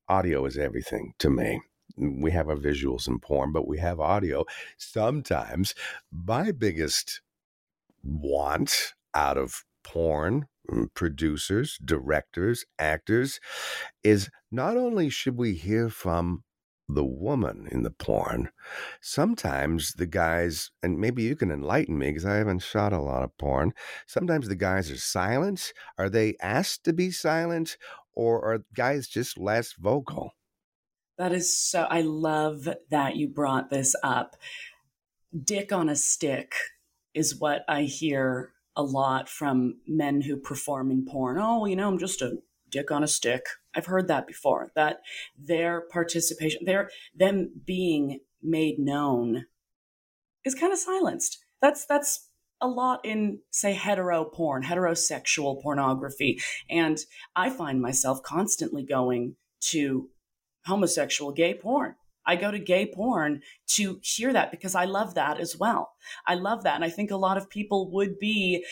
Audio 0.10 0.46
is 0.46 0.58
everything 0.58 1.14
to 1.20 1.30
me 1.30 1.62
we 2.00 2.32
have 2.32 2.50
our 2.50 2.56
visuals 2.56 3.08
in 3.08 3.20
porn, 3.20 3.52
but 3.52 3.68
we 3.68 3.78
have 3.80 4.00
audio. 4.00 4.46
Sometimes 4.78 5.76
my 6.12 6.52
biggest 6.52 7.22
want 8.04 8.94
out 9.14 9.38
of 9.38 9.66
porn 9.84 10.48
producers, 10.94 11.78
directors, 11.84 12.66
actors, 12.78 13.40
is 14.04 14.30
not 14.52 14.78
only 14.78 15.10
should 15.10 15.38
we 15.38 15.54
hear 15.54 15.90
from 15.90 16.44
the 16.88 17.06
woman 17.06 17.68
in 17.72 17.84
the 17.84 17.92
porn, 17.92 18.50
sometimes 19.00 19.94
the 19.94 20.08
guys, 20.08 20.72
and 20.82 21.00
maybe 21.00 21.22
you 21.22 21.36
can 21.36 21.52
enlighten 21.52 21.98
me 21.98 22.08
because 22.08 22.26
I 22.26 22.38
haven't 22.38 22.64
shot 22.64 22.94
a 22.94 23.00
lot 23.00 23.24
of 23.24 23.38
porn, 23.38 23.74
sometimes 24.08 24.48
the 24.48 24.56
guys 24.56 24.90
are 24.90 24.98
silent. 24.98 25.72
Are 26.00 26.10
they 26.10 26.36
asked 26.42 26.84
to 26.86 26.94
be 26.94 27.12
silent 27.12 27.78
or 28.14 28.44
are 28.44 28.66
guys 28.74 29.08
just 29.08 29.38
less 29.38 29.74
vocal? 29.74 30.32
That 31.20 31.32
is 31.32 31.56
so, 31.56 31.84
I 31.84 32.02
love 32.02 32.68
that 32.90 33.16
you 33.18 33.28
brought 33.28 33.70
this 33.70 33.96
up. 34.04 34.36
Dick 35.44 35.72
on 35.72 35.90
a 35.90 35.96
stick 35.96 36.54
is 37.14 37.38
what 37.40 37.64
I 37.68 37.84
hear 37.84 38.54
a 38.80 38.82
lot 38.82 39.28
from 39.28 39.76
men 39.86 40.22
who 40.22 40.38
perform 40.38 40.90
in 40.90 41.06
porn. 41.06 41.38
Oh, 41.38 41.66
you 41.66 41.76
know, 41.76 41.90
I'm 41.90 42.00
just 42.00 42.22
a 42.22 42.38
dick 42.70 42.92
on 42.92 43.04
a 43.04 43.08
stick. 43.08 43.44
I've 43.76 43.88
heard 43.88 44.08
that 44.08 44.26
before. 44.26 44.72
That 44.74 45.02
their 45.38 45.82
participation, 45.82 46.64
their 46.64 46.90
them 47.14 47.52
being 47.66 48.22
made 48.42 48.80
known 48.80 49.48
is 50.46 50.56
kind 50.56 50.72
of 50.72 50.80
silenced. 50.80 51.44
That's 51.62 51.86
that's 51.86 52.30
a 52.62 52.70
lot 52.70 53.02
in 53.04 53.40
say 53.52 53.74
hetero 53.74 54.24
porn, 54.24 54.64
heterosexual 54.64 55.62
pornography, 55.62 56.40
and 56.70 57.00
I 57.36 57.50
find 57.50 57.82
myself 57.82 58.24
constantly 58.24 58.86
going 58.86 59.36
to 59.72 60.10
homosexual 60.66 61.34
gay 61.34 61.54
porn 61.54 61.96
I 62.26 62.36
go 62.36 62.52
to 62.52 62.60
gay 62.60 62.92
porn 62.94 63.42
to 63.70 64.00
hear 64.04 64.34
that 64.34 64.52
because 64.52 64.76
I 64.76 64.86
love 64.86 65.16
that 65.16 65.40
as 65.40 65.58
well. 65.58 65.92
I 66.28 66.36
love 66.36 66.64
that. 66.64 66.76
And 66.76 66.84
I 66.84 66.90
think 66.90 67.12
a 67.12 67.18
lot 67.18 67.38
of 67.38 67.50
people 67.50 67.92
would 67.92 68.20
be 68.20 68.66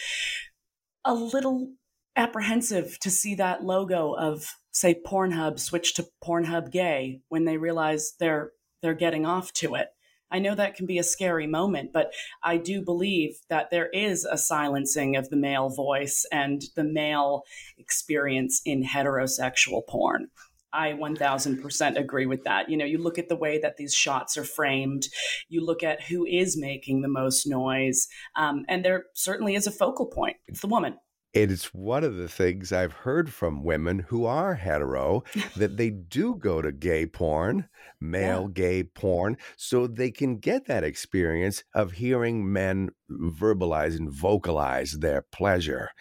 a 1.03 1.13
little 1.13 1.71
apprehensive 2.15 2.99
to 2.99 3.09
see 3.09 3.35
that 3.35 3.63
logo 3.63 4.13
of 4.13 4.55
say 4.71 4.99
Pornhub 5.05 5.59
switch 5.59 5.93
to 5.95 6.07
Pornhub 6.23 6.71
gay 6.71 7.21
when 7.29 7.45
they 7.45 7.57
realize 7.57 8.13
they're 8.19 8.51
they're 8.81 8.93
getting 8.93 9.25
off 9.25 9.51
to 9.53 9.75
it. 9.75 9.87
I 10.29 10.39
know 10.39 10.55
that 10.55 10.75
can 10.75 10.85
be 10.85 10.97
a 10.97 11.03
scary 11.03 11.47
moment, 11.47 11.91
but 11.93 12.11
I 12.43 12.57
do 12.57 12.81
believe 12.81 13.37
that 13.49 13.71
there 13.71 13.87
is 13.87 14.25
a 14.25 14.37
silencing 14.37 15.15
of 15.15 15.29
the 15.29 15.37
male 15.37 15.69
voice 15.69 16.25
and 16.31 16.61
the 16.75 16.83
male 16.83 17.43
experience 17.77 18.61
in 18.65 18.83
heterosexual 18.83 19.87
porn. 19.87 20.27
I 20.74 20.93
1000% 20.93 21.97
agree 21.97 22.26
with 22.26 22.43
that. 22.43 22.70
You 22.70 22.78
know, 22.78 22.86
you 22.86 22.97
look 22.97 23.18
at 23.18 23.30
the 23.30 23.36
way 23.36 23.59
that 23.59 23.78
these 23.78 23.93
shots 23.93 24.38
are 24.38 24.43
framed, 24.43 25.07
you 25.49 25.65
look 25.65 25.84
at 25.84 26.03
who 26.03 26.26
is 26.26 26.57
making 26.57 27.01
the 27.01 27.07
most 27.07 27.47
noise, 27.47 28.07
um, 28.36 28.65
and 28.68 28.84
there 28.84 29.05
certainly 29.13 29.55
is 29.55 29.68
a 29.68 29.72
focal 29.72 30.05
point. 30.05 30.38
It's 30.47 30.61
the 30.61 30.68
woman. 30.68 30.97
It's 31.34 31.73
one 31.73 32.03
of 32.03 32.15
the 32.15 32.28
things 32.28 32.71
I've 32.71 32.93
heard 32.93 33.32
from 33.32 33.63
women 33.63 33.99
who 33.99 34.25
are 34.25 34.55
hetero 34.55 35.23
that 35.55 35.78
they 35.78 35.89
do 35.89 36.36
go 36.36 36.61
to 36.61 36.71
gay 36.71 37.05
porn, 37.05 37.69
male 37.99 38.43
yeah. 38.43 38.53
gay 38.53 38.84
porn, 38.84 39.38
so 39.55 39.88
they 39.88 40.09
can 40.09 40.38
get 40.38 40.65
that 40.65 40.84
experience 40.84 41.63
of 41.73 41.93
hearing 41.93 42.51
men 42.51 42.89
verbalize 43.11 43.97
and 43.97 44.11
vocalize 44.11 44.93
their 44.93 45.21
pleasure. 45.21 45.91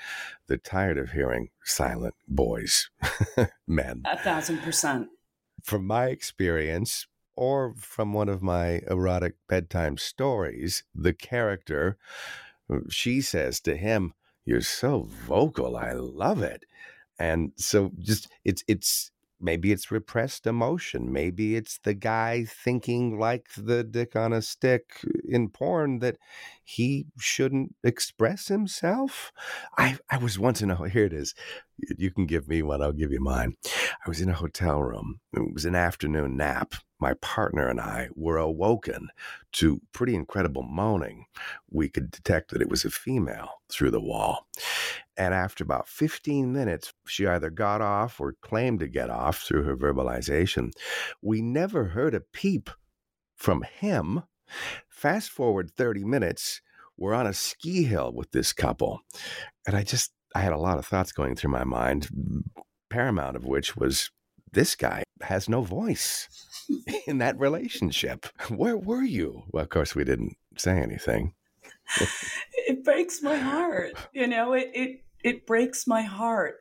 They're 0.47 0.57
tired 0.59 0.99
of 0.99 1.11
hearing 1.11 1.49
silent 1.65 2.15
boys, 2.29 2.89
men. 3.67 4.03
A 4.07 4.17
thousand 4.17 4.59
percent. 4.59 5.09
From 5.63 5.87
my 5.87 6.07
experience, 6.07 7.07
or 7.37 7.75
from 7.77 8.13
one 8.13 8.29
of 8.29 8.43
my 8.43 8.81
erotic 8.89 9.35
bedtime 9.49 9.99
stories, 9.99 10.85
the 10.95 11.13
character, 11.13 11.99
uh, 12.73 12.79
she 12.89 13.21
says 13.21 13.61
to 13.61 13.77
him, 13.77 14.15
you're 14.47 14.63
so 14.63 15.09
vocal. 15.29 15.77
I 15.77 15.93
love 15.93 16.43
it. 16.43 16.65
And 17.19 17.53
so 17.57 17.93
just 18.01 18.29
it's 18.45 18.65
it's 18.69 19.11
maybe 19.41 19.73
it's 19.73 19.91
repressed 19.91 20.47
emotion. 20.47 21.13
Maybe 21.13 21.57
it's 21.57 21.79
the 21.79 21.95
guy 21.95 22.45
thinking 22.45 23.19
like 23.19 23.49
the 23.57 23.85
dick 23.85 24.17
on 24.17 24.33
a 24.33 24.43
stick 24.43 25.05
in 25.25 25.49
porn 25.51 25.99
that 26.01 26.17
he 26.65 27.07
shouldn't 27.19 27.75
express 27.85 28.49
himself. 28.49 29.33
I 29.77 29.99
I 30.11 30.19
was 30.19 30.39
once 30.39 30.63
in 30.63 30.71
a 30.71 30.89
here 30.89 31.05
it 31.05 31.13
is. 31.13 31.35
You 31.99 32.11
can 32.11 32.27
give 32.27 32.49
me 32.49 32.63
one, 32.63 32.83
I'll 32.83 32.93
give 32.93 33.13
you 33.13 33.21
mine. 33.21 33.57
I 33.67 34.09
was 34.09 34.21
in 34.21 34.31
a 34.31 34.35
hotel 34.35 34.83
room. 34.83 35.21
It 35.35 35.53
was 35.53 35.65
an 35.65 35.75
afternoon 35.75 36.37
nap 36.37 36.75
my 36.99 37.15
partner 37.15 37.69
and 37.69 37.81
I 37.81 38.09
were 38.15 38.39
awoken 38.39 39.09
to 39.53 39.81
pretty 39.93 40.15
incredible 40.15 40.63
moaning. 40.63 41.27
We 41.71 41.89
could 41.89 42.11
detect 42.11 42.51
that 42.51 42.63
it 42.63 42.71
was 42.71 42.85
a 42.85 42.91
female 42.91 43.49
through 43.71 43.91
the 43.91 44.01
wall. 44.01 44.47
And 45.19 45.33
after 45.33 45.65
about 45.65 45.89
15 45.89 46.53
minutes, 46.53 46.93
she 47.07 47.27
either 47.27 47.51
got 47.51 47.81
off 47.81 48.21
or 48.21 48.35
claimed 48.43 48.81
to 48.81 48.89
get 48.89 49.11
off 49.11 49.43
through 49.43 49.65
her 49.65 49.77
verbalization. 49.77 50.73
We 51.23 51.41
never 51.41 51.85
heard 51.85 52.15
a 52.15 52.21
peep 52.21 52.71
from 53.35 53.63
him. 53.63 54.25
Fast 54.89 55.31
forward 55.31 55.71
30 55.71 56.05
minutes, 56.05 56.61
we're 56.97 57.15
on 57.15 57.27
a 57.27 57.35
ski 57.35 57.85
hill 57.85 58.13
with 58.15 58.31
this 58.33 58.53
couple. 58.53 59.01
And 59.67 59.77
I 59.77 59.83
just, 59.83 60.13
I 60.35 60.41
had 60.41 60.53
a 60.53 60.59
lot 60.59 60.79
of 60.79 60.87
thoughts 60.87 61.13
going 61.13 61.35
through 61.37 61.51
my 61.51 61.65
mind, 61.65 62.09
paramount 62.91 63.37
of 63.37 63.45
which 63.45 63.77
was 63.77 64.11
this 64.53 64.75
guy 64.75 65.03
has 65.23 65.49
no 65.49 65.63
voice 65.63 66.29
in 67.07 67.19
that 67.19 67.39
relationship. 67.39 68.27
Where 68.49 68.77
were 68.77 69.03
you? 69.03 69.45
Well, 69.51 69.65
of 69.65 69.71
course, 69.71 69.95
we 69.95 70.05
didn't 70.05 70.37
say 70.57 70.79
anything. 70.79 71.35
it 72.53 72.85
breaks 72.85 73.23
my 73.23 73.37
heart. 73.37 73.93
You 74.13 74.27
know, 74.27 74.53
it 74.53 74.71
it 74.75 75.01
it 75.27 75.47
breaks 75.47 75.87
my 75.87 76.03
heart. 76.03 76.57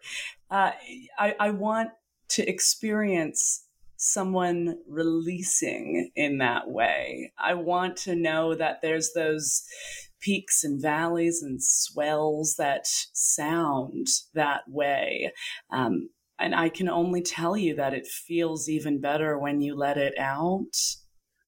Uh, 0.49 0.71
I 1.19 1.35
I 1.39 1.49
want 1.51 1.91
to 2.29 2.47
experience 2.49 3.65
someone 3.97 4.77
releasing 4.89 6.11
in 6.15 6.39
that 6.39 6.69
way. 6.69 7.31
I 7.37 7.53
want 7.53 7.95
to 7.97 8.15
know 8.15 8.55
that 8.55 8.81
there's 8.81 9.13
those 9.13 9.63
peaks 10.19 10.63
and 10.63 10.81
valleys 10.81 11.41
and 11.43 11.61
swells 11.63 12.55
that 12.57 12.87
sound 13.13 14.07
that 14.33 14.63
way. 14.67 15.31
Um, 15.71 16.09
and 16.39 16.55
I 16.55 16.69
can 16.69 16.89
only 16.89 17.21
tell 17.21 17.55
you 17.55 17.75
that 17.75 17.93
it 17.93 18.07
feels 18.07 18.67
even 18.67 18.99
better 18.99 19.37
when 19.37 19.61
you 19.61 19.75
let 19.75 19.97
it 19.97 20.17
out. 20.17 20.75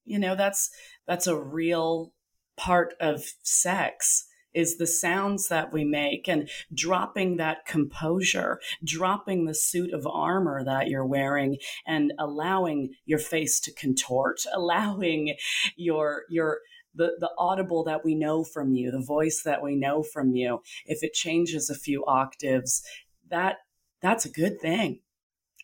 You 0.05 0.19
know, 0.19 0.35
that's 0.35 0.69
that's 1.07 1.27
a 1.27 1.41
real 1.41 2.13
part 2.55 2.93
of 2.99 3.25
sex 3.43 4.25
is 4.53 4.77
the 4.77 4.87
sounds 4.87 5.47
that 5.49 5.71
we 5.71 5.83
make 5.83 6.27
and 6.27 6.49
dropping 6.73 7.37
that 7.37 7.65
composure, 7.65 8.59
dropping 8.83 9.45
the 9.45 9.53
suit 9.53 9.93
of 9.93 10.07
armor 10.07 10.63
that 10.63 10.87
you're 10.87 11.05
wearing 11.05 11.57
and 11.85 12.13
allowing 12.17 12.93
your 13.05 13.19
face 13.19 13.59
to 13.59 13.73
contort, 13.73 14.39
allowing 14.53 15.35
your 15.75 16.23
your 16.29 16.59
the, 16.95 17.15
the 17.19 17.29
audible 17.37 17.83
that 17.83 18.03
we 18.03 18.15
know 18.15 18.43
from 18.43 18.73
you, 18.73 18.89
the 18.89 18.99
voice 18.99 19.43
that 19.45 19.61
we 19.61 19.75
know 19.75 20.01
from 20.01 20.31
you, 20.31 20.61
if 20.85 21.03
it 21.03 21.13
changes 21.13 21.69
a 21.69 21.75
few 21.75 22.03
octaves, 22.05 22.81
that 23.29 23.57
that's 24.01 24.25
a 24.25 24.31
good 24.31 24.59
thing. 24.59 25.01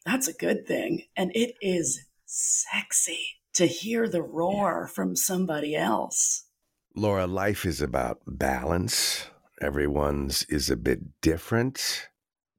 That's 0.05 0.27
a 0.27 0.33
good 0.33 0.67
thing. 0.67 1.03
And 1.15 1.31
it 1.35 1.55
is 1.61 2.05
sexy 2.25 3.39
to 3.53 3.65
hear 3.67 4.07
the 4.07 4.21
roar 4.21 4.87
from 4.87 5.15
somebody 5.15 5.75
else. 5.75 6.45
Laura, 6.95 7.25
life 7.25 7.65
is 7.65 7.81
about 7.81 8.19
balance. 8.27 9.25
Everyone's 9.59 10.43
is 10.43 10.69
a 10.69 10.77
bit 10.77 10.99
different. 11.21 12.09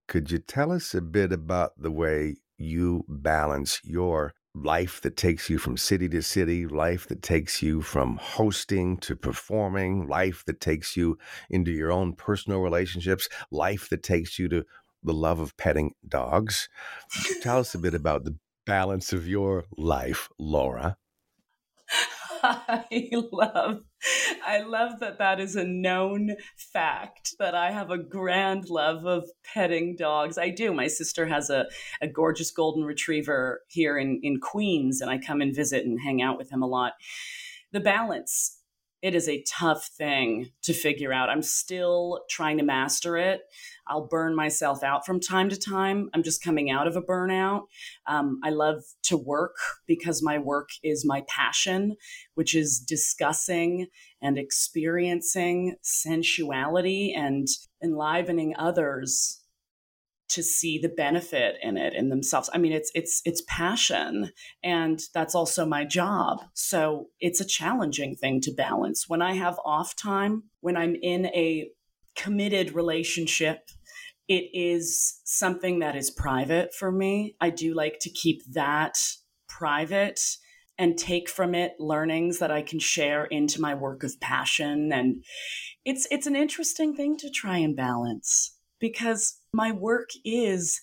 Could 0.08 0.32
you 0.32 0.38
tell 0.38 0.72
us 0.72 0.92
a 0.92 1.00
bit 1.00 1.32
about 1.32 1.80
the 1.80 1.92
way 1.92 2.38
you 2.58 3.04
balance 3.08 3.80
your 3.84 4.34
life 4.52 5.00
that 5.02 5.16
takes 5.16 5.48
you 5.48 5.58
from 5.58 5.76
city 5.76 6.08
to 6.08 6.20
city, 6.20 6.66
life 6.66 7.06
that 7.06 7.22
takes 7.22 7.62
you 7.62 7.80
from 7.80 8.16
hosting 8.16 8.96
to 8.98 9.14
performing, 9.14 10.08
life 10.08 10.42
that 10.46 10.60
takes 10.60 10.96
you 10.96 11.16
into 11.48 11.70
your 11.70 11.92
own 11.92 12.14
personal 12.14 12.60
relationships, 12.60 13.28
life 13.52 13.88
that 13.88 14.02
takes 14.02 14.36
you 14.36 14.48
to 14.48 14.64
the 15.04 15.14
love 15.14 15.38
of 15.38 15.56
petting 15.56 15.94
dogs? 16.08 16.68
Tell 17.40 17.60
us 17.60 17.72
a 17.76 17.78
bit 17.78 17.94
about 17.94 18.24
the 18.24 18.36
balance 18.66 19.12
of 19.12 19.28
your 19.28 19.66
life, 19.76 20.28
Laura. 20.40 20.96
I 22.46 23.08
love 23.32 23.84
I 24.46 24.60
love 24.60 25.00
that 25.00 25.16
that 25.18 25.40
is 25.40 25.56
a 25.56 25.64
known 25.64 26.36
fact 26.56 27.36
that 27.38 27.54
I 27.54 27.70
have 27.70 27.90
a 27.90 27.96
grand 27.96 28.68
love 28.68 29.06
of 29.06 29.30
petting 29.54 29.96
dogs. 29.96 30.36
I 30.36 30.50
do. 30.50 30.74
My 30.74 30.86
sister 30.86 31.24
has 31.24 31.48
a, 31.48 31.66
a 32.02 32.06
gorgeous 32.06 32.50
golden 32.50 32.84
retriever 32.84 33.62
here 33.68 33.96
in, 33.96 34.20
in 34.22 34.40
Queens, 34.40 35.00
and 35.00 35.10
I 35.10 35.16
come 35.16 35.40
and 35.40 35.56
visit 35.56 35.86
and 35.86 35.98
hang 35.98 36.20
out 36.20 36.36
with 36.36 36.52
him 36.52 36.62
a 36.62 36.66
lot. 36.66 36.92
The 37.72 37.80
balance, 37.80 38.58
it 39.04 39.14
is 39.14 39.28
a 39.28 39.44
tough 39.46 39.90
thing 39.98 40.48
to 40.62 40.72
figure 40.72 41.12
out. 41.12 41.28
I'm 41.28 41.42
still 41.42 42.22
trying 42.30 42.56
to 42.56 42.64
master 42.64 43.18
it. 43.18 43.42
I'll 43.86 44.06
burn 44.06 44.34
myself 44.34 44.82
out 44.82 45.04
from 45.04 45.20
time 45.20 45.50
to 45.50 45.58
time. 45.58 46.08
I'm 46.14 46.22
just 46.22 46.42
coming 46.42 46.70
out 46.70 46.86
of 46.86 46.96
a 46.96 47.02
burnout. 47.02 47.64
Um, 48.06 48.40
I 48.42 48.48
love 48.48 48.82
to 49.02 49.18
work 49.18 49.56
because 49.86 50.22
my 50.22 50.38
work 50.38 50.70
is 50.82 51.04
my 51.04 51.22
passion, 51.28 51.96
which 52.32 52.54
is 52.54 52.78
discussing 52.78 53.88
and 54.22 54.38
experiencing 54.38 55.76
sensuality 55.82 57.12
and 57.14 57.46
enlivening 57.82 58.54
others 58.58 59.43
to 60.30 60.42
see 60.42 60.78
the 60.78 60.88
benefit 60.88 61.56
in 61.62 61.76
it 61.76 61.94
in 61.94 62.08
themselves. 62.08 62.50
I 62.52 62.58
mean, 62.58 62.72
it's 62.72 62.90
it's 62.94 63.20
it's 63.24 63.42
passion, 63.46 64.30
and 64.62 65.00
that's 65.12 65.34
also 65.34 65.66
my 65.66 65.84
job. 65.84 66.42
So 66.54 67.08
it's 67.20 67.40
a 67.40 67.46
challenging 67.46 68.16
thing 68.16 68.40
to 68.42 68.52
balance. 68.52 69.08
When 69.08 69.22
I 69.22 69.34
have 69.34 69.58
off 69.64 69.94
time, 69.96 70.44
when 70.60 70.76
I'm 70.76 70.94
in 70.94 71.26
a 71.26 71.68
committed 72.14 72.74
relationship. 72.74 73.68
It 74.26 74.48
is 74.54 75.20
something 75.24 75.80
that 75.80 75.96
is 75.96 76.10
private 76.10 76.74
for 76.74 76.90
me. 76.90 77.36
I 77.40 77.50
do 77.50 77.74
like 77.74 77.98
to 78.00 78.10
keep 78.10 78.42
that 78.52 78.96
private 79.48 80.20
and 80.78 80.98
take 80.98 81.28
from 81.28 81.54
it 81.54 81.72
learnings 81.78 82.38
that 82.38 82.50
I 82.50 82.62
can 82.62 82.78
share 82.78 83.26
into 83.26 83.60
my 83.60 83.74
work 83.74 84.02
of 84.02 84.18
passion 84.20 84.92
and 84.92 85.22
it's 85.84 86.08
it's 86.10 86.26
an 86.26 86.34
interesting 86.34 86.96
thing 86.96 87.16
to 87.18 87.30
try 87.30 87.58
and 87.58 87.76
balance 87.76 88.58
because 88.80 89.38
my 89.54 89.72
work 89.72 90.10
is 90.24 90.80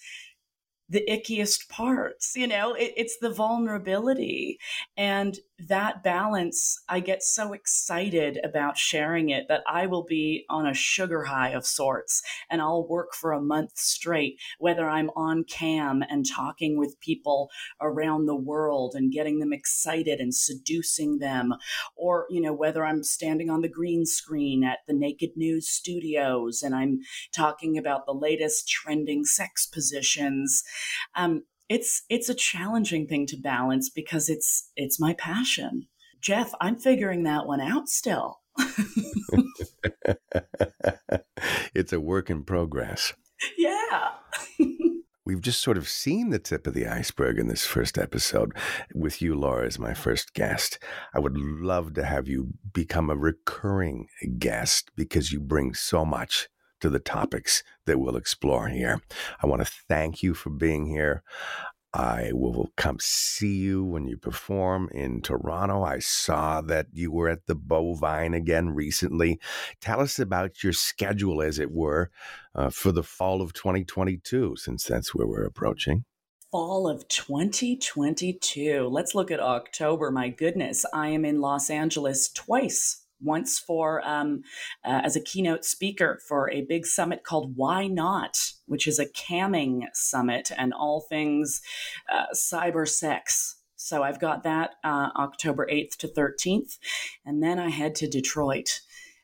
the 0.90 1.06
ickiest 1.10 1.70
parts 1.70 2.36
you 2.36 2.48
know? 2.48 2.74
It, 2.74 2.94
it's 2.98 3.18
the 3.20 3.30
vulnerability. 3.32 4.60
And 4.98 5.38
that 5.68 6.04
balance 6.04 6.82
i 6.90 7.00
get 7.00 7.24
so 7.24 7.54
excited 7.54 8.40
about 8.44 8.78
sharing 8.78 9.30
it 9.30 9.46
that 9.48 9.62
i 9.68 9.86
will 9.86 10.04
be 10.04 10.46
on 10.50 10.68
a 10.68 10.74
sugar 10.74 11.24
high 11.24 11.50
of 11.50 11.66
sorts 11.66 12.22
and 12.50 12.62
i'll 12.62 12.88
work 12.88 13.14
for 13.14 13.32
a 13.32 13.42
month 13.42 13.72
straight 13.76 14.40
whether 14.60 14.90
i'm 14.90 15.10
on 15.16 15.44
cam 15.44 16.04
and 16.10 16.26
talking 16.26 16.78
with 16.78 17.00
people 17.00 17.50
around 17.82 18.26
the 18.26 18.36
world 18.36 18.94
and 18.96 19.12
getting 19.12 19.40
them 19.40 19.54
excited 19.54 20.20
and 20.20 20.34
seducing 20.34 21.20
them 21.20 21.54
or 21.96 22.26
you 22.30 22.42
know 22.42 22.54
whether 22.54 22.86
i'm 22.86 23.04
standing 23.04 23.50
on 23.50 23.62
the 23.62 23.70
green 23.70 24.06
screen 24.06 24.64
at 24.64 24.80
the 24.88 24.94
naked 24.94 25.32
news 25.36 25.68
studios 25.68 26.62
and 26.62 26.76
i'm 26.76 27.00
talking 27.34 27.78
about 27.78 28.06
the 28.06 28.14
latest 28.14 28.68
trending 28.68 29.26
sex 29.26 29.66
positions. 29.66 30.64
Um, 31.16 31.44
it's 31.72 32.04
it's 32.10 32.28
a 32.28 32.36
challenging 32.36 33.08
thing 33.08 33.26
to 33.28 33.38
balance 33.38 33.90
because 33.90 34.28
it's 34.28 34.70
it's 34.76 35.00
my 35.00 35.14
passion. 35.14 35.88
Jeff, 36.20 36.52
I'm 36.60 36.76
figuring 36.76 37.24
that 37.24 37.48
one 37.48 37.62
out 37.62 37.88
still. 37.88 38.42
it's 41.74 41.94
a 41.94 42.02
work 42.02 42.30
in 42.30 42.44
progress. 42.44 43.14
Yeah. 43.58 44.10
We've 45.26 45.42
just 45.42 45.62
sort 45.62 45.78
of 45.78 45.88
seen 45.88 46.30
the 46.30 46.40
tip 46.40 46.68
of 46.68 46.74
the 46.74 46.88
iceberg 46.88 47.40
in 47.40 47.48
this 47.48 47.66
first 47.66 47.98
episode 47.98 48.52
with 48.94 49.22
you, 49.22 49.34
Laura, 49.34 49.66
as 49.66 49.80
my 49.80 49.94
first 49.94 50.34
guest. 50.34 50.78
I 51.16 51.20
would 51.20 51.38
love 51.38 51.94
to 51.94 52.04
have 52.04 52.28
you 52.28 52.50
become 52.74 53.10
a 53.10 53.16
recurring 53.16 54.08
guest 54.38 54.92
because 54.98 55.32
you 55.32 55.40
bring 55.40 55.74
so 55.74 56.04
much 56.04 56.50
to 56.82 56.90
the 56.90 57.00
topics 57.00 57.64
that 57.86 58.00
we'll 58.00 58.18
explore 58.18 58.68
here. 58.68 59.02
I 59.42 59.48
want 59.48 59.66
to 59.66 59.72
thank 59.88 60.22
you 60.22 60.34
for 60.34 60.50
being 60.50 60.86
here. 60.86 61.24
I 61.94 62.32
will 62.34 62.72
come 62.78 62.98
see 63.02 63.56
you 63.58 63.84
when 63.84 64.08
you 64.08 64.16
perform 64.16 64.90
in 64.94 65.22
Toronto. 65.22 65.84
I 65.84 66.00
saw 66.00 66.62
that 66.62 66.88
you 66.94 67.12
were 67.12 67.28
at 67.28 67.48
the 67.48 67.56
Bovine 67.56 68.34
again 68.34 68.70
recently. 68.70 69.42
Tell 69.82 70.00
us 70.00 70.18
about 70.18 70.64
your 70.64 70.72
schedule, 70.72 71.42
as 71.42 71.60
it 71.60 71.72
were, 71.72 72.10
uh, 72.56 72.70
for 72.70 72.94
the 72.94 73.04
fall 73.04 73.42
of 73.42 73.52
2022, 73.54 74.56
since 74.56 74.86
that's 74.86 75.14
where 75.14 75.28
we're 75.28 75.46
approaching 75.46 76.06
fall 76.52 76.86
of 76.86 77.08
2022. 77.08 78.86
Let's 78.92 79.16
look 79.16 79.32
at 79.32 79.40
October. 79.40 80.12
My 80.12 80.28
goodness, 80.28 80.86
I 80.94 81.08
am 81.08 81.24
in 81.24 81.40
Los 81.40 81.70
Angeles 81.70 82.30
twice 82.30 83.01
once 83.22 83.60
for 83.60 84.06
um, 84.08 84.44
uh, 84.84 85.02
as 85.04 85.16
a 85.16 85.22
keynote 85.22 85.66
speaker 85.66 86.20
for 86.28 86.50
a 86.52 86.62
big 86.62 86.86
summit 86.86 87.24
called 87.24 87.56
YNOT, 87.56 88.54
which 88.66 88.88
is 88.88 89.00
a 89.00 89.06
camming 89.06 89.84
summit 89.94 90.52
and 90.58 90.74
all 90.74 91.02
things 91.02 91.62
uh, 92.12 92.26
cyber 92.34 92.88
sex. 92.88 93.58
So 93.76 94.04
I've 94.04 94.20
got 94.20 94.44
that 94.44 94.76
uh, 94.84 95.10
October 95.16 95.68
8th 95.72 95.98
to 95.98 96.08
13th. 96.08 96.78
And 97.26 97.42
then 97.42 97.58
I 97.60 97.70
head 97.70 97.96
to 97.96 98.08
Detroit, 98.08 98.82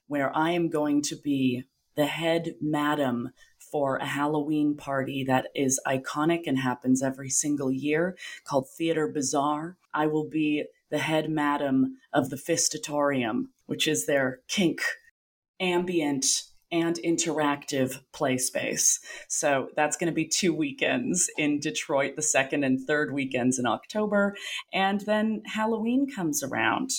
where 0.08 0.36
I 0.36 0.52
am 0.52 0.70
going 0.70 1.02
to 1.04 1.16
be 1.16 1.64
the 1.96 2.08
head 2.08 2.56
madam 2.62 3.32
for 3.72 3.98
a 3.98 4.06
Halloween 4.06 4.76
party 4.76 5.24
that 5.26 5.48
is 5.54 5.80
iconic 5.86 6.44
and 6.48 6.60
happens 6.60 7.04
every 7.04 7.30
single 7.30 7.72
year 7.72 8.18
called 8.46 8.70
Theatre 8.70 9.08
Bizarre. 9.08 9.78
I 9.94 10.08
will 10.08 10.28
be 10.28 10.66
the 10.90 11.00
head 11.00 11.30
madam 11.30 11.98
of 12.14 12.30
the 12.30 12.36
Fistatorium, 12.36 13.46
which 13.66 13.88
is 13.88 14.06
their 14.06 14.40
kink 14.48 14.82
ambient 15.60 16.26
and 16.72 16.98
interactive 16.98 18.02
play 18.14 18.38
space. 18.38 19.00
So 19.30 19.70
that's 19.76 19.96
going 19.96 20.12
to 20.12 20.16
be 20.16 20.28
two 20.28 20.54
weekends 20.54 21.30
in 21.38 21.60
Detroit, 21.60 22.16
the 22.16 22.22
second 22.22 22.64
and 22.64 22.80
third 22.86 23.14
weekends 23.14 23.58
in 23.58 23.66
October. 23.66 24.36
And 24.74 25.02
then 25.02 25.44
Halloween 25.46 26.08
comes 26.14 26.44
around. 26.44 26.90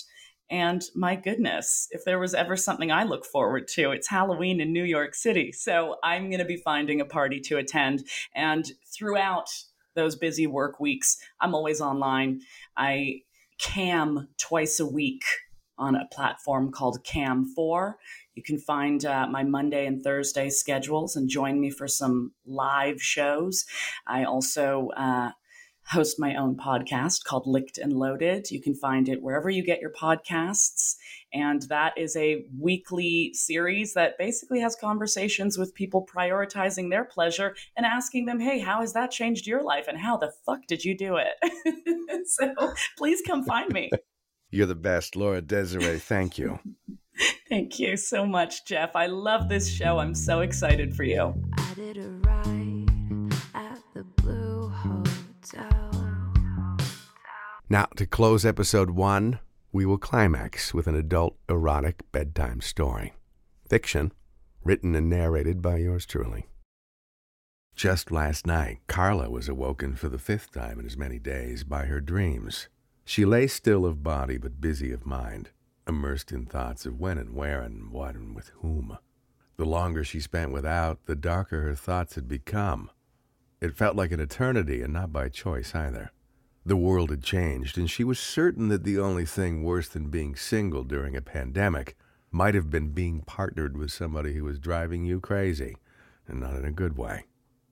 And 0.50 0.82
my 0.94 1.14
goodness, 1.14 1.88
if 1.90 2.04
there 2.06 2.18
was 2.18 2.32
ever 2.34 2.56
something 2.56 2.90
I 2.90 3.04
look 3.04 3.26
forward 3.26 3.68
to, 3.74 3.90
it's 3.90 4.08
Halloween 4.08 4.60
in 4.60 4.72
New 4.72 4.84
York 4.84 5.14
City. 5.14 5.52
So 5.52 5.96
I'm 6.02 6.30
going 6.30 6.38
to 6.38 6.46
be 6.46 6.56
finding 6.56 7.02
a 7.02 7.04
party 7.04 7.38
to 7.40 7.58
attend. 7.58 8.04
And 8.34 8.64
throughout 8.96 9.50
those 9.94 10.16
busy 10.16 10.46
work 10.46 10.80
weeks, 10.80 11.18
I'm 11.42 11.54
always 11.54 11.82
online. 11.82 12.40
I 12.76 13.20
cam 13.58 14.28
twice 14.38 14.80
a 14.80 14.86
week 14.86 15.22
on 15.78 15.94
a 15.94 16.08
platform 16.12 16.72
called 16.72 17.04
Cam4. 17.04 17.94
You 18.34 18.42
can 18.42 18.58
find 18.58 19.04
uh, 19.04 19.26
my 19.28 19.44
Monday 19.44 19.86
and 19.86 20.02
Thursday 20.02 20.50
schedules 20.50 21.16
and 21.16 21.28
join 21.28 21.60
me 21.60 21.70
for 21.70 21.88
some 21.88 22.32
live 22.46 23.00
shows. 23.02 23.64
I 24.06 24.24
also 24.24 24.90
uh, 24.96 25.30
host 25.90 26.20
my 26.20 26.34
own 26.34 26.56
podcast 26.56 27.24
called 27.24 27.46
Licked 27.46 27.78
and 27.78 27.92
Loaded. 27.92 28.50
You 28.50 28.60
can 28.60 28.74
find 28.74 29.08
it 29.08 29.22
wherever 29.22 29.48
you 29.48 29.64
get 29.64 29.80
your 29.80 29.92
podcasts. 29.92 30.96
And 31.32 31.62
that 31.62 31.96
is 31.96 32.16
a 32.16 32.44
weekly 32.58 33.32
series 33.34 33.94
that 33.94 34.18
basically 34.18 34.60
has 34.60 34.76
conversations 34.76 35.56
with 35.56 35.74
people 35.74 36.06
prioritizing 36.06 36.90
their 36.90 37.04
pleasure 37.04 37.56
and 37.76 37.86
asking 37.86 38.26
them, 38.26 38.40
hey, 38.40 38.58
how 38.58 38.80
has 38.80 38.92
that 38.92 39.10
changed 39.10 39.46
your 39.46 39.62
life? 39.62 39.86
And 39.88 39.98
how 39.98 40.16
the 40.16 40.32
fuck 40.44 40.60
did 40.66 40.84
you 40.84 40.96
do 40.96 41.16
it? 41.16 42.26
so 42.28 42.54
please 42.96 43.22
come 43.26 43.44
find 43.44 43.72
me. 43.72 43.90
You're 44.50 44.66
the 44.66 44.74
best, 44.74 45.14
Laura 45.14 45.42
Desiree. 45.42 45.98
Thank 45.98 46.38
you. 46.38 46.58
Thank 47.48 47.78
you 47.78 47.96
so 47.96 48.24
much, 48.24 48.64
Jeff. 48.64 48.94
I 48.94 49.06
love 49.06 49.48
this 49.48 49.68
show. 49.68 49.98
I'm 49.98 50.14
so 50.14 50.40
excited 50.40 50.94
for 50.94 51.04
you. 51.04 51.34
I 51.58 51.74
did 51.74 51.98
a 51.98 52.08
ride 52.08 52.67
Now, 57.70 57.86
to 57.96 58.06
close 58.06 58.46
episode 58.46 58.90
one, 58.90 59.40
we 59.72 59.84
will 59.84 59.98
climax 59.98 60.72
with 60.72 60.86
an 60.86 60.94
adult 60.94 61.36
erotic 61.50 62.10
bedtime 62.12 62.62
story. 62.62 63.12
Fiction, 63.68 64.12
written 64.64 64.94
and 64.94 65.10
narrated 65.10 65.60
by 65.60 65.76
yours 65.76 66.06
truly. 66.06 66.46
Just 67.76 68.10
last 68.10 68.46
night, 68.46 68.78
Carla 68.86 69.28
was 69.28 69.50
awoken 69.50 69.96
for 69.96 70.08
the 70.08 70.18
fifth 70.18 70.50
time 70.50 70.80
in 70.80 70.86
as 70.86 70.96
many 70.96 71.18
days 71.18 71.62
by 71.62 71.84
her 71.84 72.00
dreams. 72.00 72.68
She 73.04 73.26
lay 73.26 73.46
still 73.46 73.84
of 73.84 74.02
body 74.02 74.38
but 74.38 74.62
busy 74.62 74.90
of 74.90 75.04
mind. 75.04 75.50
immersed 75.86 76.32
in 76.32 76.44
thoughts 76.44 76.86
of 76.86 77.00
when 77.00 77.18
and 77.18 77.34
where 77.34 77.62
and 77.62 77.90
what 77.90 78.14
and 78.14 78.34
with 78.34 78.50
whom. 78.60 78.98
The 79.56 79.64
longer 79.64 80.04
she 80.04 80.20
spent 80.20 80.52
without, 80.52 81.04
the 81.06 81.16
darker 81.16 81.62
her 81.62 81.74
thoughts 81.74 82.14
had 82.14 82.28
become. 82.28 82.90
It 83.60 83.76
felt 83.76 83.96
like 83.96 84.12
an 84.12 84.20
eternity, 84.20 84.82
and 84.82 84.92
not 84.92 85.12
by 85.12 85.28
choice 85.28 85.74
either. 85.74 86.12
The 86.68 86.76
world 86.76 87.08
had 87.08 87.22
changed, 87.22 87.78
and 87.78 87.88
she 87.88 88.04
was 88.04 88.18
certain 88.18 88.68
that 88.68 88.84
the 88.84 88.98
only 88.98 89.24
thing 89.24 89.62
worse 89.62 89.88
than 89.88 90.10
being 90.10 90.36
single 90.36 90.84
during 90.84 91.16
a 91.16 91.22
pandemic 91.22 91.96
might 92.30 92.54
have 92.54 92.68
been 92.68 92.90
being 92.90 93.22
partnered 93.22 93.74
with 93.74 93.90
somebody 93.90 94.34
who 94.34 94.44
was 94.44 94.58
driving 94.58 95.02
you 95.02 95.18
crazy, 95.18 95.78
and 96.26 96.40
not 96.40 96.56
in 96.56 96.66
a 96.66 96.70
good 96.70 96.98
way. 96.98 97.24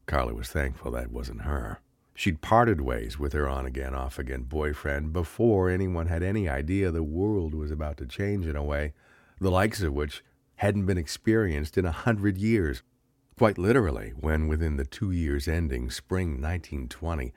Carla 0.07 0.33
was 0.33 0.49
thankful 0.49 0.93
that 0.93 1.11
wasn't 1.11 1.43
her. 1.43 1.83
She'd 2.15 2.41
parted 2.41 2.81
ways 2.81 3.19
with 3.19 3.35
her 3.35 3.47
on 3.47 3.67
again, 3.67 3.95
off 3.95 4.19
again 4.19 4.45
boyfriend 4.45 5.13
before 5.13 5.69
anyone 5.69 6.07
had 6.07 6.23
any 6.23 6.49
idea 6.49 6.91
the 6.91 7.03
world 7.03 7.53
was 7.53 7.71
about 7.71 7.99
to 7.99 8.07
change 8.07 8.47
in 8.47 8.57
a 8.57 8.65
way 8.65 8.95
the 9.39 9.51
likes 9.51 9.83
of 9.83 9.93
which 9.93 10.25
hadn't 10.55 10.87
been 10.87 10.97
experienced 10.97 11.77
in 11.77 11.85
a 11.85 11.93
hundred 11.93 12.39
years. 12.39 12.83
Quite 13.37 13.59
literally, 13.59 14.15
when 14.19 14.49
within 14.49 14.79
the 14.79 14.87
two 14.87 15.11
years 15.11 15.47
ending 15.47 15.91
spring 15.91 16.41
1920, 16.41 17.35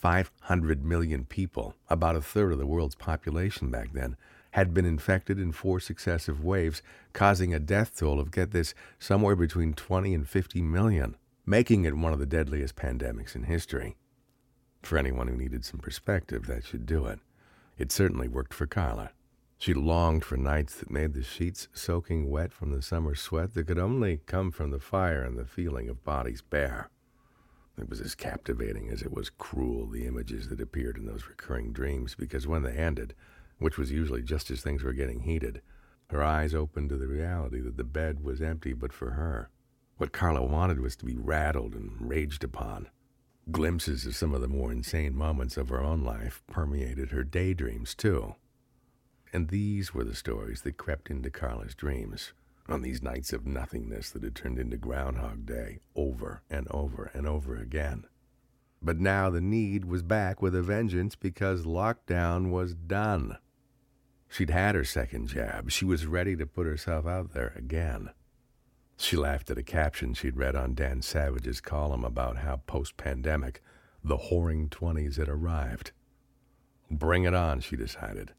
500 0.00 0.82
million 0.82 1.26
people, 1.26 1.74
about 1.90 2.16
a 2.16 2.22
third 2.22 2.52
of 2.52 2.58
the 2.58 2.66
world's 2.66 2.94
population 2.94 3.70
back 3.70 3.92
then, 3.92 4.16
had 4.52 4.72
been 4.72 4.86
infected 4.86 5.38
in 5.38 5.52
four 5.52 5.78
successive 5.78 6.42
waves, 6.42 6.80
causing 7.12 7.52
a 7.52 7.60
death 7.60 7.98
toll 7.98 8.18
of, 8.18 8.30
get 8.30 8.50
this, 8.50 8.72
somewhere 8.98 9.36
between 9.36 9.74
20 9.74 10.14
and 10.14 10.26
50 10.26 10.62
million, 10.62 11.16
making 11.44 11.84
it 11.84 11.98
one 11.98 12.14
of 12.14 12.18
the 12.18 12.24
deadliest 12.24 12.76
pandemics 12.76 13.34
in 13.34 13.42
history. 13.44 13.96
For 14.82 14.96
anyone 14.96 15.28
who 15.28 15.36
needed 15.36 15.66
some 15.66 15.80
perspective, 15.80 16.46
that 16.46 16.64
should 16.64 16.86
do 16.86 17.04
it. 17.04 17.18
It 17.76 17.92
certainly 17.92 18.26
worked 18.26 18.54
for 18.54 18.66
Carla. 18.66 19.10
She 19.58 19.74
longed 19.74 20.24
for 20.24 20.38
nights 20.38 20.76
that 20.76 20.90
made 20.90 21.12
the 21.12 21.22
sheets 21.22 21.68
soaking 21.74 22.30
wet 22.30 22.54
from 22.54 22.70
the 22.70 22.80
summer 22.80 23.14
sweat 23.14 23.52
that 23.52 23.66
could 23.66 23.78
only 23.78 24.22
come 24.24 24.50
from 24.50 24.70
the 24.70 24.80
fire 24.80 25.22
and 25.22 25.36
the 25.36 25.44
feeling 25.44 25.90
of 25.90 26.02
bodies 26.02 26.40
bare. 26.40 26.88
It 27.80 27.88
was 27.88 28.00
as 28.02 28.14
captivating 28.14 28.90
as 28.90 29.00
it 29.00 29.12
was 29.12 29.30
cruel, 29.30 29.86
the 29.86 30.06
images 30.06 30.48
that 30.48 30.60
appeared 30.60 30.98
in 30.98 31.06
those 31.06 31.26
recurring 31.26 31.72
dreams, 31.72 32.14
because 32.14 32.46
when 32.46 32.62
they 32.62 32.76
ended, 32.76 33.14
which 33.58 33.78
was 33.78 33.90
usually 33.90 34.22
just 34.22 34.50
as 34.50 34.60
things 34.60 34.82
were 34.82 34.92
getting 34.92 35.20
heated, 35.20 35.62
her 36.10 36.22
eyes 36.22 36.54
opened 36.54 36.90
to 36.90 36.98
the 36.98 37.06
reality 37.06 37.60
that 37.60 37.78
the 37.78 37.84
bed 37.84 38.22
was 38.22 38.42
empty 38.42 38.74
but 38.74 38.92
for 38.92 39.12
her. 39.12 39.48
What 39.96 40.12
Carla 40.12 40.44
wanted 40.44 40.80
was 40.80 40.94
to 40.96 41.06
be 41.06 41.16
rattled 41.16 41.74
and 41.74 41.96
raged 42.00 42.44
upon. 42.44 42.88
Glimpses 43.50 44.04
of 44.04 44.14
some 44.14 44.34
of 44.34 44.42
the 44.42 44.48
more 44.48 44.70
insane 44.70 45.16
moments 45.16 45.56
of 45.56 45.70
her 45.70 45.80
own 45.80 46.04
life 46.04 46.42
permeated 46.46 47.10
her 47.10 47.24
daydreams, 47.24 47.94
too. 47.94 48.34
And 49.32 49.48
these 49.48 49.94
were 49.94 50.04
the 50.04 50.14
stories 50.14 50.62
that 50.62 50.76
crept 50.76 51.10
into 51.10 51.30
Carla's 51.30 51.74
dreams 51.74 52.32
on 52.70 52.82
these 52.82 53.02
nights 53.02 53.32
of 53.32 53.46
nothingness 53.46 54.10
that 54.10 54.22
had 54.22 54.34
turned 54.34 54.58
into 54.58 54.76
Groundhog 54.76 55.46
Day 55.46 55.80
over 55.94 56.42
and 56.48 56.66
over 56.70 57.10
and 57.14 57.26
over 57.26 57.56
again. 57.56 58.04
But 58.82 58.98
now 58.98 59.28
the 59.28 59.40
need 59.40 59.84
was 59.84 60.02
back 60.02 60.40
with 60.40 60.54
a 60.54 60.62
vengeance 60.62 61.14
because 61.14 61.64
lockdown 61.64 62.50
was 62.50 62.74
done. 62.74 63.36
She'd 64.28 64.50
had 64.50 64.74
her 64.74 64.84
second 64.84 65.28
jab. 65.28 65.70
She 65.70 65.84
was 65.84 66.06
ready 66.06 66.36
to 66.36 66.46
put 66.46 66.66
herself 66.66 67.06
out 67.06 67.32
there 67.32 67.52
again. 67.56 68.10
She 68.96 69.16
laughed 69.16 69.50
at 69.50 69.58
a 69.58 69.62
caption 69.62 70.14
she'd 70.14 70.36
read 70.36 70.54
on 70.54 70.74
Dan 70.74 71.02
Savage's 71.02 71.60
column 71.60 72.04
about 72.04 72.38
how 72.38 72.56
post 72.66 72.96
pandemic 72.96 73.62
the 74.04 74.16
whoring 74.16 74.68
20s 74.68 75.16
had 75.16 75.28
arrived. 75.28 75.92
Bring 76.90 77.24
it 77.24 77.34
on, 77.34 77.60
she 77.60 77.76
decided. 77.76 78.32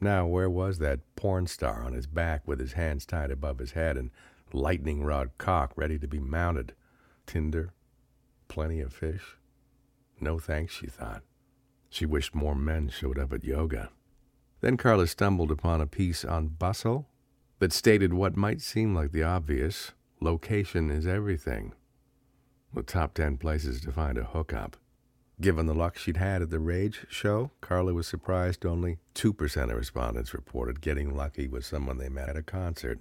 Now, 0.00 0.26
where 0.26 0.48
was 0.48 0.78
that 0.78 1.00
porn 1.16 1.46
star 1.46 1.82
on 1.82 1.92
his 1.92 2.06
back 2.06 2.46
with 2.46 2.60
his 2.60 2.74
hands 2.74 3.04
tied 3.04 3.30
above 3.30 3.58
his 3.58 3.72
head 3.72 3.96
and 3.96 4.10
lightning 4.52 5.02
rod 5.02 5.30
cock 5.38 5.72
ready 5.76 5.98
to 5.98 6.06
be 6.06 6.20
mounted? 6.20 6.74
Tinder? 7.26 7.72
Plenty 8.46 8.80
of 8.80 8.92
fish? 8.92 9.36
No 10.20 10.38
thanks, 10.38 10.74
she 10.74 10.86
thought. 10.86 11.22
She 11.90 12.06
wished 12.06 12.34
more 12.34 12.54
men 12.54 12.88
showed 12.88 13.18
up 13.18 13.32
at 13.32 13.44
yoga. 13.44 13.90
Then 14.60 14.76
Carla 14.76 15.06
stumbled 15.06 15.50
upon 15.50 15.80
a 15.80 15.86
piece 15.86 16.24
on 16.24 16.48
bustle 16.48 17.08
that 17.58 17.72
stated 17.72 18.12
what 18.12 18.36
might 18.36 18.60
seem 18.60 18.94
like 18.94 19.12
the 19.12 19.22
obvious 19.22 19.92
location 20.20 20.90
is 20.90 21.06
everything. 21.06 21.72
The 22.74 22.82
top 22.82 23.14
ten 23.14 23.36
places 23.36 23.80
to 23.82 23.92
find 23.92 24.18
a 24.18 24.24
hookup. 24.24 24.76
Given 25.40 25.66
the 25.66 25.74
luck 25.74 25.96
she'd 25.96 26.16
had 26.16 26.42
at 26.42 26.50
the 26.50 26.58
Rage 26.58 27.06
show, 27.08 27.52
Carla 27.60 27.94
was 27.94 28.08
surprised 28.08 28.66
only 28.66 28.98
2% 29.14 29.70
of 29.70 29.76
respondents 29.76 30.34
reported 30.34 30.80
getting 30.80 31.14
lucky 31.14 31.46
with 31.46 31.64
someone 31.64 31.98
they 31.98 32.08
met 32.08 32.28
at 32.28 32.36
a 32.36 32.42
concert. 32.42 32.98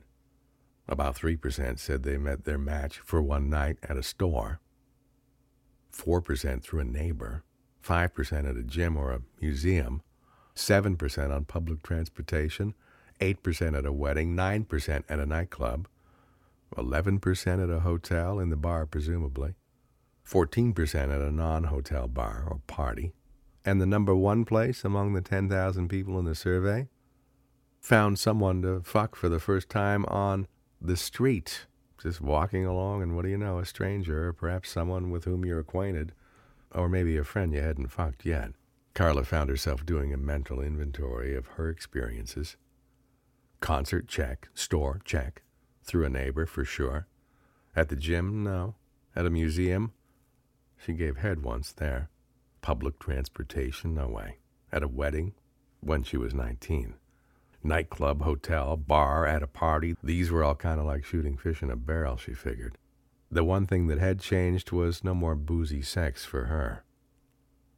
About 0.87 1.15
3% 1.15 1.79
said 1.79 2.03
they 2.03 2.17
met 2.17 2.45
their 2.45 2.59
match 2.59 2.99
for 2.99 3.21
one 3.21 3.49
night 3.49 3.77
at 3.81 3.97
a 3.97 4.03
store, 4.03 4.59
4% 5.91 6.61
through 6.61 6.79
a 6.79 6.85
neighbor, 6.85 7.43
5% 7.83 8.49
at 8.49 8.55
a 8.55 8.63
gym 8.63 8.95
or 8.95 9.11
a 9.11 9.21
museum, 9.41 10.03
7% 10.55 11.35
on 11.35 11.45
public 11.45 11.81
transportation, 11.81 12.75
8% 13.19 13.77
at 13.77 13.85
a 13.85 13.91
wedding, 13.91 14.35
9% 14.35 15.03
at 15.09 15.19
a 15.19 15.25
nightclub, 15.25 15.87
11% 16.75 17.63
at 17.63 17.69
a 17.69 17.79
hotel, 17.79 18.39
in 18.39 18.49
the 18.49 18.55
bar 18.55 18.85
presumably, 18.85 19.55
14% 20.27 20.95
at 20.95 21.21
a 21.21 21.31
non 21.31 21.65
hotel 21.65 22.07
bar 22.07 22.45
or 22.47 22.59
party, 22.67 23.13
and 23.63 23.79
the 23.79 23.85
number 23.85 24.15
one 24.15 24.43
place 24.43 24.83
among 24.83 25.13
the 25.13 25.21
10,000 25.21 25.87
people 25.87 26.19
in 26.19 26.25
the 26.25 26.35
survey 26.35 26.87
found 27.79 28.19
someone 28.19 28.61
to 28.61 28.81
fuck 28.81 29.15
for 29.15 29.29
the 29.29 29.39
first 29.39 29.69
time 29.69 30.05
on 30.05 30.47
the 30.81 30.97
street, 30.97 31.65
just 32.01 32.19
walking 32.19 32.65
along, 32.65 33.01
and 33.01 33.15
what 33.15 33.23
do 33.23 33.29
you 33.29 33.37
know, 33.37 33.59
a 33.59 33.65
stranger, 33.65 34.27
or 34.27 34.33
perhaps 34.33 34.69
someone 34.69 35.09
with 35.09 35.23
whom 35.23 35.45
you're 35.45 35.59
acquainted, 35.59 36.11
or 36.71 36.89
maybe 36.89 37.15
a 37.15 37.23
friend 37.23 37.53
you 37.53 37.61
hadn't 37.61 37.87
fucked 37.87 38.25
yet. 38.25 38.51
Carla 38.93 39.23
found 39.23 39.49
herself 39.49 39.85
doing 39.85 40.13
a 40.13 40.17
mental 40.17 40.59
inventory 40.59 41.35
of 41.35 41.47
her 41.49 41.69
experiences. 41.69 42.57
Concert, 43.61 44.07
check. 44.07 44.49
Store, 44.53 44.99
check. 45.05 45.43
Through 45.83 46.05
a 46.05 46.09
neighbor, 46.09 46.45
for 46.45 46.65
sure. 46.65 47.07
At 47.75 47.89
the 47.89 47.95
gym, 47.95 48.43
no. 48.43 48.75
At 49.15 49.25
a 49.25 49.29
museum, 49.29 49.93
she 50.77 50.93
gave 50.93 51.17
head 51.17 51.43
once 51.43 51.71
there. 51.71 52.09
Public 52.61 52.99
transportation, 52.99 53.93
no 53.93 54.07
way. 54.07 54.37
At 54.71 54.83
a 54.83 54.87
wedding, 54.87 55.33
when 55.81 56.03
she 56.03 56.17
was 56.17 56.33
19. 56.33 56.95
Nightclub, 57.63 58.21
hotel, 58.21 58.77
bar, 58.77 59.25
at 59.25 59.43
a 59.43 59.47
party, 59.47 59.95
these 60.03 60.31
were 60.31 60.43
all 60.43 60.55
kind 60.55 60.79
of 60.79 60.85
like 60.85 61.03
shooting 61.03 61.37
fish 61.37 61.61
in 61.61 61.71
a 61.71 61.75
barrel, 61.75 62.17
she 62.17 62.33
figured. 62.33 62.77
The 63.29 63.43
one 63.43 63.65
thing 63.65 63.87
that 63.87 63.99
had 63.99 64.19
changed 64.19 64.71
was 64.71 65.03
no 65.03 65.13
more 65.13 65.35
boozy 65.35 65.81
sex 65.81 66.23
for 66.23 66.45
her. 66.45 66.83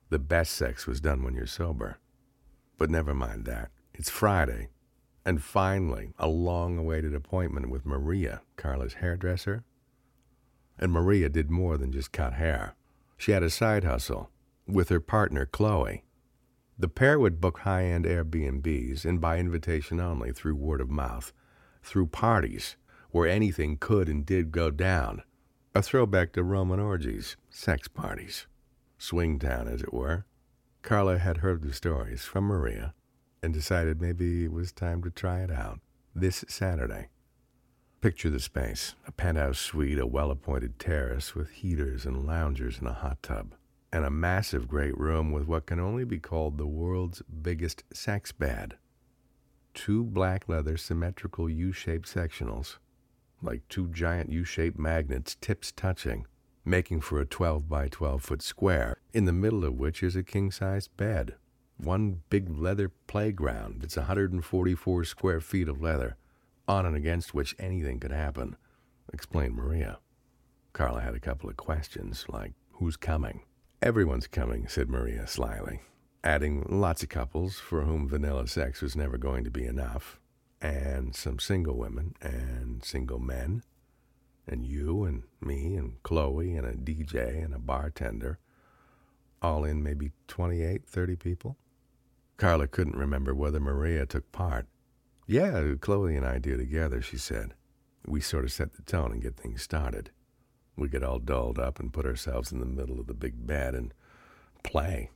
The 0.09 0.19
best 0.19 0.53
sex 0.53 0.85
was 0.85 1.01
done 1.01 1.23
when 1.23 1.33
you're 1.33 1.47
sober. 1.47 1.97
But 2.77 2.89
never 2.89 3.13
mind 3.13 3.45
that. 3.45 3.71
It's 3.93 4.09
Friday. 4.09 4.69
And 5.25 5.43
finally, 5.43 6.13
a 6.17 6.27
long 6.27 6.77
awaited 6.77 7.13
appointment 7.13 7.69
with 7.69 7.85
Maria, 7.85 8.41
Carla's 8.57 8.95
hairdresser. 8.95 9.63
And 10.77 10.91
Maria 10.91 11.29
did 11.29 11.51
more 11.51 11.77
than 11.77 11.91
just 11.91 12.11
cut 12.11 12.33
hair. 12.33 12.75
She 13.19 13.33
had 13.33 13.43
a 13.43 13.49
side 13.49 13.83
hustle 13.83 14.31
with 14.65 14.87
her 14.87 15.01
partner, 15.01 15.45
Chloe. 15.45 16.05
The 16.77 16.87
pair 16.87 17.19
would 17.19 17.41
book 17.41 17.59
high 17.59 17.83
end 17.83 18.05
Airbnbs 18.05 19.03
and 19.03 19.19
by 19.19 19.37
invitation 19.37 19.99
only 19.99 20.31
through 20.31 20.55
word 20.55 20.79
of 20.79 20.89
mouth, 20.89 21.33
through 21.83 22.07
parties 22.07 22.77
where 23.11 23.27
anything 23.27 23.75
could 23.75 24.07
and 24.07 24.25
did 24.25 24.53
go 24.53 24.71
down. 24.71 25.23
A 25.75 25.81
throwback 25.81 26.31
to 26.33 26.43
Roman 26.43 26.79
orgies, 26.79 27.35
sex 27.49 27.89
parties. 27.89 28.47
Swing 28.97 29.37
town, 29.37 29.67
as 29.67 29.81
it 29.81 29.93
were. 29.93 30.25
Carla 30.81 31.17
had 31.17 31.37
heard 31.37 31.61
the 31.61 31.73
stories 31.73 32.23
from 32.23 32.45
Maria 32.45 32.93
and 33.43 33.53
decided 33.53 33.99
maybe 33.99 34.45
it 34.45 34.53
was 34.53 34.71
time 34.71 35.03
to 35.03 35.09
try 35.09 35.41
it 35.41 35.51
out 35.51 35.81
this 36.15 36.45
Saturday. 36.47 37.09
Picture 38.01 38.29
the 38.29 38.39
space 38.39 38.95
a 39.05 39.11
penthouse 39.11 39.59
suite, 39.59 39.99
a 39.99 40.07
well 40.07 40.31
appointed 40.31 40.79
terrace 40.79 41.35
with 41.35 41.49
heaters 41.49 42.05
and 42.05 42.25
loungers 42.25 42.79
and 42.79 42.87
a 42.87 42.93
hot 42.93 43.21
tub, 43.21 43.55
and 43.91 44.05
a 44.05 44.09
massive 44.09 44.69
great 44.69 44.97
room 44.97 45.33
with 45.33 45.47
what 45.47 45.65
can 45.65 45.81
only 45.81 46.05
be 46.05 46.17
called 46.17 46.57
the 46.57 46.65
world's 46.65 47.21
biggest 47.23 47.83
sex 47.91 48.31
bed. 48.31 48.77
Two 49.73 50.05
black 50.05 50.47
leather 50.47 50.77
symmetrical 50.77 51.49
U 51.49 51.73
shaped 51.73 52.07
sectionals, 52.07 52.77
like 53.41 53.67
two 53.67 53.89
giant 53.89 54.31
U 54.31 54.45
shaped 54.45 54.79
magnets, 54.79 55.35
tips 55.35 55.73
touching, 55.73 56.25
making 56.63 57.01
for 57.01 57.19
a 57.19 57.25
12 57.25 57.67
by 57.67 57.89
12 57.89 58.23
foot 58.23 58.41
square, 58.41 58.95
in 59.11 59.25
the 59.25 59.33
middle 59.33 59.65
of 59.65 59.77
which 59.77 60.03
is 60.03 60.15
a 60.15 60.23
king 60.23 60.51
sized 60.51 60.95
bed. 60.95 61.35
One 61.75 62.21
big 62.29 62.57
leather 62.57 62.93
playground. 63.07 63.83
It's 63.83 63.97
144 63.97 65.03
square 65.03 65.41
feet 65.41 65.67
of 65.67 65.81
leather 65.81 66.15
on 66.69 66.85
and 66.85 66.95
against 66.95 67.33
which 67.33 67.55
anything 67.59 67.99
could 67.99 68.11
happen, 68.11 68.55
explained 69.11 69.55
Maria. 69.55 69.97
Carla 70.71 71.01
had 71.01 71.15
a 71.15 71.19
couple 71.19 71.49
of 71.49 71.57
questions, 71.57 72.25
like, 72.29 72.53
who's 72.73 72.95
coming? 72.95 73.41
Everyone's 73.81 74.27
coming, 74.27 74.67
said 74.67 74.87
Maria 74.87 75.25
slyly, 75.27 75.81
adding 76.23 76.63
lots 76.69 77.01
of 77.01 77.09
couples 77.09 77.57
for 77.59 77.81
whom 77.81 78.07
vanilla 78.07 78.47
sex 78.47 78.81
was 78.81 78.95
never 78.95 79.17
going 79.17 79.43
to 79.43 79.51
be 79.51 79.65
enough. 79.65 80.19
and 80.61 81.15
some 81.15 81.39
single 81.39 81.75
women 81.77 82.15
and 82.21 82.83
single 82.83 83.19
men, 83.19 83.63
and 84.47 84.65
you 84.65 85.03
and 85.05 85.23
me 85.41 85.75
and 85.75 86.01
Chloe 86.03 86.55
and 86.55 86.65
a 86.67 86.73
DJ 86.73 87.43
and 87.43 87.53
a 87.53 87.59
bartender, 87.59 88.39
all 89.41 89.63
in 89.63 89.81
maybe 89.81 90.11
28, 90.27 90.85
30 90.85 91.15
people. 91.15 91.57
Carla 92.37 92.67
couldn't 92.67 92.95
remember 92.95 93.33
whether 93.33 93.59
Maria 93.59 94.05
took 94.05 94.31
part. 94.31 94.67
Yeah, 95.29 95.75
Chloe 95.79 96.15
and 96.15 96.25
I 96.25 96.39
do 96.39 96.57
together, 96.57 97.03
she 97.03 97.19
said. 97.19 97.53
We 98.03 98.19
sort 98.19 98.45
of 98.45 98.51
set 98.51 98.73
the 98.73 98.81
tone 98.81 99.11
and 99.11 99.21
get 99.21 99.37
things 99.37 99.61
started. 99.61 100.09
We 100.75 100.89
get 100.89 101.03
all 101.03 101.19
dolled 101.19 101.59
up 101.59 101.79
and 101.79 101.93
put 101.93 102.07
ourselves 102.07 102.51
in 102.51 102.59
the 102.59 102.65
middle 102.65 102.99
of 102.99 103.05
the 103.05 103.13
big 103.13 103.45
bed 103.45 103.75
and 103.75 103.93
play. 104.63 105.11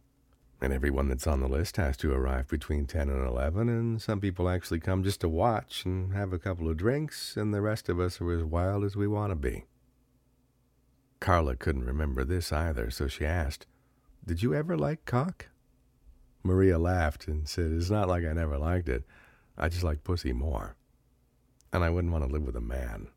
And 0.62 0.72
everyone 0.72 1.08
that's 1.08 1.26
on 1.26 1.40
the 1.40 1.48
list 1.48 1.78
has 1.78 1.98
to 1.98 2.14
arrive 2.14 2.48
between 2.48 2.86
10 2.86 3.10
and 3.10 3.26
11, 3.26 3.70
and 3.70 4.00
some 4.00 4.22
people 4.22 4.48
actually 4.48 4.80
come 4.80 5.04
just 5.04 5.20
to 5.22 5.28
watch 5.28 5.84
and 5.84 6.14
have 6.14 6.32
a 6.32 6.38
couple 6.38 6.70
of 6.70 6.78
drinks, 6.78 7.36
and 7.36 7.52
the 7.52 7.62
rest 7.62 7.90
of 7.90 8.00
us 8.00 8.22
are 8.22 8.32
as 8.34 8.44
wild 8.44 8.84
as 8.84 8.96
we 8.96 9.08
want 9.08 9.32
to 9.32 9.36
be. 9.36 9.66
Carla 11.22 11.56
couldn't 11.56 11.86
remember 11.86 12.24
this 12.24 12.52
either, 12.52 12.92
so 12.92 13.08
she 13.08 13.26
asked, 13.26 13.66
Did 14.24 14.44
you 14.44 14.54
ever 14.54 14.78
like 14.78 15.06
cock? 15.06 15.48
Maria 16.44 16.78
laughed 16.78 17.28
and 17.28 17.50
said, 17.50 17.72
It's 17.72 17.90
not 17.90 18.08
like 18.08 18.24
I 18.24 18.34
never 18.34 18.60
liked 18.60 18.90
it. 18.90 19.06
I 19.58 19.70
just 19.70 19.84
like 19.84 20.04
pussy 20.04 20.34
more. 20.34 20.76
And 21.72 21.84
I 21.84 21.90
wouldn't 21.90 22.14
want 22.14 22.26
to 22.26 22.32
live 22.32 22.44
with 22.44 22.56
a 22.56 22.62
man, 22.62 23.10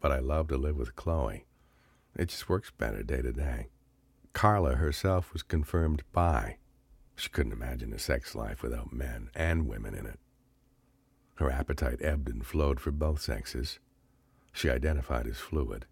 but 0.00 0.12
I 0.12 0.18
love 0.18 0.48
to 0.48 0.56
live 0.56 0.76
with 0.76 0.96
Chloe. 0.96 1.46
It 2.16 2.28
just 2.28 2.48
works 2.48 2.70
better 2.70 3.02
day 3.02 3.22
to 3.22 3.32
day. 3.32 3.68
Carla 4.32 4.76
herself 4.76 5.32
was 5.32 5.42
confirmed 5.42 6.02
bi. 6.12 6.58
She 7.16 7.28
couldn't 7.28 7.52
imagine 7.52 7.92
a 7.92 7.98
sex 7.98 8.34
life 8.34 8.62
without 8.62 8.92
men 8.92 9.30
and 9.34 9.66
women 9.66 9.94
in 9.94 10.06
it. 10.06 10.20
Her 11.36 11.50
appetite 11.50 12.00
ebbed 12.02 12.28
and 12.28 12.46
flowed 12.46 12.80
for 12.80 12.90
both 12.90 13.20
sexes. 13.20 13.78
She 14.52 14.70
identified 14.70 15.26
as 15.26 15.38
fluid. 15.38 15.86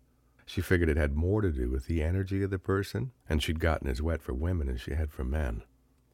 She 0.45 0.61
figured 0.61 0.89
it 0.89 0.97
had 0.97 1.17
more 1.17 1.41
to 1.41 1.51
do 1.51 1.71
with 1.71 1.87
the 1.87 2.03
energy 2.03 2.43
of 2.43 2.51
the 2.51 2.59
person, 2.59 3.13
and 3.29 3.43
she'd 3.43 3.61
gotten 3.61 3.89
as 3.89 4.01
wet 4.01 4.23
for 4.23 4.35
women 4.35 4.69
as 4.69 4.81
she 4.81 4.95
had 4.95 5.11
for 5.11 5.25
men. 5.25 5.63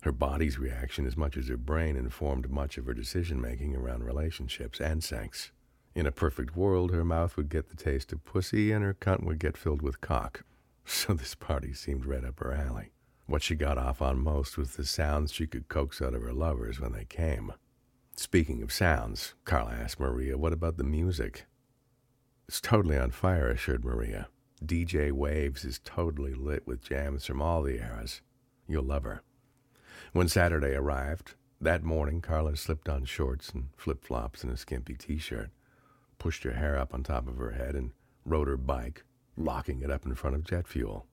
Her 0.03 0.12
body's 0.12 0.59
reaction, 0.59 1.07
as 1.07 1.16
much 1.16 1.36
as 1.36 1.46
her 1.46 1.57
brain, 1.57 1.96
informed 1.96 2.50
much 2.50 2.76
of 2.76 2.86
her 2.86 2.94
decision 2.94 3.40
making 3.40 3.76
around 3.76 4.03
relationships 4.03 4.80
and 4.80 5.03
sex. 5.03 5.53
In 5.94 6.07
a 6.07 6.12
perfect 6.12 6.57
world, 6.57 6.90
her 6.90 7.05
mouth 7.05 7.36
would 7.36 7.48
get 7.48 7.68
the 7.68 7.76
taste 7.76 8.12
of 8.12 8.24
pussy 8.24 8.72
and 8.72 8.82
her 8.82 8.94
cunt 8.94 9.22
would 9.24 9.38
get 9.38 9.57
filled 9.57 9.82
with 9.82 10.00
cock. 10.00 10.44
So 10.84 11.14
this 11.14 11.36
party 11.36 11.72
seemed 11.72 12.05
right 12.05 12.24
up 12.24 12.40
her 12.40 12.53
alley. 12.53 12.90
What 13.26 13.44
she 13.44 13.55
got 13.55 13.78
off 13.78 14.03
on 14.03 14.18
most 14.18 14.59
was 14.59 14.74
the 14.74 14.84
sounds 14.84 15.32
she 15.32 15.46
could 15.46 15.68
coax 15.68 16.03
out 16.03 16.12
of 16.12 16.22
her 16.22 16.32
lovers 16.32 16.80
when 16.80 16.90
they 16.90 17.05
came. 17.05 17.53
Speaking 18.16 18.64
of 18.64 18.72
sounds, 18.72 19.34
Carla 19.44 19.70
asked 19.70 20.00
Maria, 20.00 20.36
what 20.36 20.53
about 20.53 20.78
the 20.78 20.84
music? 20.84 21.46
It's 22.48 22.61
totally 22.61 22.98
on 22.98 23.12
fire, 23.12 23.48
assured 23.48 23.84
Maria. 23.84 24.26
DJ 24.64 25.12
Waves 25.12 25.64
is 25.64 25.80
totally 25.84 26.34
lit 26.34 26.66
with 26.66 26.82
jams 26.82 27.24
from 27.24 27.40
all 27.40 27.62
the 27.62 27.80
eras. 27.80 28.20
You'll 28.66 28.82
love 28.82 29.05
her. 29.05 29.22
When 30.12 30.28
Saturday 30.28 30.74
arrived, 30.74 31.34
that 31.60 31.82
morning 31.82 32.20
Carla 32.20 32.56
slipped 32.56 32.88
on 32.88 33.04
shorts 33.04 33.50
and 33.50 33.68
flip 33.76 34.04
flops 34.04 34.42
and 34.42 34.52
a 34.52 34.56
skimpy 34.56 34.94
t 34.94 35.18
shirt, 35.18 35.50
pushed 36.18 36.44
her 36.44 36.52
hair 36.52 36.78
up 36.78 36.94
on 36.94 37.02
top 37.02 37.26
of 37.26 37.38
her 37.38 37.52
head, 37.52 37.74
and 37.74 37.92
rode 38.24 38.48
her 38.48 38.56
bike, 38.56 39.04
locking 39.36 39.80
it 39.82 39.90
up 39.90 40.04
in 40.04 40.14
front 40.14 40.36
of 40.36 40.44
jet 40.44 40.66
fuel 40.66 41.06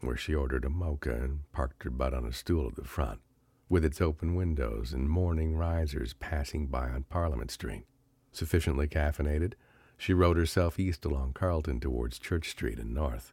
where 0.00 0.16
she 0.16 0.34
ordered 0.34 0.64
a 0.64 0.70
mocha 0.70 1.14
and 1.14 1.50
parked 1.52 1.82
her 1.82 1.90
butt 1.90 2.14
on 2.14 2.24
a 2.24 2.32
stool 2.32 2.68
at 2.68 2.76
the 2.76 2.84
front, 2.84 3.20
with 3.68 3.84
its 3.84 4.00
open 4.00 4.34
windows 4.34 4.92
and 4.92 5.08
morning 5.08 5.56
risers 5.56 6.12
passing 6.14 6.66
by 6.66 6.88
on 6.88 7.02
Parliament 7.04 7.50
Street. 7.50 7.84
Sufficiently 8.32 8.86
caffeinated, 8.86 9.54
she 9.96 10.12
rode 10.12 10.36
herself 10.36 10.78
east 10.78 11.04
along 11.04 11.32
Carlton 11.32 11.80
towards 11.80 12.18
Church 12.18 12.50
Street 12.50 12.78
and 12.78 12.94
north, 12.94 13.32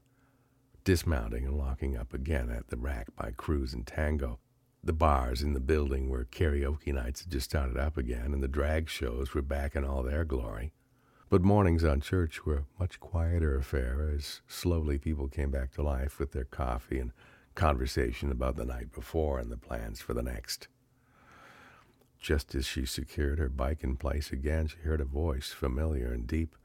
dismounting 0.84 1.46
and 1.46 1.58
locking 1.58 1.98
up 1.98 2.14
again 2.14 2.50
at 2.50 2.70
the 2.70 2.78
rack 2.78 3.08
by 3.16 3.32
Crews 3.36 3.74
and 3.74 3.86
Tango. 3.86 4.40
The 4.86 4.94
bars 4.94 5.42
in 5.42 5.54
the 5.54 5.62
building 5.62 6.10
where 6.10 6.26
karaoke 6.26 6.94
nights 6.94 7.22
had 7.22 7.32
just 7.32 7.50
started 7.50 7.78
up 7.78 7.96
again, 7.96 8.34
and 8.34 8.44
the 8.44 8.50
drag 8.50 8.90
shows 8.90 9.34
were 9.34 9.42
back 9.42 9.78
in 9.78 9.86
all 9.86 10.04
their 10.04 10.26
glory. 10.26 10.74
But 11.30 11.42
mornings 11.42 11.86
on 11.86 12.02
church 12.02 12.46
were 12.46 12.58
a 12.58 12.66
much 12.80 13.00
quieter 13.00 13.56
affair 13.56 14.12
as 14.14 14.42
slowly 14.46 14.98
people 14.98 15.30
came 15.30 15.52
back 15.52 15.72
to 15.74 15.82
life 15.82 16.20
with 16.20 16.34
their 16.34 16.44
coffee 16.44 17.00
and 17.00 17.14
conversation 17.56 18.30
about 18.30 18.58
the 18.58 18.66
night 18.66 18.92
before 18.92 19.40
and 19.40 19.50
the 19.50 19.58
plans 19.58 20.02
for 20.02 20.14
the 20.14 20.22
next. 20.22 20.68
Just 22.20 22.54
as 22.54 22.66
she 22.66 22.86
secured 22.86 23.40
her 23.40 23.50
bike 23.50 23.84
in 23.84 23.96
place 23.96 24.32
again, 24.32 24.68
she 24.68 24.80
heard 24.80 25.02
a 25.02 25.06
voice, 25.06 25.50
familiar 25.50 26.12
and 26.12 26.28
deep. 26.28 26.56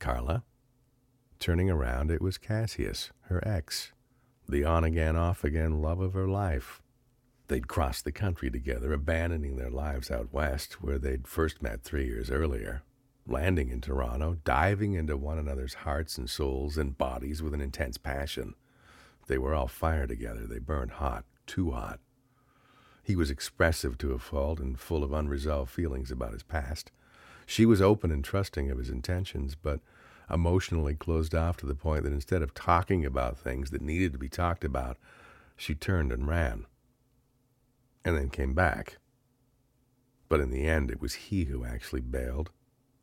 Carla? 0.00 0.42
Turning 1.38 1.70
around, 1.70 2.10
it 2.10 2.20
was 2.20 2.36
Cassius, 2.36 3.10
her 3.22 3.46
ex, 3.46 3.92
the 4.48 4.64
on 4.64 4.82
again, 4.82 5.14
off 5.14 5.44
again 5.44 5.80
love 5.80 6.00
of 6.00 6.14
her 6.14 6.28
life. 6.28 6.82
They'd 7.50 7.66
crossed 7.66 8.04
the 8.04 8.12
country 8.12 8.48
together, 8.48 8.92
abandoning 8.92 9.56
their 9.56 9.70
lives 9.70 10.08
out 10.08 10.32
west, 10.32 10.74
where 10.80 10.98
they'd 10.98 11.26
first 11.26 11.60
met 11.60 11.82
three 11.82 12.06
years 12.06 12.30
earlier 12.30 12.82
landing 13.26 13.70
in 13.70 13.80
Toronto, 13.80 14.36
diving 14.44 14.92
into 14.94 15.16
one 15.16 15.36
another's 15.36 15.74
hearts 15.74 16.16
and 16.16 16.30
souls 16.30 16.78
and 16.78 16.96
bodies 16.96 17.42
with 17.42 17.52
an 17.52 17.60
intense 17.60 17.98
passion. 17.98 18.54
They 19.26 19.36
were 19.36 19.52
all 19.52 19.66
fire 19.66 20.06
together. 20.06 20.46
They 20.46 20.60
burned 20.60 20.92
hot, 20.92 21.24
too 21.44 21.72
hot. 21.72 21.98
He 23.02 23.16
was 23.16 23.32
expressive 23.32 23.98
to 23.98 24.12
a 24.12 24.20
fault 24.20 24.60
and 24.60 24.78
full 24.78 25.02
of 25.02 25.12
unresolved 25.12 25.72
feelings 25.72 26.12
about 26.12 26.34
his 26.34 26.44
past. 26.44 26.92
She 27.46 27.66
was 27.66 27.82
open 27.82 28.12
and 28.12 28.24
trusting 28.24 28.70
of 28.70 28.78
his 28.78 28.90
intentions, 28.90 29.56
but 29.56 29.80
emotionally 30.32 30.94
closed 30.94 31.34
off 31.34 31.56
to 31.56 31.66
the 31.66 31.74
point 31.74 32.04
that 32.04 32.12
instead 32.12 32.42
of 32.42 32.54
talking 32.54 33.04
about 33.04 33.36
things 33.36 33.70
that 33.70 33.82
needed 33.82 34.12
to 34.12 34.20
be 34.20 34.28
talked 34.28 34.62
about, 34.62 34.98
she 35.56 35.74
turned 35.74 36.12
and 36.12 36.28
ran. 36.28 36.66
And 38.04 38.16
then 38.16 38.30
came 38.30 38.54
back. 38.54 38.98
But 40.28 40.40
in 40.40 40.50
the 40.50 40.66
end, 40.66 40.90
it 40.90 41.00
was 41.00 41.14
he 41.14 41.44
who 41.44 41.64
actually 41.64 42.00
bailed 42.00 42.50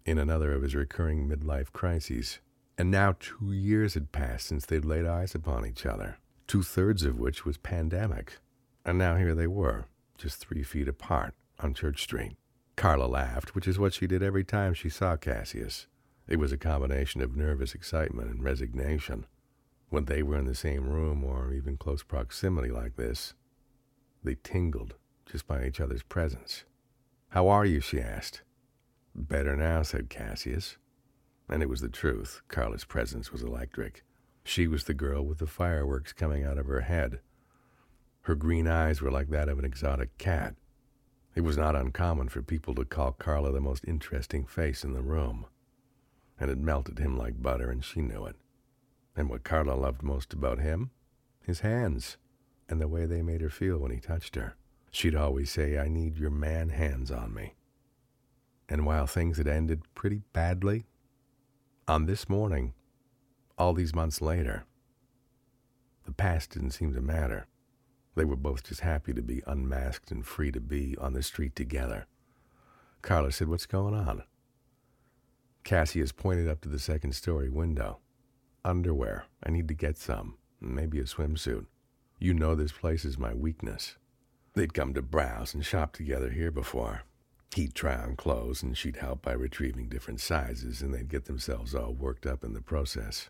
in 0.05 0.17
another 0.17 0.53
of 0.53 0.63
his 0.63 0.73
recurring 0.73 1.27
midlife 1.27 1.71
crises. 1.71 2.39
And 2.77 2.89
now 2.89 3.15
two 3.19 3.51
years 3.51 3.95
had 3.95 4.11
passed 4.11 4.47
since 4.47 4.65
they'd 4.65 4.85
laid 4.85 5.05
eyes 5.05 5.35
upon 5.35 5.65
each 5.65 5.85
other, 5.85 6.17
two 6.47 6.63
thirds 6.63 7.03
of 7.03 7.19
which 7.19 7.45
was 7.45 7.57
pandemic. 7.57 8.37
And 8.85 8.97
now 8.97 9.17
here 9.17 9.35
they 9.35 9.47
were, 9.47 9.85
just 10.17 10.37
three 10.37 10.63
feet 10.63 10.87
apart 10.87 11.33
on 11.59 11.73
Church 11.73 12.01
Street. 12.01 12.37
Carla 12.77 13.05
laughed, 13.05 13.55
which 13.55 13.67
is 13.67 13.79
what 13.79 13.93
she 13.93 14.07
did 14.07 14.23
every 14.23 14.43
time 14.43 14.73
she 14.73 14.89
saw 14.89 15.17
Cassius. 15.17 15.87
It 16.27 16.37
was 16.37 16.51
a 16.51 16.57
combination 16.57 17.21
of 17.21 17.35
nervous 17.35 17.73
excitement 17.73 18.29
and 18.29 18.43
resignation. 18.43 19.25
When 19.89 20.05
they 20.05 20.21
were 20.21 20.37
in 20.37 20.45
the 20.45 20.55
same 20.55 20.87
room 20.87 21.23
or 21.23 21.53
even 21.53 21.77
close 21.77 22.03
proximity 22.03 22.69
like 22.69 22.95
this, 22.95 23.33
they 24.27 24.35
tingled 24.43 24.95
just 25.25 25.47
by 25.47 25.65
each 25.65 25.79
other's 25.79 26.03
presence. 26.03 26.65
How 27.29 27.47
are 27.47 27.65
you? 27.65 27.79
she 27.79 27.99
asked. 27.99 28.41
Better 29.15 29.55
now, 29.55 29.81
said 29.83 30.09
Cassius. 30.09 30.77
And 31.49 31.63
it 31.63 31.69
was 31.69 31.81
the 31.81 31.89
truth. 31.89 32.41
Carla's 32.49 32.83
presence 32.83 33.31
was 33.31 33.41
electric. 33.41 34.03
She 34.43 34.67
was 34.67 34.83
the 34.83 34.93
girl 34.93 35.25
with 35.25 35.39
the 35.39 35.47
fireworks 35.47 36.11
coming 36.11 36.43
out 36.43 36.57
of 36.57 36.65
her 36.65 36.81
head. 36.81 37.19
Her 38.23 38.35
green 38.35 38.67
eyes 38.67 39.01
were 39.01 39.11
like 39.11 39.29
that 39.29 39.47
of 39.47 39.59
an 39.59 39.65
exotic 39.65 40.17
cat. 40.17 40.55
It 41.33 41.41
was 41.41 41.57
not 41.57 41.75
uncommon 41.75 42.27
for 42.27 42.41
people 42.41 42.75
to 42.75 42.83
call 42.83 43.13
Carla 43.13 43.53
the 43.53 43.61
most 43.61 43.85
interesting 43.87 44.45
face 44.45 44.83
in 44.83 44.93
the 44.93 45.01
room. 45.01 45.45
And 46.37 46.51
it 46.51 46.57
melted 46.57 46.99
him 46.99 47.17
like 47.17 47.41
butter, 47.41 47.71
and 47.71 47.83
she 47.83 48.01
knew 48.01 48.25
it. 48.25 48.35
And 49.15 49.29
what 49.29 49.45
Carla 49.45 49.73
loved 49.73 50.03
most 50.03 50.33
about 50.33 50.59
him? 50.59 50.91
His 51.41 51.61
hands, 51.61 52.17
and 52.69 52.81
the 52.81 52.87
way 52.87 53.05
they 53.05 53.21
made 53.21 53.41
her 53.41 53.49
feel 53.49 53.77
when 53.77 53.91
he 53.91 53.99
touched 53.99 54.35
her. 54.35 54.55
She'd 54.91 55.15
always 55.15 55.49
say, 55.51 55.77
I 55.77 55.87
need 55.87 56.17
your 56.17 56.29
man 56.29 56.69
hands 56.69 57.11
on 57.11 57.33
me. 57.33 57.53
And 58.69 58.85
while 58.85 59.07
things 59.07 59.37
had 59.37 59.47
ended 59.47 59.81
pretty 59.95 60.21
badly, 60.33 60.85
on 61.87 62.05
this 62.05 62.27
morning, 62.27 62.73
all 63.57 63.73
these 63.73 63.95
months 63.95 64.21
later, 64.21 64.65
the 66.05 66.11
past 66.11 66.51
didn't 66.51 66.71
seem 66.71 66.93
to 66.93 67.01
matter. 67.01 67.47
They 68.15 68.25
were 68.25 68.35
both 68.35 68.63
just 68.63 68.81
happy 68.81 69.13
to 69.13 69.21
be 69.21 69.43
unmasked 69.45 70.11
and 70.11 70.25
free 70.25 70.51
to 70.51 70.59
be 70.59 70.97
on 70.99 71.13
the 71.13 71.23
street 71.23 71.55
together. 71.55 72.07
Carla 73.01 73.31
said, 73.31 73.47
What's 73.47 73.65
going 73.65 73.93
on? 73.93 74.23
Cassius 75.63 76.11
pointed 76.11 76.47
up 76.47 76.61
to 76.61 76.69
the 76.69 76.79
second 76.79 77.13
story 77.13 77.49
window. 77.49 77.99
Underwear. 78.65 79.25
I 79.45 79.51
need 79.51 79.67
to 79.67 79.73
get 79.73 79.97
some. 79.97 80.35
Maybe 80.59 80.99
a 80.99 81.03
swimsuit. 81.03 81.65
You 82.19 82.33
know 82.33 82.55
this 82.55 82.71
place 82.71 83.05
is 83.05 83.19
my 83.19 83.35
weakness. 83.35 83.95
They'd 84.55 84.73
come 84.73 84.95
to 84.95 85.03
browse 85.03 85.53
and 85.53 85.63
shop 85.63 85.93
together 85.93 86.31
here 86.31 86.49
before. 86.49 87.03
He'd 87.55 87.75
try 87.75 87.95
on 87.95 88.15
clothes, 88.15 88.63
and 88.63 88.75
she'd 88.75 88.97
help 88.97 89.21
by 89.21 89.33
retrieving 89.33 89.87
different 89.87 90.19
sizes, 90.19 90.81
and 90.81 90.91
they'd 90.91 91.09
get 91.09 91.25
themselves 91.25 91.75
all 91.75 91.93
worked 91.93 92.25
up 92.25 92.43
in 92.43 92.53
the 92.53 92.61
process. 92.61 93.29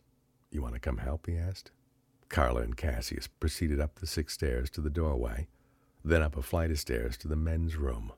You 0.52 0.62
want 0.62 0.76
to 0.76 0.80
come 0.80 1.00
help? 1.00 1.28
he 1.28 1.36
asked. 1.38 1.72
Carla 2.30 2.62
and 2.62 2.78
Cassius 2.78 3.28
proceeded 3.28 3.82
up 3.82 3.96
the 3.96 4.08
six 4.08 4.34
stairs 4.34 4.70
to 4.72 4.82
the 4.82 4.90
doorway, 4.90 5.48
then 6.04 6.22
up 6.22 6.38
a 6.38 6.42
flight 6.42 6.72
of 6.72 6.80
stairs 6.80 7.18
to 7.18 7.28
the 7.28 7.36
men's 7.36 7.76
room. 7.76 8.14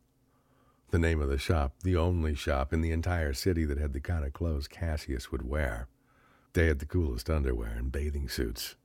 the 0.91 0.99
name 0.99 1.21
of 1.21 1.29
the 1.29 1.37
shop, 1.37 1.73
the 1.83 1.95
only 1.95 2.35
shop 2.35 2.73
in 2.73 2.81
the 2.81 2.91
entire 2.91 3.33
city 3.33 3.65
that 3.65 3.77
had 3.77 3.93
the 3.93 3.99
kind 3.99 4.23
of 4.23 4.33
clothes 4.33 4.67
Cassius 4.67 5.31
would 5.31 5.47
wear. 5.47 5.87
They 6.53 6.67
had 6.67 6.79
the 6.79 6.85
coolest 6.85 7.29
underwear 7.29 7.75
and 7.77 7.91
bathing 7.91 8.29
suits. 8.29 8.75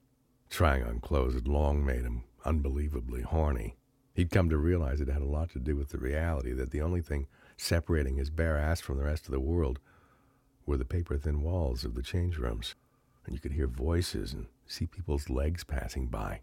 Trying 0.55 0.85
on 0.85 1.01
clothes 1.01 1.35
had 1.35 1.49
long 1.49 1.85
made 1.85 2.03
him 2.03 2.23
unbelievably 2.45 3.23
horny. 3.23 3.75
He'd 4.15 4.31
come 4.31 4.49
to 4.51 4.57
realize 4.57 5.01
it 5.01 5.09
had 5.09 5.21
a 5.21 5.25
lot 5.25 5.51
to 5.51 5.59
do 5.59 5.75
with 5.75 5.89
the 5.89 5.99
reality 5.99 6.53
that 6.53 6.71
the 6.71 6.81
only 6.81 7.03
thing 7.03 7.27
separating 7.57 8.19
his 8.19 8.31
bare 8.31 8.57
ass 8.57 8.81
from 8.81 8.97
the 8.97 9.03
rest 9.03 9.27
of 9.27 9.33
the 9.33 9.41
world 9.41 9.81
were 10.65 10.77
the 10.77 10.85
paper 10.85 11.19
thin 11.19 11.43
walls 11.43 11.85
of 11.85 11.97
the 11.97 12.05
change 12.05 12.39
rooms. 12.39 12.77
And 13.27 13.35
you 13.35 13.41
could 13.41 13.51
hear 13.51 13.67
voices 13.67 14.33
and 14.33 14.47
see 14.65 14.87
people's 14.87 15.29
legs 15.29 15.65
passing 15.65 16.07
by. 16.07 16.43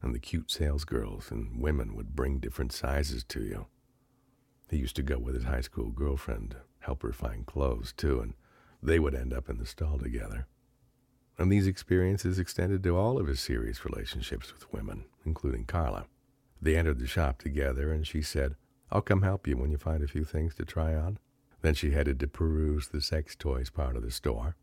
And 0.00 0.14
the 0.14 0.20
cute 0.20 0.46
salesgirls 0.46 1.32
and 1.32 1.60
women 1.60 1.96
would 1.96 2.14
bring 2.14 2.38
different 2.38 2.72
sizes 2.72 3.24
to 3.24 3.42
you. 3.42 3.66
He 4.68 4.76
used 4.76 4.94
to 4.94 5.02
go 5.02 5.18
with 5.18 5.34
his 5.34 5.42
high 5.42 5.62
school 5.62 5.90
girlfriend, 5.90 6.54
help 6.78 7.02
her 7.02 7.12
find 7.12 7.46
clothes, 7.46 7.92
too, 7.96 8.20
and 8.20 8.34
they 8.80 9.00
would 9.00 9.16
end 9.16 9.34
up 9.34 9.50
in 9.50 9.58
the 9.58 9.66
stall 9.66 9.98
together. 9.98 10.46
And 11.40 11.50
these 11.50 11.66
experiences 11.66 12.38
extended 12.38 12.82
to 12.82 12.98
all 12.98 13.18
of 13.18 13.26
his 13.26 13.40
serious 13.40 13.82
relationships 13.82 14.52
with 14.52 14.70
women, 14.74 15.06
including 15.24 15.64
Carla. 15.64 16.04
They 16.60 16.76
entered 16.76 16.98
the 16.98 17.06
shop 17.06 17.38
together, 17.38 17.90
and 17.90 18.06
she 18.06 18.20
said, 18.20 18.56
I'll 18.92 19.00
come 19.00 19.22
help 19.22 19.48
you 19.48 19.56
when 19.56 19.70
you 19.70 19.78
find 19.78 20.02
a 20.02 20.06
few 20.06 20.22
things 20.22 20.54
to 20.56 20.66
try 20.66 20.94
on. 20.94 21.18
Then 21.62 21.72
she 21.72 21.92
headed 21.92 22.20
to 22.20 22.28
peruse 22.28 22.88
the 22.88 23.00
sex 23.00 23.34
toys 23.34 23.70
part 23.70 23.96
of 23.96 24.02
the 24.02 24.10
store. 24.10 24.54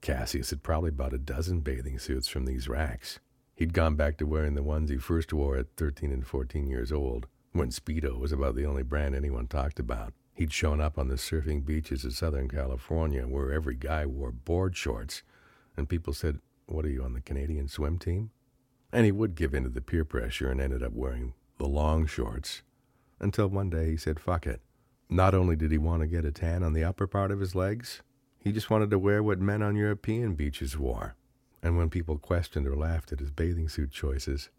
Cassius 0.00 0.50
had 0.50 0.62
probably 0.62 0.92
bought 0.92 1.12
a 1.12 1.18
dozen 1.18 1.62
bathing 1.62 1.98
suits 1.98 2.28
from 2.28 2.44
these 2.44 2.68
racks. 2.68 3.18
He'd 3.56 3.74
gone 3.74 3.96
back 3.96 4.18
to 4.18 4.24
wearing 4.24 4.54
the 4.54 4.62
ones 4.62 4.90
he 4.90 4.98
first 4.98 5.32
wore 5.32 5.56
at 5.56 5.74
13 5.76 6.12
and 6.12 6.24
14 6.24 6.68
years 6.68 6.92
old, 6.92 7.26
when 7.50 7.70
Speedo 7.70 8.16
was 8.20 8.30
about 8.30 8.54
the 8.54 8.66
only 8.66 8.84
brand 8.84 9.16
anyone 9.16 9.48
talked 9.48 9.80
about. 9.80 10.12
He'd 10.32 10.52
shown 10.52 10.80
up 10.80 10.96
on 10.96 11.08
the 11.08 11.16
surfing 11.16 11.66
beaches 11.66 12.04
of 12.04 12.12
Southern 12.12 12.48
California 12.48 13.26
where 13.26 13.52
every 13.52 13.74
guy 13.74 14.06
wore 14.06 14.30
board 14.30 14.76
shorts, 14.76 15.24
and 15.78 15.88
people 15.88 16.12
said, 16.12 16.40
What 16.66 16.84
are 16.84 16.90
you 16.90 17.04
on 17.04 17.14
the 17.14 17.20
Canadian 17.20 17.68
swim 17.68 17.98
team? 17.98 18.30
And 18.92 19.06
he 19.06 19.12
would 19.12 19.34
give 19.34 19.54
in 19.54 19.62
to 19.62 19.68
the 19.68 19.80
peer 19.80 20.04
pressure 20.04 20.50
and 20.50 20.60
ended 20.60 20.82
up 20.82 20.92
wearing 20.92 21.34
the 21.58 21.68
long 21.68 22.06
shorts. 22.06 22.62
Until 23.20 23.48
one 23.48 23.70
day 23.70 23.90
he 23.90 23.96
said, 23.96 24.18
Fuck 24.18 24.46
it. 24.46 24.60
Not 25.08 25.34
only 25.34 25.56
did 25.56 25.70
he 25.70 25.78
want 25.78 26.02
to 26.02 26.06
get 26.06 26.24
a 26.24 26.32
tan 26.32 26.62
on 26.62 26.72
the 26.72 26.84
upper 26.84 27.06
part 27.06 27.30
of 27.30 27.40
his 27.40 27.54
legs, 27.54 28.02
he 28.38 28.52
just 28.52 28.70
wanted 28.70 28.90
to 28.90 28.98
wear 28.98 29.22
what 29.22 29.40
men 29.40 29.62
on 29.62 29.76
European 29.76 30.34
beaches 30.34 30.76
wore. 30.76 31.14
And 31.62 31.78
when 31.78 31.90
people 31.90 32.18
questioned 32.18 32.66
or 32.66 32.76
laughed 32.76 33.12
at 33.12 33.20
his 33.20 33.30
bathing 33.30 33.68
suit 33.68 33.90
choices, 33.90 34.50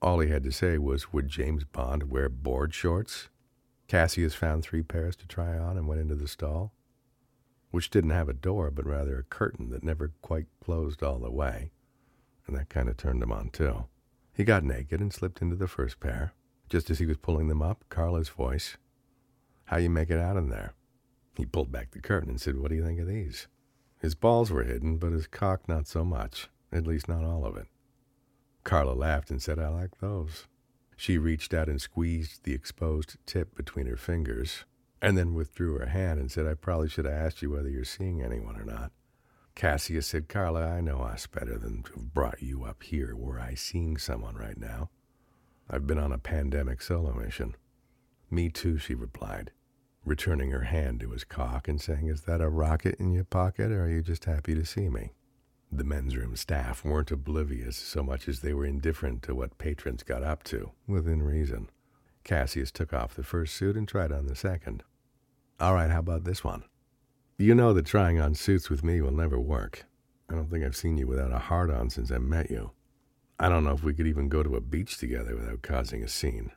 all 0.00 0.20
he 0.20 0.30
had 0.30 0.44
to 0.44 0.52
say 0.52 0.78
was, 0.78 1.12
Would 1.12 1.28
James 1.28 1.64
Bond 1.64 2.04
wear 2.04 2.28
board 2.28 2.72
shorts? 2.72 3.28
Cassius 3.88 4.34
found 4.34 4.62
three 4.62 4.82
pairs 4.82 5.16
to 5.16 5.26
try 5.26 5.58
on 5.58 5.76
and 5.76 5.88
went 5.88 6.00
into 6.00 6.14
the 6.14 6.28
stall, 6.28 6.72
which 7.70 7.90
didn't 7.90 8.10
have 8.10 8.28
a 8.28 8.34
door, 8.34 8.70
but 8.70 8.86
rather 8.86 9.18
a 9.18 9.24
curtain 9.24 9.70
that 9.70 9.84
never 9.84 10.12
quite 10.22 10.46
closed 10.62 11.02
all 11.02 11.18
the 11.18 11.30
way. 11.30 11.70
And 12.46 12.56
that 12.56 12.68
kind 12.68 12.88
of 12.88 12.96
turned 12.96 13.22
him 13.22 13.32
on, 13.32 13.50
too. 13.50 13.84
He 14.32 14.44
got 14.44 14.64
naked 14.64 15.00
and 15.00 15.12
slipped 15.12 15.42
into 15.42 15.56
the 15.56 15.68
first 15.68 16.00
pair. 16.00 16.32
Just 16.68 16.90
as 16.90 16.98
he 16.98 17.06
was 17.06 17.16
pulling 17.16 17.48
them 17.48 17.62
up, 17.62 17.84
Carla's 17.88 18.28
voice, 18.28 18.76
How 19.64 19.78
you 19.78 19.90
make 19.90 20.10
it 20.10 20.18
out 20.18 20.36
in 20.36 20.48
there? 20.48 20.74
He 21.36 21.46
pulled 21.46 21.72
back 21.72 21.90
the 21.90 22.00
curtain 22.00 22.30
and 22.30 22.40
said, 22.40 22.58
What 22.58 22.70
do 22.70 22.74
you 22.76 22.84
think 22.84 23.00
of 23.00 23.06
these? 23.06 23.48
His 24.00 24.14
balls 24.14 24.50
were 24.50 24.64
hidden, 24.64 24.96
but 24.96 25.12
his 25.12 25.26
cock 25.26 25.68
not 25.68 25.86
so 25.86 26.04
much, 26.04 26.48
at 26.72 26.86
least 26.86 27.08
not 27.08 27.24
all 27.24 27.44
of 27.44 27.56
it. 27.56 27.66
Carla 28.64 28.92
laughed 28.92 29.30
and 29.30 29.42
said, 29.42 29.58
I 29.58 29.68
like 29.68 29.98
those. 29.98 30.46
She 30.96 31.16
reached 31.16 31.54
out 31.54 31.68
and 31.68 31.80
squeezed 31.80 32.44
the 32.44 32.54
exposed 32.54 33.16
tip 33.24 33.54
between 33.54 33.86
her 33.86 33.96
fingers, 33.96 34.64
and 35.00 35.16
then 35.16 35.34
withdrew 35.34 35.78
her 35.78 35.86
hand 35.86 36.20
and 36.20 36.30
said, 36.30 36.46
I 36.46 36.54
probably 36.54 36.88
should 36.88 37.04
have 37.04 37.14
asked 37.14 37.42
you 37.42 37.50
whether 37.50 37.68
you're 37.68 37.84
seeing 37.84 38.22
anyone 38.22 38.56
or 38.56 38.64
not. 38.64 38.92
Cassius 39.54 40.06
said, 40.06 40.28
Carla, 40.28 40.64
I 40.64 40.80
know 40.80 41.00
us 41.00 41.26
better 41.26 41.58
than 41.58 41.82
to 41.84 41.92
have 41.94 42.14
brought 42.14 42.42
you 42.42 42.64
up 42.64 42.82
here 42.82 43.16
were 43.16 43.40
I 43.40 43.54
seeing 43.54 43.96
someone 43.96 44.36
right 44.36 44.58
now. 44.58 44.90
I've 45.68 45.86
been 45.86 45.98
on 45.98 46.12
a 46.12 46.18
pandemic 46.18 46.80
solo 46.80 47.12
mission. 47.12 47.56
Me 48.30 48.48
too, 48.48 48.78
she 48.78 48.94
replied 48.94 49.52
returning 50.08 50.50
her 50.50 50.62
hand 50.62 51.00
to 51.00 51.10
his 51.10 51.24
cock 51.24 51.68
and 51.68 51.80
saying, 51.80 52.08
Is 52.08 52.22
that 52.22 52.40
a 52.40 52.48
rocket 52.48 52.96
in 52.98 53.12
your 53.12 53.24
pocket, 53.24 53.70
or 53.70 53.84
are 53.84 53.88
you 53.88 54.02
just 54.02 54.24
happy 54.24 54.54
to 54.54 54.64
see 54.64 54.88
me? 54.88 55.12
The 55.70 55.84
men's 55.84 56.16
room 56.16 56.34
staff 56.34 56.84
weren't 56.84 57.10
oblivious 57.10 57.76
so 57.76 58.02
much 58.02 58.26
as 58.26 58.40
they 58.40 58.54
were 58.54 58.64
indifferent 58.64 59.22
to 59.24 59.34
what 59.34 59.58
patrons 59.58 60.02
got 60.02 60.22
up 60.22 60.42
to, 60.44 60.72
within 60.86 61.22
reason. 61.22 61.68
Cassius 62.24 62.70
took 62.70 62.92
off 62.92 63.14
the 63.14 63.22
first 63.22 63.54
suit 63.54 63.76
and 63.76 63.86
tried 63.86 64.10
on 64.10 64.26
the 64.26 64.34
second. 64.34 64.82
All 65.60 65.74
right, 65.74 65.90
how 65.90 65.98
about 65.98 66.22
this 66.22 66.44
one? 66.44 66.62
You 67.36 67.52
know 67.52 67.72
that 67.72 67.84
trying 67.84 68.20
on 68.20 68.36
suits 68.36 68.70
with 68.70 68.84
me 68.84 69.00
will 69.00 69.10
never 69.10 69.40
work. 69.40 69.86
I 70.30 70.34
don't 70.34 70.48
think 70.48 70.64
I've 70.64 70.76
seen 70.76 70.96
you 70.98 71.08
without 71.08 71.32
a 71.32 71.38
heart 71.38 71.68
on 71.68 71.90
since 71.90 72.12
I 72.12 72.18
met 72.18 72.48
you. 72.48 72.70
I 73.40 73.48
don't 73.48 73.64
know 73.64 73.72
if 73.72 73.82
we 73.82 73.92
could 73.92 74.06
even 74.06 74.28
go 74.28 74.44
to 74.44 74.54
a 74.54 74.60
beach 74.60 74.98
together 74.98 75.34
without 75.34 75.62
causing 75.62 76.04
a 76.04 76.08
scene. 76.08 76.52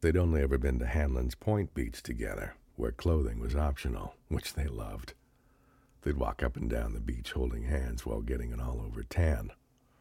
They'd 0.00 0.16
only 0.16 0.40
ever 0.40 0.56
been 0.56 0.78
to 0.78 0.86
Hanlan's 0.86 1.34
Point 1.34 1.74
Beach 1.74 2.02
together, 2.02 2.54
where 2.76 2.92
clothing 2.92 3.40
was 3.40 3.54
optional, 3.54 4.14
which 4.28 4.54
they 4.54 4.66
loved. 4.66 5.12
They'd 6.00 6.16
walk 6.16 6.42
up 6.42 6.56
and 6.56 6.70
down 6.70 6.94
the 6.94 7.00
beach 7.00 7.32
holding 7.32 7.64
hands 7.64 8.06
while 8.06 8.22
getting 8.22 8.54
an 8.54 8.60
all 8.60 8.80
over 8.80 9.02
tan. 9.02 9.52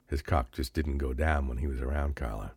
His 0.07 0.21
cock 0.21 0.53
just 0.53 0.73
didn't 0.73 0.99
go 0.99 1.13
down 1.13 1.49
when 1.49 1.57
he 1.57 1.67
was 1.67 1.81
around 1.81 2.15
Carla. 2.15 2.53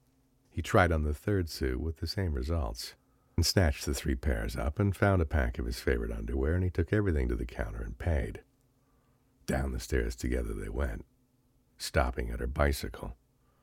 He 0.49 0.63
tried 0.63 0.93
on 0.93 1.03
the 1.03 1.15
third 1.15 1.49
suit 1.49 1.81
with 1.81 1.97
the 1.97 2.07
same 2.07 2.35
results, 2.35 2.95
and 3.39 3.47
snatched 3.47 3.87
the 3.87 3.95
three 3.95 4.17
pairs 4.17 4.57
up 4.57 4.81
and 4.81 4.97
found 4.97 5.23
a 5.23 5.25
pack 5.25 5.61
of 5.61 5.67
his 5.67 5.79
favorite 5.79 6.11
underwear, 6.11 6.55
and 6.55 6.65
he 6.65 6.71
took 6.71 6.93
everything 6.93 7.29
to 7.29 7.37
the 7.37 7.47
counter 7.47 7.81
and 7.81 7.97
paid. 7.97 8.41
Down 9.47 9.71
the 9.71 9.79
stairs 9.79 10.17
together 10.17 10.53
they 10.53 10.69
went, 10.69 11.05
stopping 11.77 12.31
at 12.31 12.41
her 12.41 12.49
bicycle. 12.49 13.17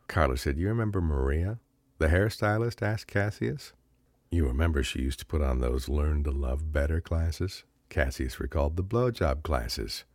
Carla 0.07 0.37
said, 0.37 0.57
You 0.57 0.69
remember 0.69 1.01
Maria, 1.01 1.59
the 1.97 2.07
hairstylist? 2.07 2.81
asked 2.81 3.07
Cassius. 3.07 3.73
You 4.31 4.47
remember 4.47 4.81
she 4.81 5.01
used 5.01 5.19
to 5.19 5.25
put 5.25 5.41
on 5.41 5.59
those 5.59 5.89
Learn 5.89 6.23
to 6.23 6.31
Love 6.31 6.71
Better 6.71 7.01
classes? 7.01 7.65
Cassius 7.89 8.39
recalled 8.39 8.77
the 8.77 8.83
blowjob 8.83 9.43
classes. 9.43 10.05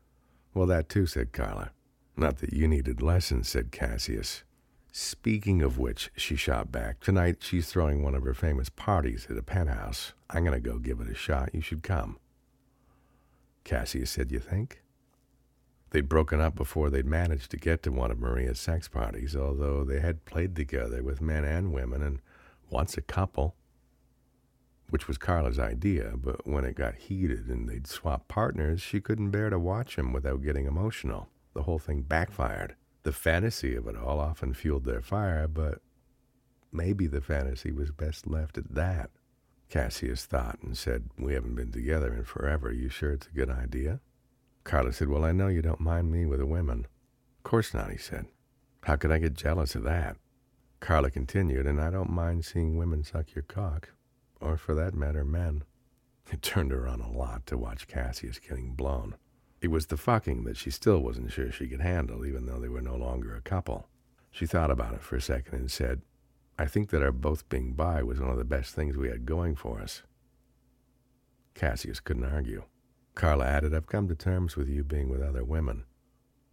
Well, 0.54 0.68
that 0.68 0.88
too, 0.88 1.04
said 1.04 1.32
Carla. 1.32 1.72
Not 2.16 2.38
that 2.38 2.54
you 2.54 2.66
needed 2.66 3.02
lessons, 3.02 3.50
said 3.50 3.72
Cassius. 3.72 4.42
Speaking 4.93 5.62
of 5.62 5.78
which, 5.78 6.11
she 6.16 6.36
shot 6.36 6.72
back, 6.72 7.01
tonight 7.01 7.36
she's 7.41 7.70
throwing 7.70 8.03
one 8.03 8.14
of 8.14 8.24
her 8.24 8.34
famous 8.34 8.68
parties 8.68 9.26
at 9.30 9.36
a 9.36 9.43
penthouse. 9.43 10.14
I'm 10.28 10.45
going 10.45 10.61
to 10.61 10.68
go 10.68 10.78
give 10.78 11.01
it 11.01 11.11
a 11.11 11.14
shot. 11.14 11.55
You 11.55 11.61
should 11.61 11.82
come. 11.82 12.18
Cassius 13.64 14.11
said, 14.11 14.32
You 14.32 14.41
think? 14.41 14.82
They'd 15.91 16.09
broken 16.09 16.41
up 16.41 16.55
before 16.55 16.91
they'd 16.91 17.07
managed 17.07 17.51
to 17.51 17.57
get 17.57 17.82
to 17.82 17.93
one 17.93 18.11
of 18.11 18.20
Maria's 18.20 18.61
sex 18.61 18.88
parties, 18.88 19.34
although 19.36 19.84
they 19.84 20.01
had 20.01 20.24
played 20.24 20.55
together 20.55 21.03
with 21.03 21.20
men 21.20 21.45
and 21.45 21.72
women 21.72 22.03
and 22.03 22.20
once 22.68 22.97
a 22.97 23.03
couple 23.03 23.57
which 24.91 25.07
was 25.07 25.18
Carla's 25.18 25.59
idea, 25.59 26.12
but 26.16 26.47
when 26.47 26.64
it 26.64 26.74
got 26.74 26.97
heated 26.97 27.47
and 27.49 27.68
they'd 27.68 27.86
swap 27.86 28.28
partners, 28.28 28.80
she 28.80 29.01
couldn't 29.01 29.30
bear 29.30 29.49
to 29.49 29.59
watch 29.59 29.97
him 29.97 30.12
without 30.12 30.43
getting 30.43 30.66
emotional. 30.66 31.28
The 31.55 31.62
whole 31.62 31.78
thing 31.78 32.03
backfired. 32.03 32.74
The 33.03 33.12
fantasy 33.12 33.74
of 33.74 33.86
it 33.86 33.96
all 33.96 34.20
often 34.20 34.55
fueled 34.55 34.84
their 34.84 35.01
fire, 35.01 35.48
but 35.48 35.80
maybe 36.72 37.07
the 37.07 37.20
fantasy 37.20 37.72
was 37.72 37.90
best 37.90 38.26
left 38.26 38.59
at 38.59 38.74
that. 38.74 39.11
Cassius 39.68 40.26
thought 40.26 40.59
and 40.62 40.76
said, 40.76 41.09
We 41.18 41.34
haven't 41.34 41.55
been 41.55 41.72
together 41.72 42.12
in 42.12 42.24
forever. 42.24 42.72
You 42.72 42.88
sure 42.88 43.12
it's 43.12 43.28
a 43.28 43.36
good 43.36 43.51
idea? 43.51 44.01
Carla 44.64 44.92
said, 44.92 45.09
Well, 45.09 45.24
I 45.24 45.32
know 45.32 45.48
you 45.48 45.62
don't 45.62 45.80
mind 45.80 46.11
me 46.11 46.26
with 46.26 46.40
the 46.40 46.46
women. 46.46 46.86
Of 47.38 47.44
course 47.44 47.72
not, 47.72 47.90
he 47.90 47.96
said. 47.96 48.26
How 48.82 48.96
could 48.96 49.12
I 49.12 49.18
get 49.18 49.34
jealous 49.34 49.74
of 49.74 49.84
that? 49.84 50.16
Carla 50.80 51.11
continued, 51.11 51.66
and 51.66 51.80
I 51.80 51.90
don't 51.90 52.11
mind 52.11 52.44
seeing 52.44 52.76
women 52.76 53.05
suck 53.05 53.34
your 53.34 53.42
cock 53.42 53.90
or 54.40 54.57
for 54.57 54.74
that 54.74 54.94
matter, 54.94 55.24
men. 55.24 55.64
It 56.32 56.42
turned 56.42 56.70
her 56.70 56.86
on 56.86 57.01
a 57.01 57.11
lot 57.11 57.46
to 57.46 57.59
watch 57.59 57.88
Cassius 57.88 58.38
getting 58.38 58.74
blown. 58.74 59.16
It 59.61 59.70
was 59.70 59.86
the 59.86 59.96
fucking 59.96 60.44
that 60.44 60.56
she 60.56 60.70
still 60.70 61.00
wasn't 61.00 61.32
sure 61.32 61.52
she 61.52 61.68
could 61.68 61.82
handle, 61.82 62.24
even 62.24 62.46
though 62.46 62.58
they 62.58 62.68
were 62.68 62.80
no 62.80 62.96
longer 62.96 63.36
a 63.36 63.42
couple. 63.42 63.86
She 64.30 64.46
thought 64.46 64.70
about 64.70 64.94
it 64.94 65.02
for 65.02 65.16
a 65.16 65.20
second 65.20 65.58
and 65.58 65.70
said, 65.70 66.00
I 66.58 66.66
think 66.66 66.90
that 66.90 67.02
our 67.02 67.12
both 67.12 67.48
being 67.48 67.72
bi 67.72 68.02
was 68.02 68.20
one 68.20 68.30
of 68.30 68.38
the 68.38 68.44
best 68.44 68.74
things 68.74 68.96
we 68.96 69.08
had 69.08 69.26
going 69.26 69.56
for 69.56 69.80
us. 69.80 70.02
Cassius 71.54 72.00
couldn't 72.00 72.24
argue. 72.24 72.64
Carla 73.14 73.46
added, 73.46 73.74
I've 73.74 73.86
come 73.86 74.08
to 74.08 74.14
terms 74.14 74.56
with 74.56 74.68
you 74.68 74.84
being 74.84 75.08
with 75.08 75.22
other 75.22 75.44
women. 75.44 75.84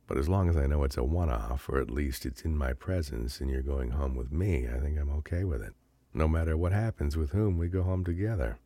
But 0.08 0.18
as 0.18 0.28
long 0.28 0.50
as 0.50 0.58
I 0.58 0.66
know 0.66 0.84
it's 0.84 0.98
a 0.98 1.04
one 1.04 1.30
off, 1.30 1.70
or 1.70 1.80
at 1.80 1.92
least 1.92 2.26
it's 2.26 2.44
in 2.44 2.58
my 2.58 2.74
presence 2.74 3.40
and 3.40 3.50
you're 3.50 3.62
going 3.62 3.92
home 3.92 4.16
with 4.16 4.32
me, 4.32 4.68
I 4.68 4.80
think 4.80 4.98
I'm 4.98 5.12
okay 5.18 5.44
with 5.44 5.62
it. 5.62 5.74
No 6.14 6.28
matter 6.28 6.58
what 6.58 6.72
happens 6.72 7.16
with 7.16 7.32
whom, 7.32 7.58
we 7.58 7.68
go 7.68 7.84
home 7.84 8.04
together. 8.04 8.58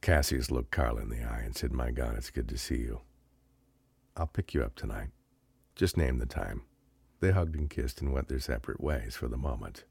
Cassius 0.00 0.50
looked 0.50 0.72
Carla 0.72 1.02
in 1.02 1.08
the 1.08 1.22
eye 1.22 1.42
and 1.44 1.56
said, 1.56 1.72
My 1.72 1.90
God, 1.92 2.16
it's 2.16 2.30
good 2.30 2.48
to 2.48 2.58
see 2.58 2.78
you. 2.78 3.00
I'll 4.16 4.26
pick 4.26 4.52
you 4.52 4.62
up 4.62 4.74
tonight. 4.74 5.08
Just 5.74 5.96
name 5.96 6.18
the 6.18 6.26
time. 6.26 6.62
They 7.20 7.30
hugged 7.30 7.56
and 7.56 7.70
kissed 7.70 8.02
and 8.02 8.12
went 8.12 8.28
their 8.28 8.40
separate 8.40 8.80
ways 8.80 9.16
for 9.16 9.28
the 9.28 9.38
moment. 9.38 9.84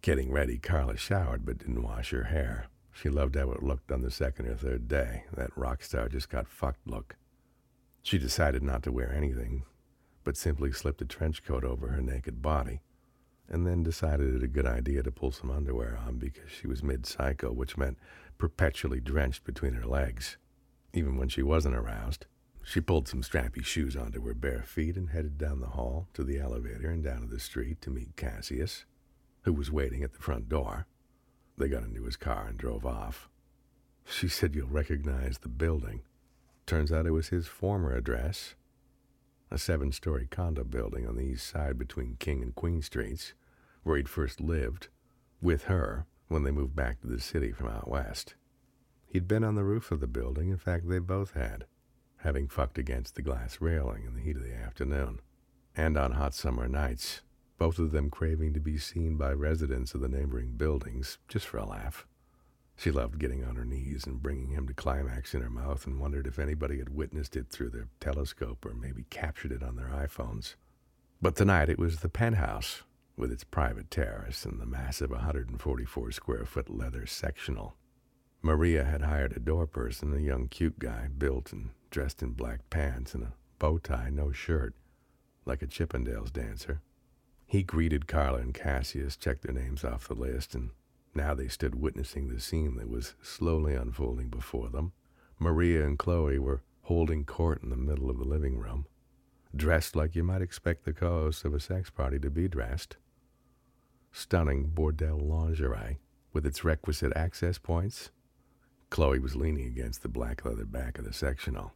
Getting 0.00 0.30
ready, 0.30 0.58
Carla 0.58 0.96
showered 0.96 1.44
but 1.44 1.58
didn't 1.58 1.82
wash 1.82 2.10
her 2.10 2.24
hair. 2.24 2.66
She 2.92 3.08
loved 3.08 3.34
how 3.34 3.50
it 3.50 3.62
looked 3.62 3.90
on 3.90 4.02
the 4.02 4.10
second 4.10 4.46
or 4.46 4.54
third 4.54 4.86
day, 4.86 5.24
that 5.34 5.56
rock 5.56 5.82
star 5.82 6.08
just 6.08 6.28
got 6.28 6.46
fucked 6.46 6.86
look. 6.86 7.16
She 8.02 8.18
decided 8.18 8.62
not 8.62 8.84
to 8.84 8.92
wear 8.92 9.12
anything, 9.12 9.64
but 10.22 10.36
simply 10.36 10.70
slipped 10.70 11.02
a 11.02 11.06
trench 11.06 11.42
coat 11.42 11.64
over 11.64 11.88
her 11.88 12.00
naked 12.00 12.42
body, 12.42 12.80
and 13.48 13.66
then 13.66 13.82
decided 13.82 14.36
it 14.36 14.44
a 14.44 14.48
good 14.48 14.66
idea 14.66 15.02
to 15.02 15.10
pull 15.10 15.32
some 15.32 15.50
underwear 15.50 15.98
on 16.06 16.18
because 16.18 16.50
she 16.50 16.68
was 16.68 16.82
mid 16.82 17.06
cycle, 17.06 17.52
which 17.54 17.76
meant 17.76 17.98
perpetually 18.38 19.00
drenched 19.00 19.42
between 19.42 19.72
her 19.72 19.86
legs, 19.86 20.36
even 20.92 21.16
when 21.16 21.28
she 21.28 21.42
wasn't 21.42 21.74
aroused. 21.74 22.26
She 22.66 22.80
pulled 22.80 23.06
some 23.06 23.22
strappy 23.22 23.62
shoes 23.62 23.94
onto 23.94 24.24
her 24.26 24.34
bare 24.34 24.62
feet 24.62 24.96
and 24.96 25.10
headed 25.10 25.36
down 25.36 25.60
the 25.60 25.68
hall 25.68 26.08
to 26.14 26.24
the 26.24 26.38
elevator 26.38 26.88
and 26.88 27.04
down 27.04 27.20
to 27.20 27.26
the 27.26 27.38
street 27.38 27.82
to 27.82 27.90
meet 27.90 28.16
Cassius, 28.16 28.86
who 29.42 29.52
was 29.52 29.70
waiting 29.70 30.02
at 30.02 30.14
the 30.14 30.22
front 30.22 30.48
door. 30.48 30.86
They 31.58 31.68
got 31.68 31.82
into 31.82 32.04
his 32.04 32.16
car 32.16 32.46
and 32.48 32.58
drove 32.58 32.86
off. 32.86 33.28
She 34.06 34.28
said, 34.28 34.54
You'll 34.54 34.68
recognize 34.68 35.38
the 35.38 35.48
building. 35.48 36.02
Turns 36.66 36.90
out 36.90 37.06
it 37.06 37.10
was 37.10 37.28
his 37.28 37.46
former 37.46 37.94
address, 37.94 38.54
a 39.50 39.58
seven 39.58 39.92
story 39.92 40.26
condo 40.30 40.64
building 40.64 41.06
on 41.06 41.16
the 41.16 41.24
east 41.24 41.46
side 41.46 41.78
between 41.78 42.16
King 42.18 42.42
and 42.42 42.54
Queen 42.54 42.80
Streets, 42.80 43.34
where 43.82 43.98
he'd 43.98 44.08
first 44.08 44.40
lived 44.40 44.88
with 45.42 45.64
her 45.64 46.06
when 46.28 46.42
they 46.42 46.50
moved 46.50 46.74
back 46.74 47.00
to 47.02 47.06
the 47.06 47.20
city 47.20 47.52
from 47.52 47.68
out 47.68 47.88
west. 47.88 48.34
He'd 49.06 49.28
been 49.28 49.44
on 49.44 49.54
the 49.54 49.64
roof 49.64 49.92
of 49.92 50.00
the 50.00 50.06
building, 50.06 50.48
in 50.48 50.56
fact, 50.56 50.88
they 50.88 50.98
both 50.98 51.34
had, 51.34 51.66
having 52.24 52.48
fucked 52.48 52.78
against 52.78 53.14
the 53.14 53.22
glass 53.22 53.60
railing 53.60 54.04
in 54.04 54.14
the 54.14 54.20
heat 54.20 54.36
of 54.36 54.42
the 54.42 54.54
afternoon. 54.54 55.20
And 55.76 55.96
on 55.96 56.12
hot 56.12 56.34
summer 56.34 56.66
nights, 56.66 57.20
both 57.58 57.78
of 57.78 57.92
them 57.92 58.10
craving 58.10 58.54
to 58.54 58.60
be 58.60 58.78
seen 58.78 59.16
by 59.16 59.32
residents 59.32 59.94
of 59.94 60.00
the 60.00 60.08
neighboring 60.08 60.56
buildings, 60.56 61.18
just 61.28 61.46
for 61.46 61.58
a 61.58 61.66
laugh. 61.66 62.06
She 62.76 62.90
loved 62.90 63.18
getting 63.18 63.44
on 63.44 63.56
her 63.56 63.64
knees 63.64 64.06
and 64.06 64.22
bringing 64.22 64.50
him 64.50 64.66
to 64.66 64.74
climax 64.74 65.34
in 65.34 65.42
her 65.42 65.50
mouth 65.50 65.86
and 65.86 66.00
wondered 66.00 66.26
if 66.26 66.38
anybody 66.38 66.78
had 66.78 66.88
witnessed 66.88 67.36
it 67.36 67.50
through 67.50 67.70
their 67.70 67.88
telescope 68.00 68.64
or 68.66 68.74
maybe 68.74 69.04
captured 69.10 69.52
it 69.52 69.62
on 69.62 69.76
their 69.76 69.88
iPhones. 69.88 70.54
But 71.22 71.36
tonight 71.36 71.68
it 71.68 71.78
was 71.78 72.00
the 72.00 72.08
penthouse, 72.08 72.82
with 73.16 73.30
its 73.30 73.44
private 73.44 73.90
terrace 73.90 74.44
and 74.44 74.60
the 74.60 74.66
massive 74.66 75.10
144 75.10 76.10
square 76.10 76.44
foot 76.44 76.68
leather 76.68 77.06
sectional. 77.06 77.76
Maria 78.42 78.84
had 78.84 79.02
hired 79.02 79.36
a 79.36 79.40
door 79.40 79.66
person, 79.66 80.12
a 80.12 80.20
young 80.20 80.48
cute 80.48 80.78
guy, 80.78 81.08
built 81.16 81.52
and 81.52 81.70
dressed 81.94 82.24
in 82.24 82.30
black 82.30 82.68
pants 82.70 83.14
and 83.14 83.22
a 83.22 83.32
bow 83.60 83.78
tie, 83.78 84.10
no 84.10 84.32
shirt, 84.32 84.74
like 85.44 85.62
a 85.62 85.66
Chippendales 85.66 86.32
dancer. 86.32 86.80
He 87.46 87.62
greeted 87.62 88.08
Carla 88.08 88.38
and 88.38 88.52
Cassius, 88.52 89.16
checked 89.16 89.44
their 89.44 89.54
names 89.54 89.84
off 89.84 90.08
the 90.08 90.14
list, 90.14 90.56
and 90.56 90.70
now 91.14 91.34
they 91.34 91.46
stood 91.46 91.76
witnessing 91.76 92.28
the 92.28 92.40
scene 92.40 92.74
that 92.78 92.90
was 92.90 93.14
slowly 93.22 93.76
unfolding 93.76 94.26
before 94.26 94.70
them. 94.70 94.92
Maria 95.38 95.86
and 95.86 95.96
Chloe 95.96 96.40
were 96.40 96.62
holding 96.82 97.24
court 97.24 97.62
in 97.62 97.70
the 97.70 97.76
middle 97.76 98.10
of 98.10 98.18
the 98.18 98.24
living 98.24 98.58
room, 98.58 98.86
dressed 99.54 99.94
like 99.94 100.16
you 100.16 100.24
might 100.24 100.42
expect 100.42 100.84
the 100.84 100.92
co 100.92 101.08
hosts 101.08 101.44
of 101.44 101.54
a 101.54 101.60
sex 101.60 101.90
party 101.90 102.18
to 102.18 102.28
be 102.28 102.48
dressed. 102.48 102.96
Stunning 104.10 104.66
Bordelle 104.74 105.22
lingerie 105.22 106.00
with 106.32 106.44
its 106.44 106.64
requisite 106.64 107.12
access 107.14 107.56
points. 107.56 108.10
Chloe 108.90 109.20
was 109.20 109.36
leaning 109.36 109.66
against 109.66 110.02
the 110.02 110.08
black 110.08 110.44
leather 110.44 110.64
back 110.64 110.98
of 110.98 111.04
the 111.04 111.12
sectional, 111.12 111.72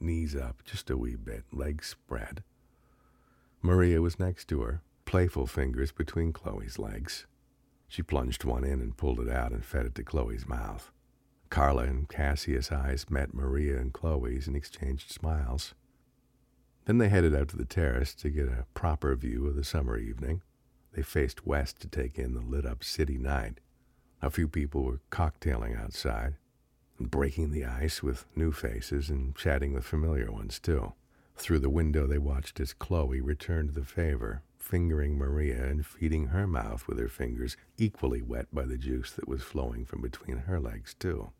knees 0.00 0.36
up 0.36 0.62
just 0.64 0.90
a 0.90 0.96
wee 0.96 1.16
bit, 1.16 1.44
legs 1.52 1.88
spread. 1.88 2.42
Maria 3.62 4.00
was 4.00 4.18
next 4.18 4.46
to 4.48 4.62
her, 4.62 4.82
playful 5.04 5.46
fingers 5.46 5.92
between 5.92 6.32
Chloe's 6.32 6.78
legs. 6.78 7.26
She 7.88 8.02
plunged 8.02 8.44
one 8.44 8.64
in 8.64 8.80
and 8.80 8.96
pulled 8.96 9.20
it 9.20 9.28
out 9.28 9.52
and 9.52 9.64
fed 9.64 9.86
it 9.86 9.94
to 9.96 10.02
Chloe's 10.02 10.46
mouth. 10.46 10.90
Carla 11.50 11.84
and 11.84 12.08
Cassius' 12.08 12.72
eyes 12.72 13.08
met 13.08 13.34
Maria 13.34 13.78
and 13.78 13.92
Chloe's 13.92 14.46
and 14.46 14.56
exchanged 14.56 15.10
smiles. 15.10 15.74
Then 16.84 16.98
they 16.98 17.08
headed 17.08 17.34
out 17.34 17.48
to 17.48 17.56
the 17.56 17.64
terrace 17.64 18.14
to 18.16 18.30
get 18.30 18.48
a 18.48 18.66
proper 18.74 19.14
view 19.16 19.46
of 19.46 19.56
the 19.56 19.64
summer 19.64 19.96
evening. 19.96 20.42
They 20.92 21.02
faced 21.02 21.46
west 21.46 21.80
to 21.80 21.88
take 21.88 22.18
in 22.18 22.34
the 22.34 22.40
lit 22.40 22.66
up 22.66 22.82
city 22.82 23.18
night. 23.18 23.60
A 24.22 24.30
few 24.30 24.48
people 24.48 24.84
were 24.84 25.00
cocktailing 25.10 25.80
outside 25.80 26.34
breaking 26.98 27.50
the 27.50 27.64
ice 27.64 28.02
with 28.02 28.24
new 28.34 28.52
faces 28.52 29.10
and 29.10 29.34
chatting 29.36 29.72
with 29.72 29.84
familiar 29.84 30.30
ones, 30.30 30.58
too. 30.58 30.92
Through 31.36 31.58
the 31.60 31.70
window, 31.70 32.06
they 32.06 32.18
watched 32.18 32.60
as 32.60 32.72
Chloe 32.72 33.20
returned 33.20 33.74
the 33.74 33.84
favor, 33.84 34.42
fingering 34.58 35.18
Maria 35.18 35.66
and 35.66 35.84
feeding 35.86 36.28
her 36.28 36.46
mouth 36.46 36.88
with 36.88 36.98
her 36.98 37.08
fingers, 37.08 37.56
equally 37.76 38.22
wet 38.22 38.46
by 38.52 38.64
the 38.64 38.78
juice 38.78 39.12
that 39.12 39.28
was 39.28 39.42
flowing 39.42 39.84
from 39.84 40.00
between 40.00 40.38
her 40.38 40.58
legs, 40.58 40.94
too. 40.94 41.30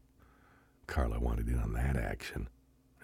Carla 0.86 1.18
wanted 1.18 1.48
in 1.48 1.58
on 1.58 1.72
that 1.72 1.96
action, 1.96 2.48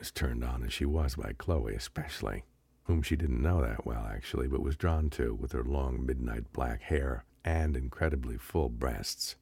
as 0.00 0.10
turned 0.10 0.44
on 0.44 0.62
as 0.62 0.72
she 0.72 0.84
was 0.84 1.16
by 1.16 1.32
Chloe, 1.38 1.74
especially, 1.74 2.44
whom 2.84 3.02
she 3.02 3.16
didn't 3.16 3.42
know 3.42 3.62
that 3.62 3.86
well, 3.86 4.06
actually, 4.08 4.46
but 4.46 4.62
was 4.62 4.76
drawn 4.76 5.10
to 5.10 5.34
with 5.34 5.52
her 5.52 5.64
long 5.64 6.04
midnight 6.04 6.52
black 6.52 6.82
hair 6.82 7.24
and 7.44 7.76
incredibly 7.76 8.36
full 8.36 8.68
breasts. 8.68 9.36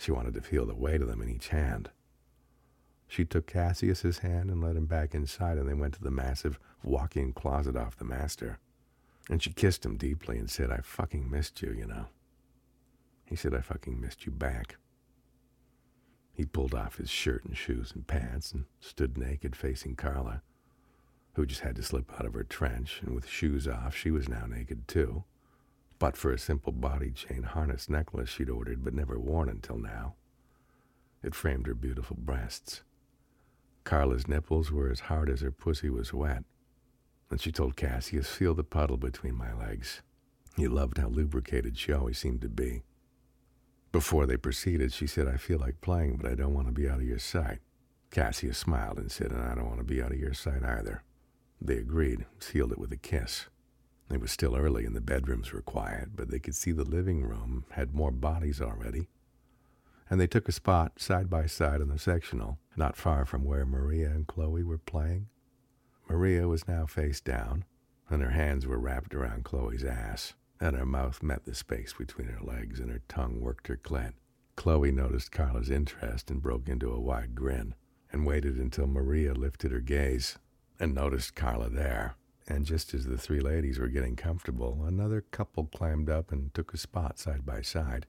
She 0.00 0.12
wanted 0.12 0.32
to 0.32 0.40
feel 0.40 0.64
the 0.64 0.74
weight 0.74 1.02
of 1.02 1.08
them 1.08 1.20
in 1.20 1.28
each 1.28 1.48
hand. 1.48 1.90
She 3.06 3.26
took 3.26 3.46
Cassius's 3.46 4.18
hand 4.18 4.48
and 4.48 4.62
led 4.62 4.76
him 4.76 4.86
back 4.86 5.14
inside, 5.14 5.58
and 5.58 5.68
they 5.68 5.74
went 5.74 5.92
to 5.94 6.02
the 6.02 6.10
massive 6.10 6.58
walk-in 6.82 7.34
closet 7.34 7.76
off 7.76 7.98
the 7.98 8.04
master. 8.06 8.58
And 9.28 9.42
she 9.42 9.52
kissed 9.52 9.84
him 9.84 9.98
deeply 9.98 10.38
and 10.38 10.48
said, 10.48 10.70
I 10.70 10.78
fucking 10.78 11.30
missed 11.30 11.60
you, 11.60 11.72
you 11.72 11.86
know. 11.86 12.06
He 13.26 13.36
said, 13.36 13.54
I 13.54 13.60
fucking 13.60 14.00
missed 14.00 14.24
you 14.24 14.32
back. 14.32 14.76
He 16.32 16.46
pulled 16.46 16.74
off 16.74 16.96
his 16.96 17.10
shirt 17.10 17.44
and 17.44 17.54
shoes 17.54 17.92
and 17.94 18.06
pants 18.06 18.52
and 18.52 18.64
stood 18.80 19.18
naked 19.18 19.54
facing 19.54 19.96
Carla, 19.96 20.40
who 21.34 21.44
just 21.44 21.60
had 21.60 21.76
to 21.76 21.82
slip 21.82 22.10
out 22.18 22.24
of 22.24 22.32
her 22.32 22.44
trench, 22.44 23.02
and 23.04 23.14
with 23.14 23.28
shoes 23.28 23.68
off, 23.68 23.94
she 23.94 24.10
was 24.10 24.30
now 24.30 24.46
naked 24.46 24.88
too, 24.88 25.24
but 26.00 26.16
for 26.16 26.32
a 26.32 26.38
simple 26.38 26.72
body 26.72 27.12
chain 27.12 27.44
harness 27.44 27.88
necklace 27.88 28.30
she'd 28.30 28.50
ordered 28.50 28.82
but 28.82 28.94
never 28.94 29.20
worn 29.20 29.48
until 29.48 29.78
now. 29.78 30.14
It 31.22 31.34
framed 31.34 31.66
her 31.66 31.74
beautiful 31.74 32.16
breasts. 32.18 32.82
Carla's 33.84 34.26
nipples 34.26 34.72
were 34.72 34.90
as 34.90 35.00
hard 35.00 35.28
as 35.28 35.42
her 35.42 35.52
pussy 35.52 35.90
was 35.90 36.12
wet, 36.14 36.44
and 37.30 37.40
she 37.40 37.52
told 37.52 37.76
Cassius, 37.76 38.30
Feel 38.30 38.54
the 38.54 38.64
puddle 38.64 38.96
between 38.96 39.36
my 39.36 39.52
legs. 39.52 40.00
He 40.56 40.66
loved 40.66 40.98
how 40.98 41.08
lubricated 41.08 41.78
she 41.78 41.92
always 41.92 42.18
seemed 42.18 42.40
to 42.40 42.48
be. 42.48 42.82
Before 43.92 44.24
they 44.24 44.36
proceeded, 44.36 44.92
she 44.92 45.06
said, 45.06 45.28
I 45.28 45.36
feel 45.36 45.58
like 45.58 45.80
playing, 45.80 46.16
but 46.16 46.30
I 46.30 46.34
don't 46.34 46.54
want 46.54 46.66
to 46.68 46.72
be 46.72 46.88
out 46.88 47.00
of 47.00 47.06
your 47.06 47.18
sight. 47.18 47.58
Cassius 48.10 48.58
smiled 48.58 48.98
and 48.98 49.12
said, 49.12 49.32
And 49.32 49.42
I 49.42 49.54
don't 49.54 49.66
want 49.66 49.78
to 49.78 49.84
be 49.84 50.02
out 50.02 50.12
of 50.12 50.18
your 50.18 50.34
sight 50.34 50.64
either. 50.64 51.02
They 51.60 51.76
agreed, 51.76 52.24
sealed 52.38 52.72
it 52.72 52.78
with 52.78 52.92
a 52.92 52.96
kiss. 52.96 53.46
It 54.10 54.20
was 54.20 54.32
still 54.32 54.56
early 54.56 54.84
and 54.84 54.96
the 54.96 55.00
bedrooms 55.00 55.52
were 55.52 55.62
quiet, 55.62 56.16
but 56.16 56.30
they 56.30 56.40
could 56.40 56.56
see 56.56 56.72
the 56.72 56.84
living 56.84 57.22
room 57.22 57.64
had 57.70 57.94
more 57.94 58.10
bodies 58.10 58.60
already. 58.60 59.06
And 60.08 60.20
they 60.20 60.26
took 60.26 60.48
a 60.48 60.52
spot 60.52 61.00
side 61.00 61.30
by 61.30 61.46
side 61.46 61.80
in 61.80 61.88
the 61.88 61.98
sectional, 61.98 62.58
not 62.76 62.96
far 62.96 63.24
from 63.24 63.44
where 63.44 63.64
Maria 63.64 64.10
and 64.10 64.26
Chloe 64.26 64.64
were 64.64 64.78
playing. 64.78 65.28
Maria 66.08 66.48
was 66.48 66.66
now 66.66 66.86
face 66.86 67.20
down, 67.20 67.64
and 68.08 68.20
her 68.20 68.30
hands 68.30 68.66
were 68.66 68.80
wrapped 68.80 69.14
around 69.14 69.44
Chloe's 69.44 69.84
ass, 69.84 70.34
and 70.60 70.74
her 70.74 70.84
mouth 70.84 71.22
met 71.22 71.44
the 71.44 71.54
space 71.54 71.92
between 71.96 72.26
her 72.26 72.44
legs, 72.44 72.80
and 72.80 72.90
her 72.90 73.02
tongue 73.06 73.40
worked 73.40 73.68
her 73.68 73.76
clit. 73.76 74.14
Chloe 74.56 74.90
noticed 74.90 75.30
Carla's 75.30 75.70
interest 75.70 76.30
and 76.30 76.42
broke 76.42 76.68
into 76.68 76.92
a 76.92 77.00
wide 77.00 77.36
grin, 77.36 77.76
and 78.10 78.26
waited 78.26 78.56
until 78.56 78.88
Maria 78.88 79.32
lifted 79.32 79.70
her 79.70 79.80
gaze 79.80 80.36
and 80.80 80.92
noticed 80.92 81.36
Carla 81.36 81.70
there. 81.70 82.16
And 82.50 82.66
just 82.66 82.94
as 82.94 83.06
the 83.06 83.16
three 83.16 83.38
ladies 83.38 83.78
were 83.78 83.86
getting 83.86 84.16
comfortable, 84.16 84.82
another 84.84 85.20
couple 85.30 85.66
climbed 85.66 86.10
up 86.10 86.32
and 86.32 86.52
took 86.52 86.74
a 86.74 86.78
spot 86.78 87.16
side 87.16 87.46
by 87.46 87.62
side, 87.62 88.06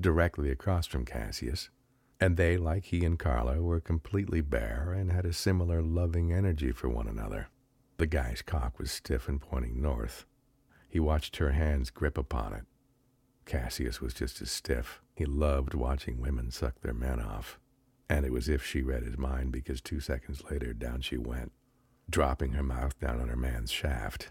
directly 0.00 0.50
across 0.50 0.84
from 0.84 1.04
Cassius. 1.04 1.70
And 2.18 2.36
they, 2.36 2.56
like 2.56 2.86
he 2.86 3.04
and 3.04 3.16
Carla, 3.16 3.62
were 3.62 3.78
completely 3.78 4.40
bare 4.40 4.92
and 4.92 5.12
had 5.12 5.24
a 5.24 5.32
similar 5.32 5.80
loving 5.80 6.32
energy 6.32 6.72
for 6.72 6.88
one 6.88 7.06
another. 7.06 7.50
The 7.98 8.08
guy's 8.08 8.42
cock 8.42 8.80
was 8.80 8.90
stiff 8.90 9.28
and 9.28 9.40
pointing 9.40 9.80
north. 9.80 10.26
He 10.88 10.98
watched 10.98 11.36
her 11.36 11.52
hands 11.52 11.90
grip 11.90 12.18
upon 12.18 12.52
it. 12.52 12.64
Cassius 13.46 14.00
was 14.00 14.12
just 14.12 14.42
as 14.42 14.50
stiff. 14.50 15.02
He 15.14 15.24
loved 15.24 15.72
watching 15.72 16.20
women 16.20 16.50
suck 16.50 16.80
their 16.80 16.94
men 16.94 17.20
off. 17.20 17.60
And 18.10 18.26
it 18.26 18.32
was 18.32 18.48
if 18.48 18.66
she 18.66 18.82
read 18.82 19.04
his 19.04 19.16
mind 19.16 19.52
because 19.52 19.80
two 19.80 20.00
seconds 20.00 20.42
later 20.50 20.72
down 20.72 21.00
she 21.00 21.16
went, 21.16 21.52
dropping 22.08 22.52
her 22.52 22.62
mouth 22.62 22.98
down 22.98 23.20
on 23.20 23.28
her 23.28 23.36
man's 23.36 23.70
shaft. 23.70 24.30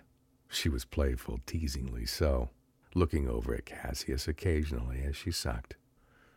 She 0.50 0.70
was 0.70 0.86
playful, 0.86 1.40
teasingly 1.46 2.06
so, 2.06 2.50
looking 2.94 3.28
over 3.28 3.56
at 3.56 3.66
Cassius 3.66 4.28
occasionally 4.28 5.02
as 5.04 5.16
she 5.16 5.32
sucked. 5.32 5.76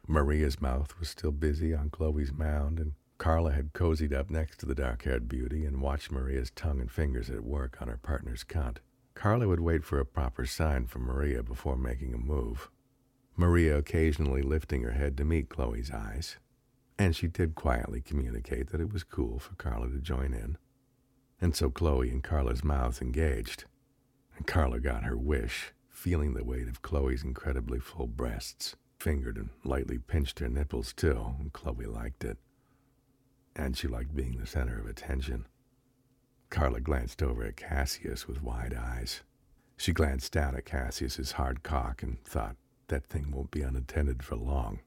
Maria's 0.08 0.60
mouth 0.60 0.98
was 0.98 1.10
still 1.10 1.32
busy 1.32 1.74
on 1.74 1.90
Chloe's 1.90 2.32
mound, 2.32 2.78
and 2.78 2.92
Carla 3.18 3.52
had 3.52 3.72
cozied 3.72 4.12
up 4.12 4.30
next 4.30 4.58
to 4.60 4.66
the 4.66 4.74
dark 4.74 5.02
haired 5.02 5.28
beauty 5.28 5.64
and 5.64 5.80
watched 5.80 6.12
Maria's 6.12 6.50
tongue 6.50 6.80
and 6.80 6.90
fingers 6.90 7.28
at 7.28 7.44
work 7.44 7.80
on 7.80 7.88
her 7.88 7.96
partner's 7.96 8.44
cunt. 8.44 8.78
Carla 9.14 9.48
would 9.48 9.60
wait 9.60 9.84
for 9.84 9.98
a 9.98 10.04
proper 10.04 10.46
sign 10.46 10.86
from 10.86 11.02
Maria 11.02 11.42
before 11.42 11.76
making 11.76 12.14
a 12.14 12.18
move. 12.18 12.70
Maria 13.36 13.76
occasionally 13.76 14.42
lifting 14.42 14.82
her 14.82 14.92
head 14.92 15.16
to 15.16 15.24
meet 15.24 15.48
Chloe's 15.48 15.90
eyes. 15.90 16.36
And 16.98 17.14
she 17.14 17.26
did 17.26 17.54
quietly 17.54 18.00
communicate 18.00 18.70
that 18.70 18.80
it 18.80 18.92
was 18.92 19.04
cool 19.04 19.38
for 19.38 19.54
Carla 19.56 19.88
to 19.88 19.98
join 19.98 20.32
in. 20.32 20.56
And 21.40 21.54
so 21.54 21.70
Chloe 21.70 22.10
and 22.10 22.22
Carla's 22.22 22.64
mouths 22.64 23.00
engaged. 23.00 23.64
And 24.36 24.46
Carla 24.46 24.80
got 24.80 25.04
her 25.04 25.16
wish, 25.16 25.72
feeling 25.88 26.34
the 26.34 26.44
weight 26.44 26.68
of 26.68 26.82
Chloe's 26.82 27.22
incredibly 27.22 27.78
full 27.78 28.06
breasts, 28.06 28.76
fingered 28.98 29.36
and 29.36 29.50
lightly 29.64 29.98
pinched 29.98 30.38
her 30.38 30.48
nipples 30.48 30.92
too, 30.92 31.34
and 31.38 31.52
Chloe 31.52 31.86
liked 31.86 32.24
it. 32.24 32.38
And 33.54 33.76
she 33.76 33.88
liked 33.88 34.14
being 34.14 34.36
the 34.36 34.46
center 34.46 34.78
of 34.78 34.86
attention. 34.86 35.46
Carla 36.50 36.80
glanced 36.80 37.22
over 37.22 37.44
at 37.44 37.56
Cassius 37.56 38.28
with 38.28 38.42
wide 38.42 38.74
eyes. 38.74 39.22
She 39.76 39.92
glanced 39.92 40.32
down 40.32 40.54
at 40.54 40.64
Cassius's 40.64 41.32
hard 41.32 41.62
cock 41.62 42.02
and 42.02 42.22
thought, 42.24 42.56
that 42.88 43.06
thing 43.06 43.30
won't 43.30 43.50
be 43.50 43.62
unattended 43.62 44.22
for 44.22 44.36
long, 44.36 44.80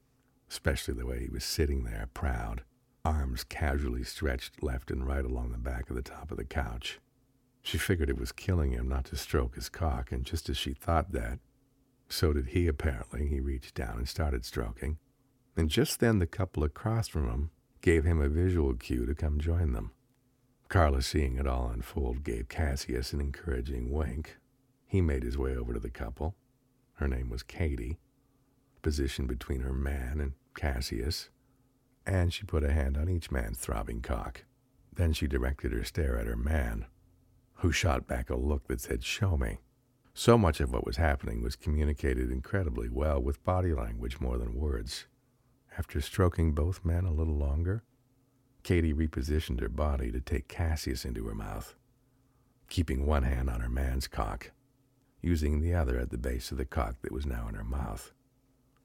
especially 0.50 0.94
the 0.94 1.06
way 1.06 1.20
he 1.20 1.30
was 1.30 1.44
sitting 1.44 1.84
there, 1.84 2.08
proud, 2.14 2.64
arms 3.10 3.44
casually 3.44 4.04
stretched 4.04 4.62
left 4.62 4.92
and 4.92 5.08
right 5.08 5.26
along 5.26 5.52
the 5.52 5.58
back 5.58 5.90
of 5.90 5.96
the 5.96 6.02
top 6.04 6.30
of 6.30 6.38
the 6.38 6.46
couch. 6.46 7.00
She 7.64 7.80
figured 7.80 8.10
it 8.10 8.20
was 8.20 8.32
killing 8.32 8.72
him 8.72 8.88
not 8.88 9.06
to 9.06 9.16
stroke 9.16 9.56
his 9.56 9.68
cock, 9.68 10.12
and 10.12 10.24
just 10.24 10.48
as 10.48 10.58
she 10.58 10.74
thought 10.74 11.12
that, 11.12 11.40
so 12.08 12.34
did 12.34 12.50
he 12.50 12.68
apparently. 12.68 13.28
He 13.28 13.40
reached 13.40 13.74
down 13.74 13.98
and 13.98 14.08
started 14.08 14.46
stroking. 14.46 15.00
And 15.58 15.70
just 15.70 16.00
then 16.00 16.20
the 16.20 16.28
couple 16.28 16.64
across 16.64 17.08
from 17.08 17.30
him 17.30 17.50
gave 17.82 18.04
him 18.04 18.22
a 18.22 18.30
visual 18.30 18.76
cue 18.76 19.08
to 19.08 19.16
come 19.16 19.40
join 19.40 19.74
them. 19.74 19.92
Carla, 20.68 21.02
seeing 21.02 21.38
it 21.38 21.48
all 21.48 21.72
unfold, 21.74 22.24
gave 22.24 22.48
Cassius 22.48 23.12
an 23.12 23.22
encouraging 23.22 23.92
wink. 23.92 24.38
He 24.86 25.02
made 25.02 25.24
his 25.24 25.38
way 25.38 25.56
over 25.56 25.74
to 25.74 25.80
the 25.80 25.90
couple. 25.90 26.36
Her 26.94 27.08
name 27.08 27.30
was 27.30 27.42
Katie, 27.42 27.98
positioned 28.84 29.28
between 29.28 29.62
her 29.62 29.74
man 29.74 30.20
and 30.20 30.34
Cassius, 30.56 31.30
and 32.06 32.34
she 32.34 32.44
put 32.44 32.64
a 32.64 32.72
hand 32.72 32.98
on 32.98 33.10
each 33.10 33.32
man's 33.32 33.58
throbbing 33.58 34.02
cock. 34.02 34.46
Then 34.94 35.14
she 35.14 35.28
directed 35.28 35.72
her 35.72 35.84
stare 35.84 36.18
at 36.18 36.28
her 36.28 36.36
man, 36.36 36.86
who 37.56 37.72
shot 37.72 38.08
back 38.08 38.30
a 38.30 38.36
look 38.36 38.68
that 38.68 38.82
said, 38.82 39.04
Show 39.04 39.38
me. 39.38 39.60
So 40.14 40.38
much 40.38 40.60
of 40.60 40.74
what 40.74 40.86
was 40.86 40.98
happening 40.98 41.42
was 41.42 41.56
communicated 41.56 42.32
incredibly 42.32 42.90
well 42.90 43.22
with 43.22 43.44
body 43.44 43.74
language 43.74 44.20
more 44.20 44.38
than 44.38 44.56
words. 44.56 45.06
After 45.78 46.02
stroking 46.02 46.52
both 46.54 46.84
men 46.84 47.06
a 47.06 47.14
little 47.14 47.38
longer, 47.38 47.84
Katie 48.64 48.94
repositioned 48.94 49.62
her 49.62 49.70
body 49.70 50.12
to 50.12 50.20
take 50.20 50.48
Cassius 50.50 51.06
into 51.06 51.26
her 51.28 51.36
mouth, 51.36 51.76
keeping 52.70 53.06
one 53.06 53.24
hand 53.24 53.50
on 53.50 53.62
her 53.62 53.70
man's 53.70 54.08
cock, 54.08 54.52
using 55.22 55.62
the 55.62 55.74
other 55.74 55.98
at 55.98 56.10
the 56.10 56.18
base 56.18 56.52
of 56.52 56.58
the 56.58 56.66
cock 56.66 56.96
that 57.02 57.12
was 57.12 57.26
now 57.26 57.48
in 57.48 57.56
her 57.56 57.64
mouth. 57.64 58.12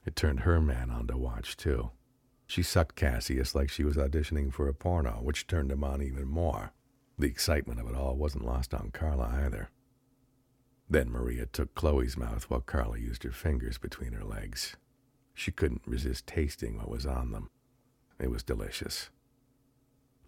It 0.07 0.15
turned 0.15 0.41
her 0.41 0.61
man 0.61 0.91
on 0.91 1.07
to 1.09 1.17
watch, 1.17 1.57
too. 1.57 1.91
She 2.47 2.62
sucked 2.62 2.97
Cassius 2.97 3.55
like 3.55 3.70
she 3.70 3.84
was 3.84 3.97
auditioning 3.97 4.53
for 4.53 4.68
a 4.68 4.74
porno, 4.74 5.20
which 5.22 5.47
turned 5.47 5.72
him 5.72 5.82
on 5.82 6.03
even 6.03 6.28
more. 6.28 6.72
The 7.18 7.26
excitement 7.26 7.80
of 7.80 7.88
it 7.88 7.95
all 7.95 8.16
wasn't 8.16 8.45
lost 8.45 8.74
on 8.74 8.90
Carla 8.90 9.30
either. 9.45 9.70
Then 10.88 11.11
Maria 11.11 11.47
took 11.47 11.74
Chloe's 11.74 12.16
mouth 12.16 12.51
while 12.51 12.61
Carla 12.61 12.99
used 12.99 13.22
her 13.22 13.30
fingers 13.30 13.78
between 13.78 14.12
her 14.12 14.24
legs. 14.24 14.76
She 15.32 15.51
couldn't 15.51 15.82
resist 15.86 16.26
tasting 16.26 16.76
what 16.76 16.90
was 16.90 17.07
on 17.07 17.32
them. 17.32 17.51
It 18.20 18.30
was 18.30 18.42
delicious. 18.42 19.11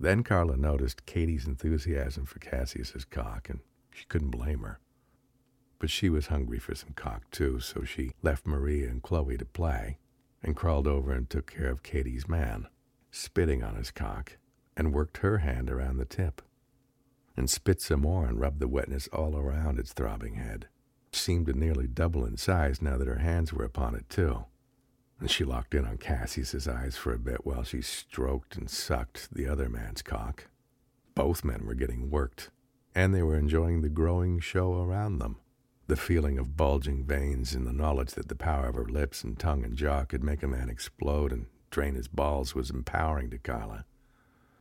Then 0.01 0.23
Carla 0.23 0.57
noticed 0.57 1.07
Katie's 1.07 1.47
enthusiasm 1.47 2.27
for 2.27 2.39
Cassius's 2.39 3.05
cock, 3.05 3.49
and 3.49 3.61
she 3.93 4.05
couldn't 4.07 4.31
blame 4.31 4.61
her. 4.61 4.81
But 5.79 5.91
she 5.91 6.09
was 6.09 6.29
hungry 6.29 6.59
for 6.59 6.75
some 6.75 6.95
cock 6.95 7.31
too, 7.31 7.61
so 7.61 7.85
she 7.85 8.13
left 8.23 8.47
Maria 8.47 8.89
and 8.89 9.03
Chloe 9.03 9.37
to 9.37 9.45
play 9.45 9.99
and 10.47 10.57
crawled 10.57 10.87
over 10.87 11.13
and 11.13 11.29
took 11.29 11.53
care 11.53 11.71
of 11.71 11.83
Katie's 11.83 12.29
man, 12.29 12.69
spitting 13.11 13.63
on 13.63 13.75
his 13.75 13.91
cock, 13.91 14.39
and 14.77 14.95
worked 14.95 15.19
her 15.19 15.39
hand 15.39 15.71
around 15.71 15.99
the 15.99 16.05
tip, 16.05 16.41
and 17.37 17.51
spit 17.51 17.83
some 17.83 18.01
more 18.01 18.27
and 18.27 18.41
rubbed 18.41 18.61
the 18.61 18.69
wetness 18.69 19.09
all 19.09 19.37
around 19.37 19.79
its 19.79 19.93
throbbing 19.93 20.35
head. 20.35 20.69
It 21.13 21.17
seemed 21.17 21.47
to 21.47 21.53
nearly 21.53 21.87
double 21.87 22.25
in 22.25 22.37
size 22.37 22.81
now 22.81 22.97
that 22.97 23.09
her 23.09 23.19
hands 23.19 23.53
were 23.53 23.65
upon 23.65 23.95
it 23.95 24.09
too. 24.09 24.45
And 25.19 25.31
she 25.31 25.45
locked 25.45 25.75
in 25.75 25.87
on 25.87 25.97
Cassius's 25.97 26.69
eyes 26.69 26.97
for 26.97 27.13
a 27.13 27.19
bit 27.19 27.45
while 27.47 27.65
she 27.65 27.83
stroked 27.83 28.57
and 28.57 28.71
sucked 28.71 29.33
the 29.35 29.49
other 29.49 29.69
man's 29.69 30.03
cock. 30.03 30.49
Both 31.15 31.45
men 31.45 31.65
were 31.67 31.75
getting 31.75 32.11
worked, 32.11 32.51
and 32.95 33.15
they 33.15 33.23
were 33.23 33.39
enjoying 33.39 33.81
the 33.81 33.89
growing 33.89 34.41
show 34.41 34.81
around 34.83 35.19
them. 35.19 35.37
The 35.89 35.97
feeling 35.97 36.37
of 36.37 36.57
bulging 36.57 37.05
veins 37.05 37.55
and 37.55 37.65
the 37.65 37.73
knowledge 37.73 38.13
that 38.15 38.29
the 38.29 38.35
power 38.35 38.67
of 38.67 38.75
her 38.75 38.87
lips 38.87 39.23
and 39.23 39.39
tongue 39.39 39.65
and 39.65 39.77
jaw 39.77 40.05
could 40.05 40.25
make 40.25 40.43
a 40.43 40.49
man 40.49 40.69
explode 40.69 41.33
and 41.33 41.47
drain 41.71 41.95
his 41.95 42.09
balls 42.09 42.57
was 42.57 42.71
empowering 42.71 43.31
to 43.31 43.39
Carla. 43.39 43.85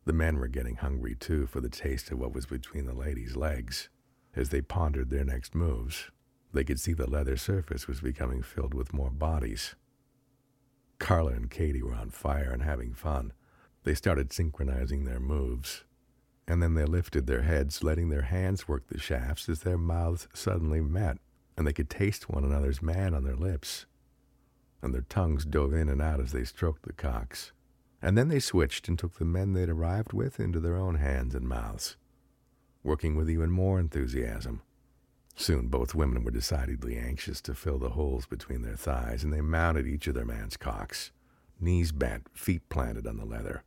The 0.05 0.13
men 0.13 0.37
were 0.37 0.47
getting 0.47 0.75
hungry, 0.75 1.15
too, 1.15 1.47
for 1.47 1.61
the 1.61 1.69
taste 1.69 2.11
of 2.11 2.19
what 2.19 2.33
was 2.33 2.45
between 2.45 2.85
the 2.85 2.93
ladies' 2.93 3.35
legs. 3.35 3.89
As 4.35 4.49
they 4.49 4.61
pondered 4.61 5.09
their 5.09 5.23
next 5.23 5.55
moves, 5.55 6.11
they 6.53 6.63
could 6.63 6.79
see 6.79 6.93
the 6.93 7.09
leather 7.09 7.37
surface 7.37 7.87
was 7.87 8.01
becoming 8.01 8.43
filled 8.43 8.75
with 8.75 8.93
more 8.93 9.09
bodies. 9.09 9.73
Carla 10.99 11.31
and 11.31 11.49
Katie 11.49 11.81
were 11.81 11.95
on 11.95 12.11
fire 12.11 12.51
and 12.51 12.61
having 12.61 12.93
fun. 12.93 13.33
They 13.83 13.95
started 13.95 14.31
synchronizing 14.31 15.05
their 15.05 15.19
moves 15.19 15.85
and 16.47 16.61
then 16.61 16.75
they 16.75 16.85
lifted 16.85 17.25
their 17.25 17.41
heads, 17.41 17.83
letting 17.83 18.09
their 18.09 18.23
hands 18.23 18.67
work 18.67 18.87
the 18.87 18.99
shafts 18.99 19.49
as 19.49 19.61
their 19.61 19.77
mouths 19.77 20.27
suddenly 20.33 20.81
met, 20.81 21.17
and 21.57 21.65
they 21.65 21.73
could 21.73 21.89
taste 21.89 22.29
one 22.29 22.43
another's 22.43 22.81
man 22.81 23.13
on 23.13 23.23
their 23.23 23.35
lips. 23.35 23.85
And 24.81 24.93
their 24.93 25.05
tongues 25.09 25.45
dove 25.45 25.73
in 25.73 25.89
and 25.89 26.01
out 26.01 26.19
as 26.19 26.31
they 26.31 26.43
stroked 26.43 26.83
the 26.83 26.93
cocks. 26.93 27.51
And 28.01 28.15
then 28.15 28.27
they 28.27 28.39
switched 28.39 28.87
and 28.87 28.99
took 28.99 29.17
the 29.17 29.25
men 29.25 29.53
they'd 29.53 29.69
arrived 29.69 30.13
with 30.13 30.39
into 30.39 30.59
their 30.59 30.77
own 30.77 30.95
hands 30.95 31.33
and 31.33 31.47
mouths, 31.47 31.95
working 32.83 33.15
with 33.15 33.29
even 33.29 33.49
more 33.49 33.79
enthusiasm. 33.79 34.61
Soon 35.35 35.67
both 35.67 35.95
women 35.95 36.23
were 36.23 36.31
decidedly 36.31 36.95
anxious 36.97 37.41
to 37.41 37.55
fill 37.55 37.79
the 37.79 37.89
holes 37.89 38.27
between 38.27 38.61
their 38.61 38.75
thighs, 38.75 39.23
and 39.23 39.33
they 39.33 39.41
mounted 39.41 39.87
each 39.87 40.05
of 40.07 40.13
their 40.13 40.25
man's 40.25 40.55
cocks, 40.55 41.11
knees 41.59 41.91
bent, 41.91 42.27
feet 42.33 42.69
planted 42.69 43.07
on 43.07 43.17
the 43.17 43.25
leather, 43.25 43.63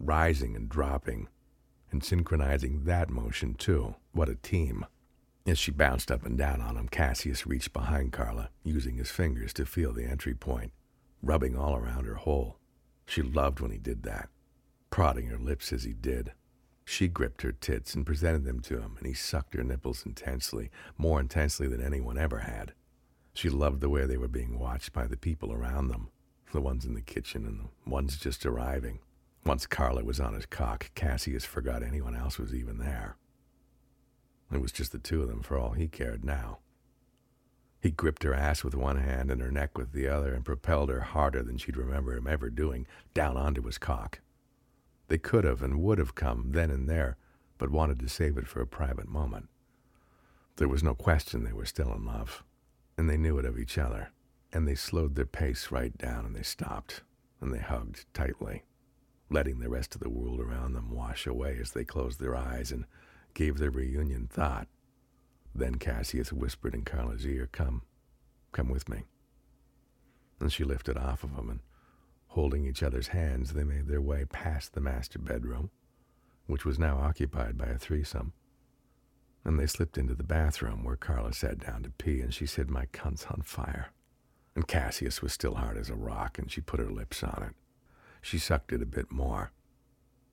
rising 0.00 0.56
and 0.56 0.70
dropping 0.70 1.28
and 1.92 2.02
synchronizing 2.02 2.84
that 2.84 3.10
motion, 3.10 3.54
too. 3.54 3.94
What 4.12 4.28
a 4.28 4.34
team. 4.34 4.86
As 5.46 5.58
she 5.58 5.70
bounced 5.70 6.10
up 6.10 6.24
and 6.24 6.38
down 6.38 6.60
on 6.60 6.76
him, 6.76 6.88
Cassius 6.88 7.46
reached 7.46 7.72
behind 7.72 8.12
Carla, 8.12 8.50
using 8.62 8.96
his 8.96 9.10
fingers 9.10 9.52
to 9.54 9.66
feel 9.66 9.92
the 9.92 10.04
entry 10.04 10.34
point, 10.34 10.72
rubbing 11.22 11.56
all 11.56 11.76
around 11.76 12.04
her 12.06 12.14
hole. 12.14 12.58
She 13.06 13.22
loved 13.22 13.60
when 13.60 13.72
he 13.72 13.78
did 13.78 14.04
that, 14.04 14.28
prodding 14.90 15.26
her 15.26 15.38
lips 15.38 15.72
as 15.72 15.84
he 15.84 15.92
did. 15.92 16.32
She 16.84 17.08
gripped 17.08 17.42
her 17.42 17.52
tits 17.52 17.94
and 17.94 18.06
presented 18.06 18.44
them 18.44 18.60
to 18.60 18.80
him, 18.80 18.96
and 18.98 19.06
he 19.06 19.14
sucked 19.14 19.54
her 19.54 19.64
nipples 19.64 20.04
intensely, 20.06 20.70
more 20.96 21.20
intensely 21.20 21.66
than 21.66 21.82
anyone 21.82 22.18
ever 22.18 22.40
had. 22.40 22.72
She 23.34 23.48
loved 23.48 23.80
the 23.80 23.88
way 23.88 24.04
they 24.06 24.16
were 24.16 24.28
being 24.28 24.58
watched 24.58 24.92
by 24.92 25.06
the 25.06 25.16
people 25.16 25.52
around 25.52 25.88
them, 25.88 26.10
the 26.52 26.60
ones 26.60 26.84
in 26.84 26.94
the 26.94 27.00
kitchen 27.00 27.46
and 27.46 27.60
the 27.60 27.90
ones 27.90 28.16
just 28.16 28.44
arriving. 28.44 29.00
Once 29.44 29.66
Carla 29.66 30.04
was 30.04 30.20
on 30.20 30.34
his 30.34 30.46
cock, 30.46 30.90
Cassius 30.94 31.44
forgot 31.44 31.82
anyone 31.82 32.14
else 32.14 32.38
was 32.38 32.54
even 32.54 32.78
there. 32.78 33.16
It 34.52 34.60
was 34.60 34.70
just 34.70 34.92
the 34.92 34.98
two 34.98 35.20
of 35.22 35.28
them 35.28 35.42
for 35.42 35.58
all 35.58 35.72
he 35.72 35.88
cared 35.88 36.24
now. 36.24 36.58
He 37.80 37.90
gripped 37.90 38.22
her 38.22 38.34
ass 38.34 38.62
with 38.62 38.76
one 38.76 38.98
hand 38.98 39.32
and 39.32 39.40
her 39.40 39.50
neck 39.50 39.76
with 39.76 39.92
the 39.92 40.06
other 40.06 40.32
and 40.32 40.44
propelled 40.44 40.90
her 40.90 41.00
harder 41.00 41.42
than 41.42 41.58
she'd 41.58 41.76
remember 41.76 42.16
him 42.16 42.28
ever 42.28 42.50
doing, 42.50 42.86
down 43.14 43.36
onto 43.36 43.62
his 43.62 43.78
cock. 43.78 44.20
They 45.08 45.18
could 45.18 45.42
have 45.42 45.60
and 45.60 45.82
would 45.82 45.98
have 45.98 46.14
come 46.14 46.52
then 46.52 46.70
and 46.70 46.88
there, 46.88 47.16
but 47.58 47.70
wanted 47.70 47.98
to 47.98 48.08
save 48.08 48.38
it 48.38 48.46
for 48.46 48.60
a 48.60 48.66
private 48.66 49.08
moment. 49.08 49.48
There 50.56 50.68
was 50.68 50.84
no 50.84 50.94
question 50.94 51.42
they 51.42 51.52
were 51.52 51.66
still 51.66 51.92
in 51.92 52.06
love, 52.06 52.44
and 52.96 53.10
they 53.10 53.16
knew 53.16 53.38
it 53.38 53.44
of 53.44 53.58
each 53.58 53.76
other, 53.76 54.12
and 54.52 54.68
they 54.68 54.76
slowed 54.76 55.16
their 55.16 55.26
pace 55.26 55.72
right 55.72 55.96
down 55.98 56.24
and 56.24 56.36
they 56.36 56.44
stopped, 56.44 57.02
and 57.40 57.52
they 57.52 57.58
hugged 57.58 58.04
tightly 58.14 58.62
letting 59.32 59.60
the 59.60 59.68
rest 59.68 59.94
of 59.94 60.00
the 60.00 60.10
world 60.10 60.40
around 60.40 60.74
them 60.74 60.90
wash 60.90 61.26
away 61.26 61.58
as 61.60 61.72
they 61.72 61.84
closed 61.84 62.20
their 62.20 62.36
eyes 62.36 62.70
and 62.70 62.84
gave 63.34 63.58
their 63.58 63.70
reunion 63.70 64.28
thought. 64.30 64.68
Then 65.54 65.76
Cassius 65.76 66.32
whispered 66.32 66.74
in 66.74 66.82
Carla's 66.82 67.26
ear, 67.26 67.48
Come, 67.50 67.82
come 68.52 68.68
with 68.68 68.88
me. 68.88 69.04
And 70.40 70.52
she 70.52 70.64
lifted 70.64 70.96
off 70.96 71.24
of 71.24 71.34
him, 71.34 71.50
and 71.50 71.60
holding 72.28 72.66
each 72.66 72.82
other's 72.82 73.08
hands, 73.08 73.52
they 73.52 73.64
made 73.64 73.86
their 73.86 74.00
way 74.00 74.24
past 74.24 74.72
the 74.72 74.80
master 74.80 75.18
bedroom, 75.18 75.70
which 76.46 76.64
was 76.64 76.78
now 76.78 76.98
occupied 76.98 77.56
by 77.56 77.66
a 77.66 77.78
threesome. 77.78 78.32
And 79.44 79.58
they 79.58 79.66
slipped 79.66 79.98
into 79.98 80.14
the 80.14 80.22
bathroom 80.22 80.84
where 80.84 80.96
Carla 80.96 81.32
sat 81.32 81.58
down 81.58 81.82
to 81.82 81.90
pee, 81.90 82.20
and 82.20 82.32
she 82.32 82.46
said, 82.46 82.70
My 82.70 82.86
cunt's 82.86 83.26
on 83.26 83.42
fire. 83.42 83.88
And 84.54 84.68
Cassius 84.68 85.22
was 85.22 85.32
still 85.32 85.54
hard 85.54 85.76
as 85.76 85.90
a 85.90 85.94
rock, 85.94 86.38
and 86.38 86.50
she 86.50 86.60
put 86.60 86.80
her 86.80 86.90
lips 86.90 87.22
on 87.22 87.42
it. 87.48 87.54
She 88.22 88.38
sucked 88.38 88.72
it 88.72 88.80
a 88.80 88.86
bit 88.86 89.12
more. 89.12 89.50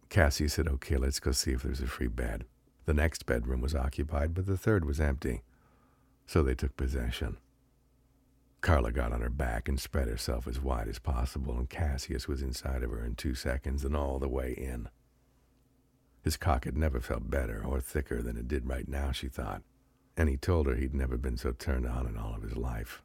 Cassie 0.08 0.48
said, 0.48 0.68
Okay, 0.68 0.96
let's 0.96 1.20
go 1.20 1.32
see 1.32 1.52
if 1.52 1.64
there's 1.64 1.82
a 1.82 1.88
free 1.88 2.08
bed. 2.08 2.46
The 2.86 2.94
next 2.94 3.26
bedroom 3.26 3.62
was 3.62 3.76
occupied, 3.76 4.34
but 4.34 4.46
the 4.46 4.58
third 4.58 4.86
was 4.86 5.00
empty. 5.00 5.42
So 6.26 6.42
they 6.42 6.56
took 6.56 6.78
possession. 6.78 7.38
Carla 8.62 8.92
got 8.92 9.12
on 9.12 9.22
her 9.22 9.30
back 9.30 9.68
and 9.68 9.80
spread 9.80 10.08
herself 10.08 10.48
as 10.48 10.60
wide 10.60 10.88
as 10.88 11.00
possible, 11.00 11.58
and 11.58 11.70
Cassius 11.70 12.28
was 12.28 12.42
inside 12.42 12.84
of 12.84 12.92
her 12.92 13.04
in 13.04 13.16
two 13.16 13.34
seconds 13.34 13.84
and 13.84 13.96
all 13.96 14.20
the 14.20 14.28
way 14.28 14.52
in. 14.52 14.90
His 16.22 16.38
cock 16.38 16.66
had 16.66 16.78
never 16.78 17.00
felt 17.00 17.30
better 17.30 17.64
or 17.66 17.80
thicker 17.80 18.22
than 18.22 18.38
it 18.38 18.48
did 18.48 18.68
right 18.68 18.88
now, 18.88 19.12
she 19.12 19.30
thought, 19.30 19.64
and 20.18 20.28
he 20.28 20.36
told 20.36 20.68
her 20.68 20.76
he'd 20.76 20.94
never 20.94 21.18
been 21.18 21.38
so 21.38 21.54
turned 21.54 21.88
on 21.88 22.06
in 22.06 22.18
all 22.18 22.36
of 22.36 22.44
his 22.44 22.58
life. 22.58 23.02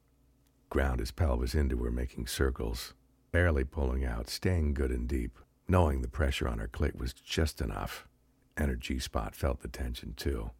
Ground 0.69 0.99
his 0.99 1.13
pelvis 1.13 1.55
into 1.55 1.77
her, 1.85 1.91
making 1.91 2.27
circles, 2.27 2.93
barely 3.35 3.65
pulling 3.65 4.05
out, 4.07 4.31
staying 4.31 4.73
good 4.73 4.91
and 4.91 5.07
deep, 5.07 5.39
knowing 5.69 6.01
the 6.01 6.09
pressure 6.09 6.49
on 6.49 6.59
her 6.59 6.69
clit 6.69 6.97
was 6.97 7.13
just 7.13 7.61
enough, 7.61 8.09
and 8.57 8.71
her 8.71 8.77
G 8.77 8.99
spot 8.99 9.35
felt 9.35 9.61
the 9.61 9.69
tension 9.69 10.15
too. 10.17 10.53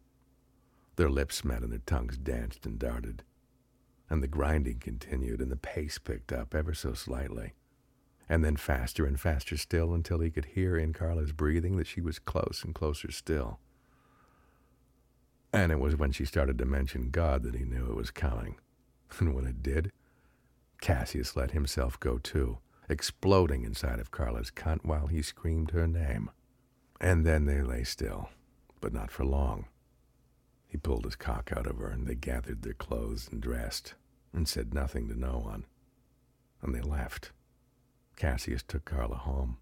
Their 0.95 1.09
lips 1.09 1.43
met 1.43 1.63
and 1.63 1.71
their 1.71 1.79
tongues 1.79 2.17
danced 2.17 2.67
and 2.67 2.77
darted 2.77 3.23
and 4.09 4.21
the 4.21 4.27
grinding 4.27 4.79
continued, 4.79 5.41
and 5.41 5.51
the 5.51 5.57
pace 5.57 5.97
picked 5.97 6.31
up 6.31 6.53
ever 6.53 6.73
so 6.73 6.93
slightly, 6.93 7.53
and 8.29 8.43
then 8.43 8.55
faster 8.55 9.05
and 9.05 9.19
faster 9.19 9.57
still 9.57 9.93
until 9.93 10.19
he 10.19 10.29
could 10.29 10.45
hear 10.45 10.77
in 10.77 10.93
Carla's 10.93 11.31
breathing 11.31 11.77
that 11.77 11.87
she 11.87 12.01
was 12.01 12.19
close 12.19 12.61
and 12.63 12.75
closer 12.75 13.11
still. 13.11 13.59
And 15.51 15.71
it 15.71 15.79
was 15.79 15.95
when 15.95 16.11
she 16.11 16.25
started 16.25 16.57
to 16.57 16.65
mention 16.65 17.09
God 17.09 17.43
that 17.43 17.55
he 17.55 17.63
knew 17.63 17.85
it 17.89 17.95
was 17.95 18.11
coming. 18.11 18.55
And 19.19 19.33
when 19.33 19.45
it 19.45 19.63
did, 19.63 19.91
Cassius 20.81 21.35
let 21.35 21.51
himself 21.51 21.97
go 21.99 22.17
too, 22.17 22.57
exploding 22.89 23.63
inside 23.63 23.99
of 23.99 24.11
Carla's 24.11 24.51
cunt 24.51 24.83
while 24.83 25.07
he 25.07 25.21
screamed 25.21 25.71
her 25.71 25.87
name. 25.87 26.29
And 27.01 27.25
then 27.25 27.45
they 27.45 27.61
lay 27.61 27.83
still, 27.83 28.29
but 28.81 28.93
not 28.93 29.11
for 29.11 29.25
long. 29.25 29.67
He 30.67 30.77
pulled 30.77 31.05
his 31.05 31.15
cock 31.15 31.51
out 31.55 31.67
of 31.67 31.77
her, 31.77 31.89
and 31.89 32.07
they 32.07 32.15
gathered 32.15 32.61
their 32.61 32.73
clothes 32.73 33.29
and 33.31 33.41
dressed, 33.41 33.93
and 34.33 34.47
said 34.47 34.73
nothing 34.73 35.07
to 35.07 35.19
no 35.19 35.37
one. 35.37 35.65
And 36.61 36.73
they 36.73 36.81
left. 36.81 37.31
Cassius 38.15 38.63
took 38.63 38.85
Carla 38.85 39.15
home, 39.15 39.57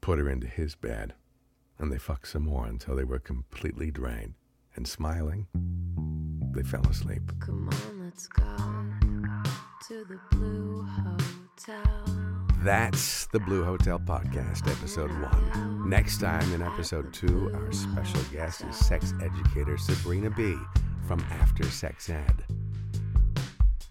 put 0.00 0.18
her 0.18 0.28
into 0.28 0.46
his 0.46 0.74
bed, 0.74 1.14
and 1.78 1.92
they 1.92 1.98
fucked 1.98 2.28
some 2.28 2.44
more 2.44 2.66
until 2.66 2.96
they 2.96 3.04
were 3.04 3.18
completely 3.18 3.90
drained. 3.90 4.34
And 4.74 4.86
smiling, 4.86 5.46
they 6.54 6.62
fell 6.62 6.86
asleep. 6.86 7.22
Come 7.40 7.68
on, 7.68 8.04
let's 8.04 8.26
go 8.28 8.56
to 9.88 10.04
the 10.04 10.20
Blue 10.30 10.82
Hotel. 10.82 12.27
That's 12.62 13.26
the 13.26 13.38
Blue 13.38 13.62
Hotel 13.64 14.00
Podcast, 14.00 14.68
episode 14.68 15.12
one. 15.12 15.88
Next 15.88 16.18
time 16.18 16.52
in 16.52 16.60
episode 16.60 17.12
two, 17.12 17.52
our 17.54 17.70
special 17.70 18.20
guest 18.32 18.64
is 18.68 18.74
sex 18.74 19.14
educator 19.22 19.78
Sabrina 19.78 20.28
B. 20.28 20.56
from 21.06 21.24
After 21.30 21.62
Sex 21.64 22.10
Ed. 22.10 22.42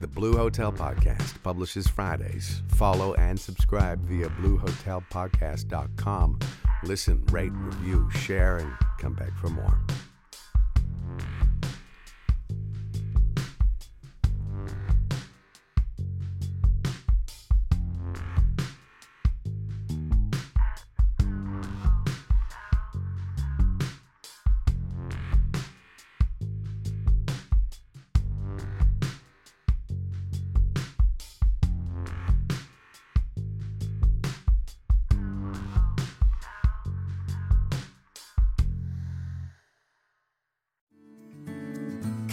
The 0.01 0.07
Blue 0.07 0.35
Hotel 0.35 0.73
Podcast 0.73 1.41
publishes 1.43 1.87
Fridays. 1.87 2.61
Follow 2.75 3.13
and 3.13 3.39
subscribe 3.39 4.01
via 4.01 4.27
BlueHotelPodcast.com. 4.29 6.39
Listen, 6.83 7.23
rate, 7.31 7.53
review, 7.53 8.11
share, 8.11 8.57
and 8.57 8.73
come 8.99 9.13
back 9.13 9.33
for 9.37 9.47
more. 9.47 9.79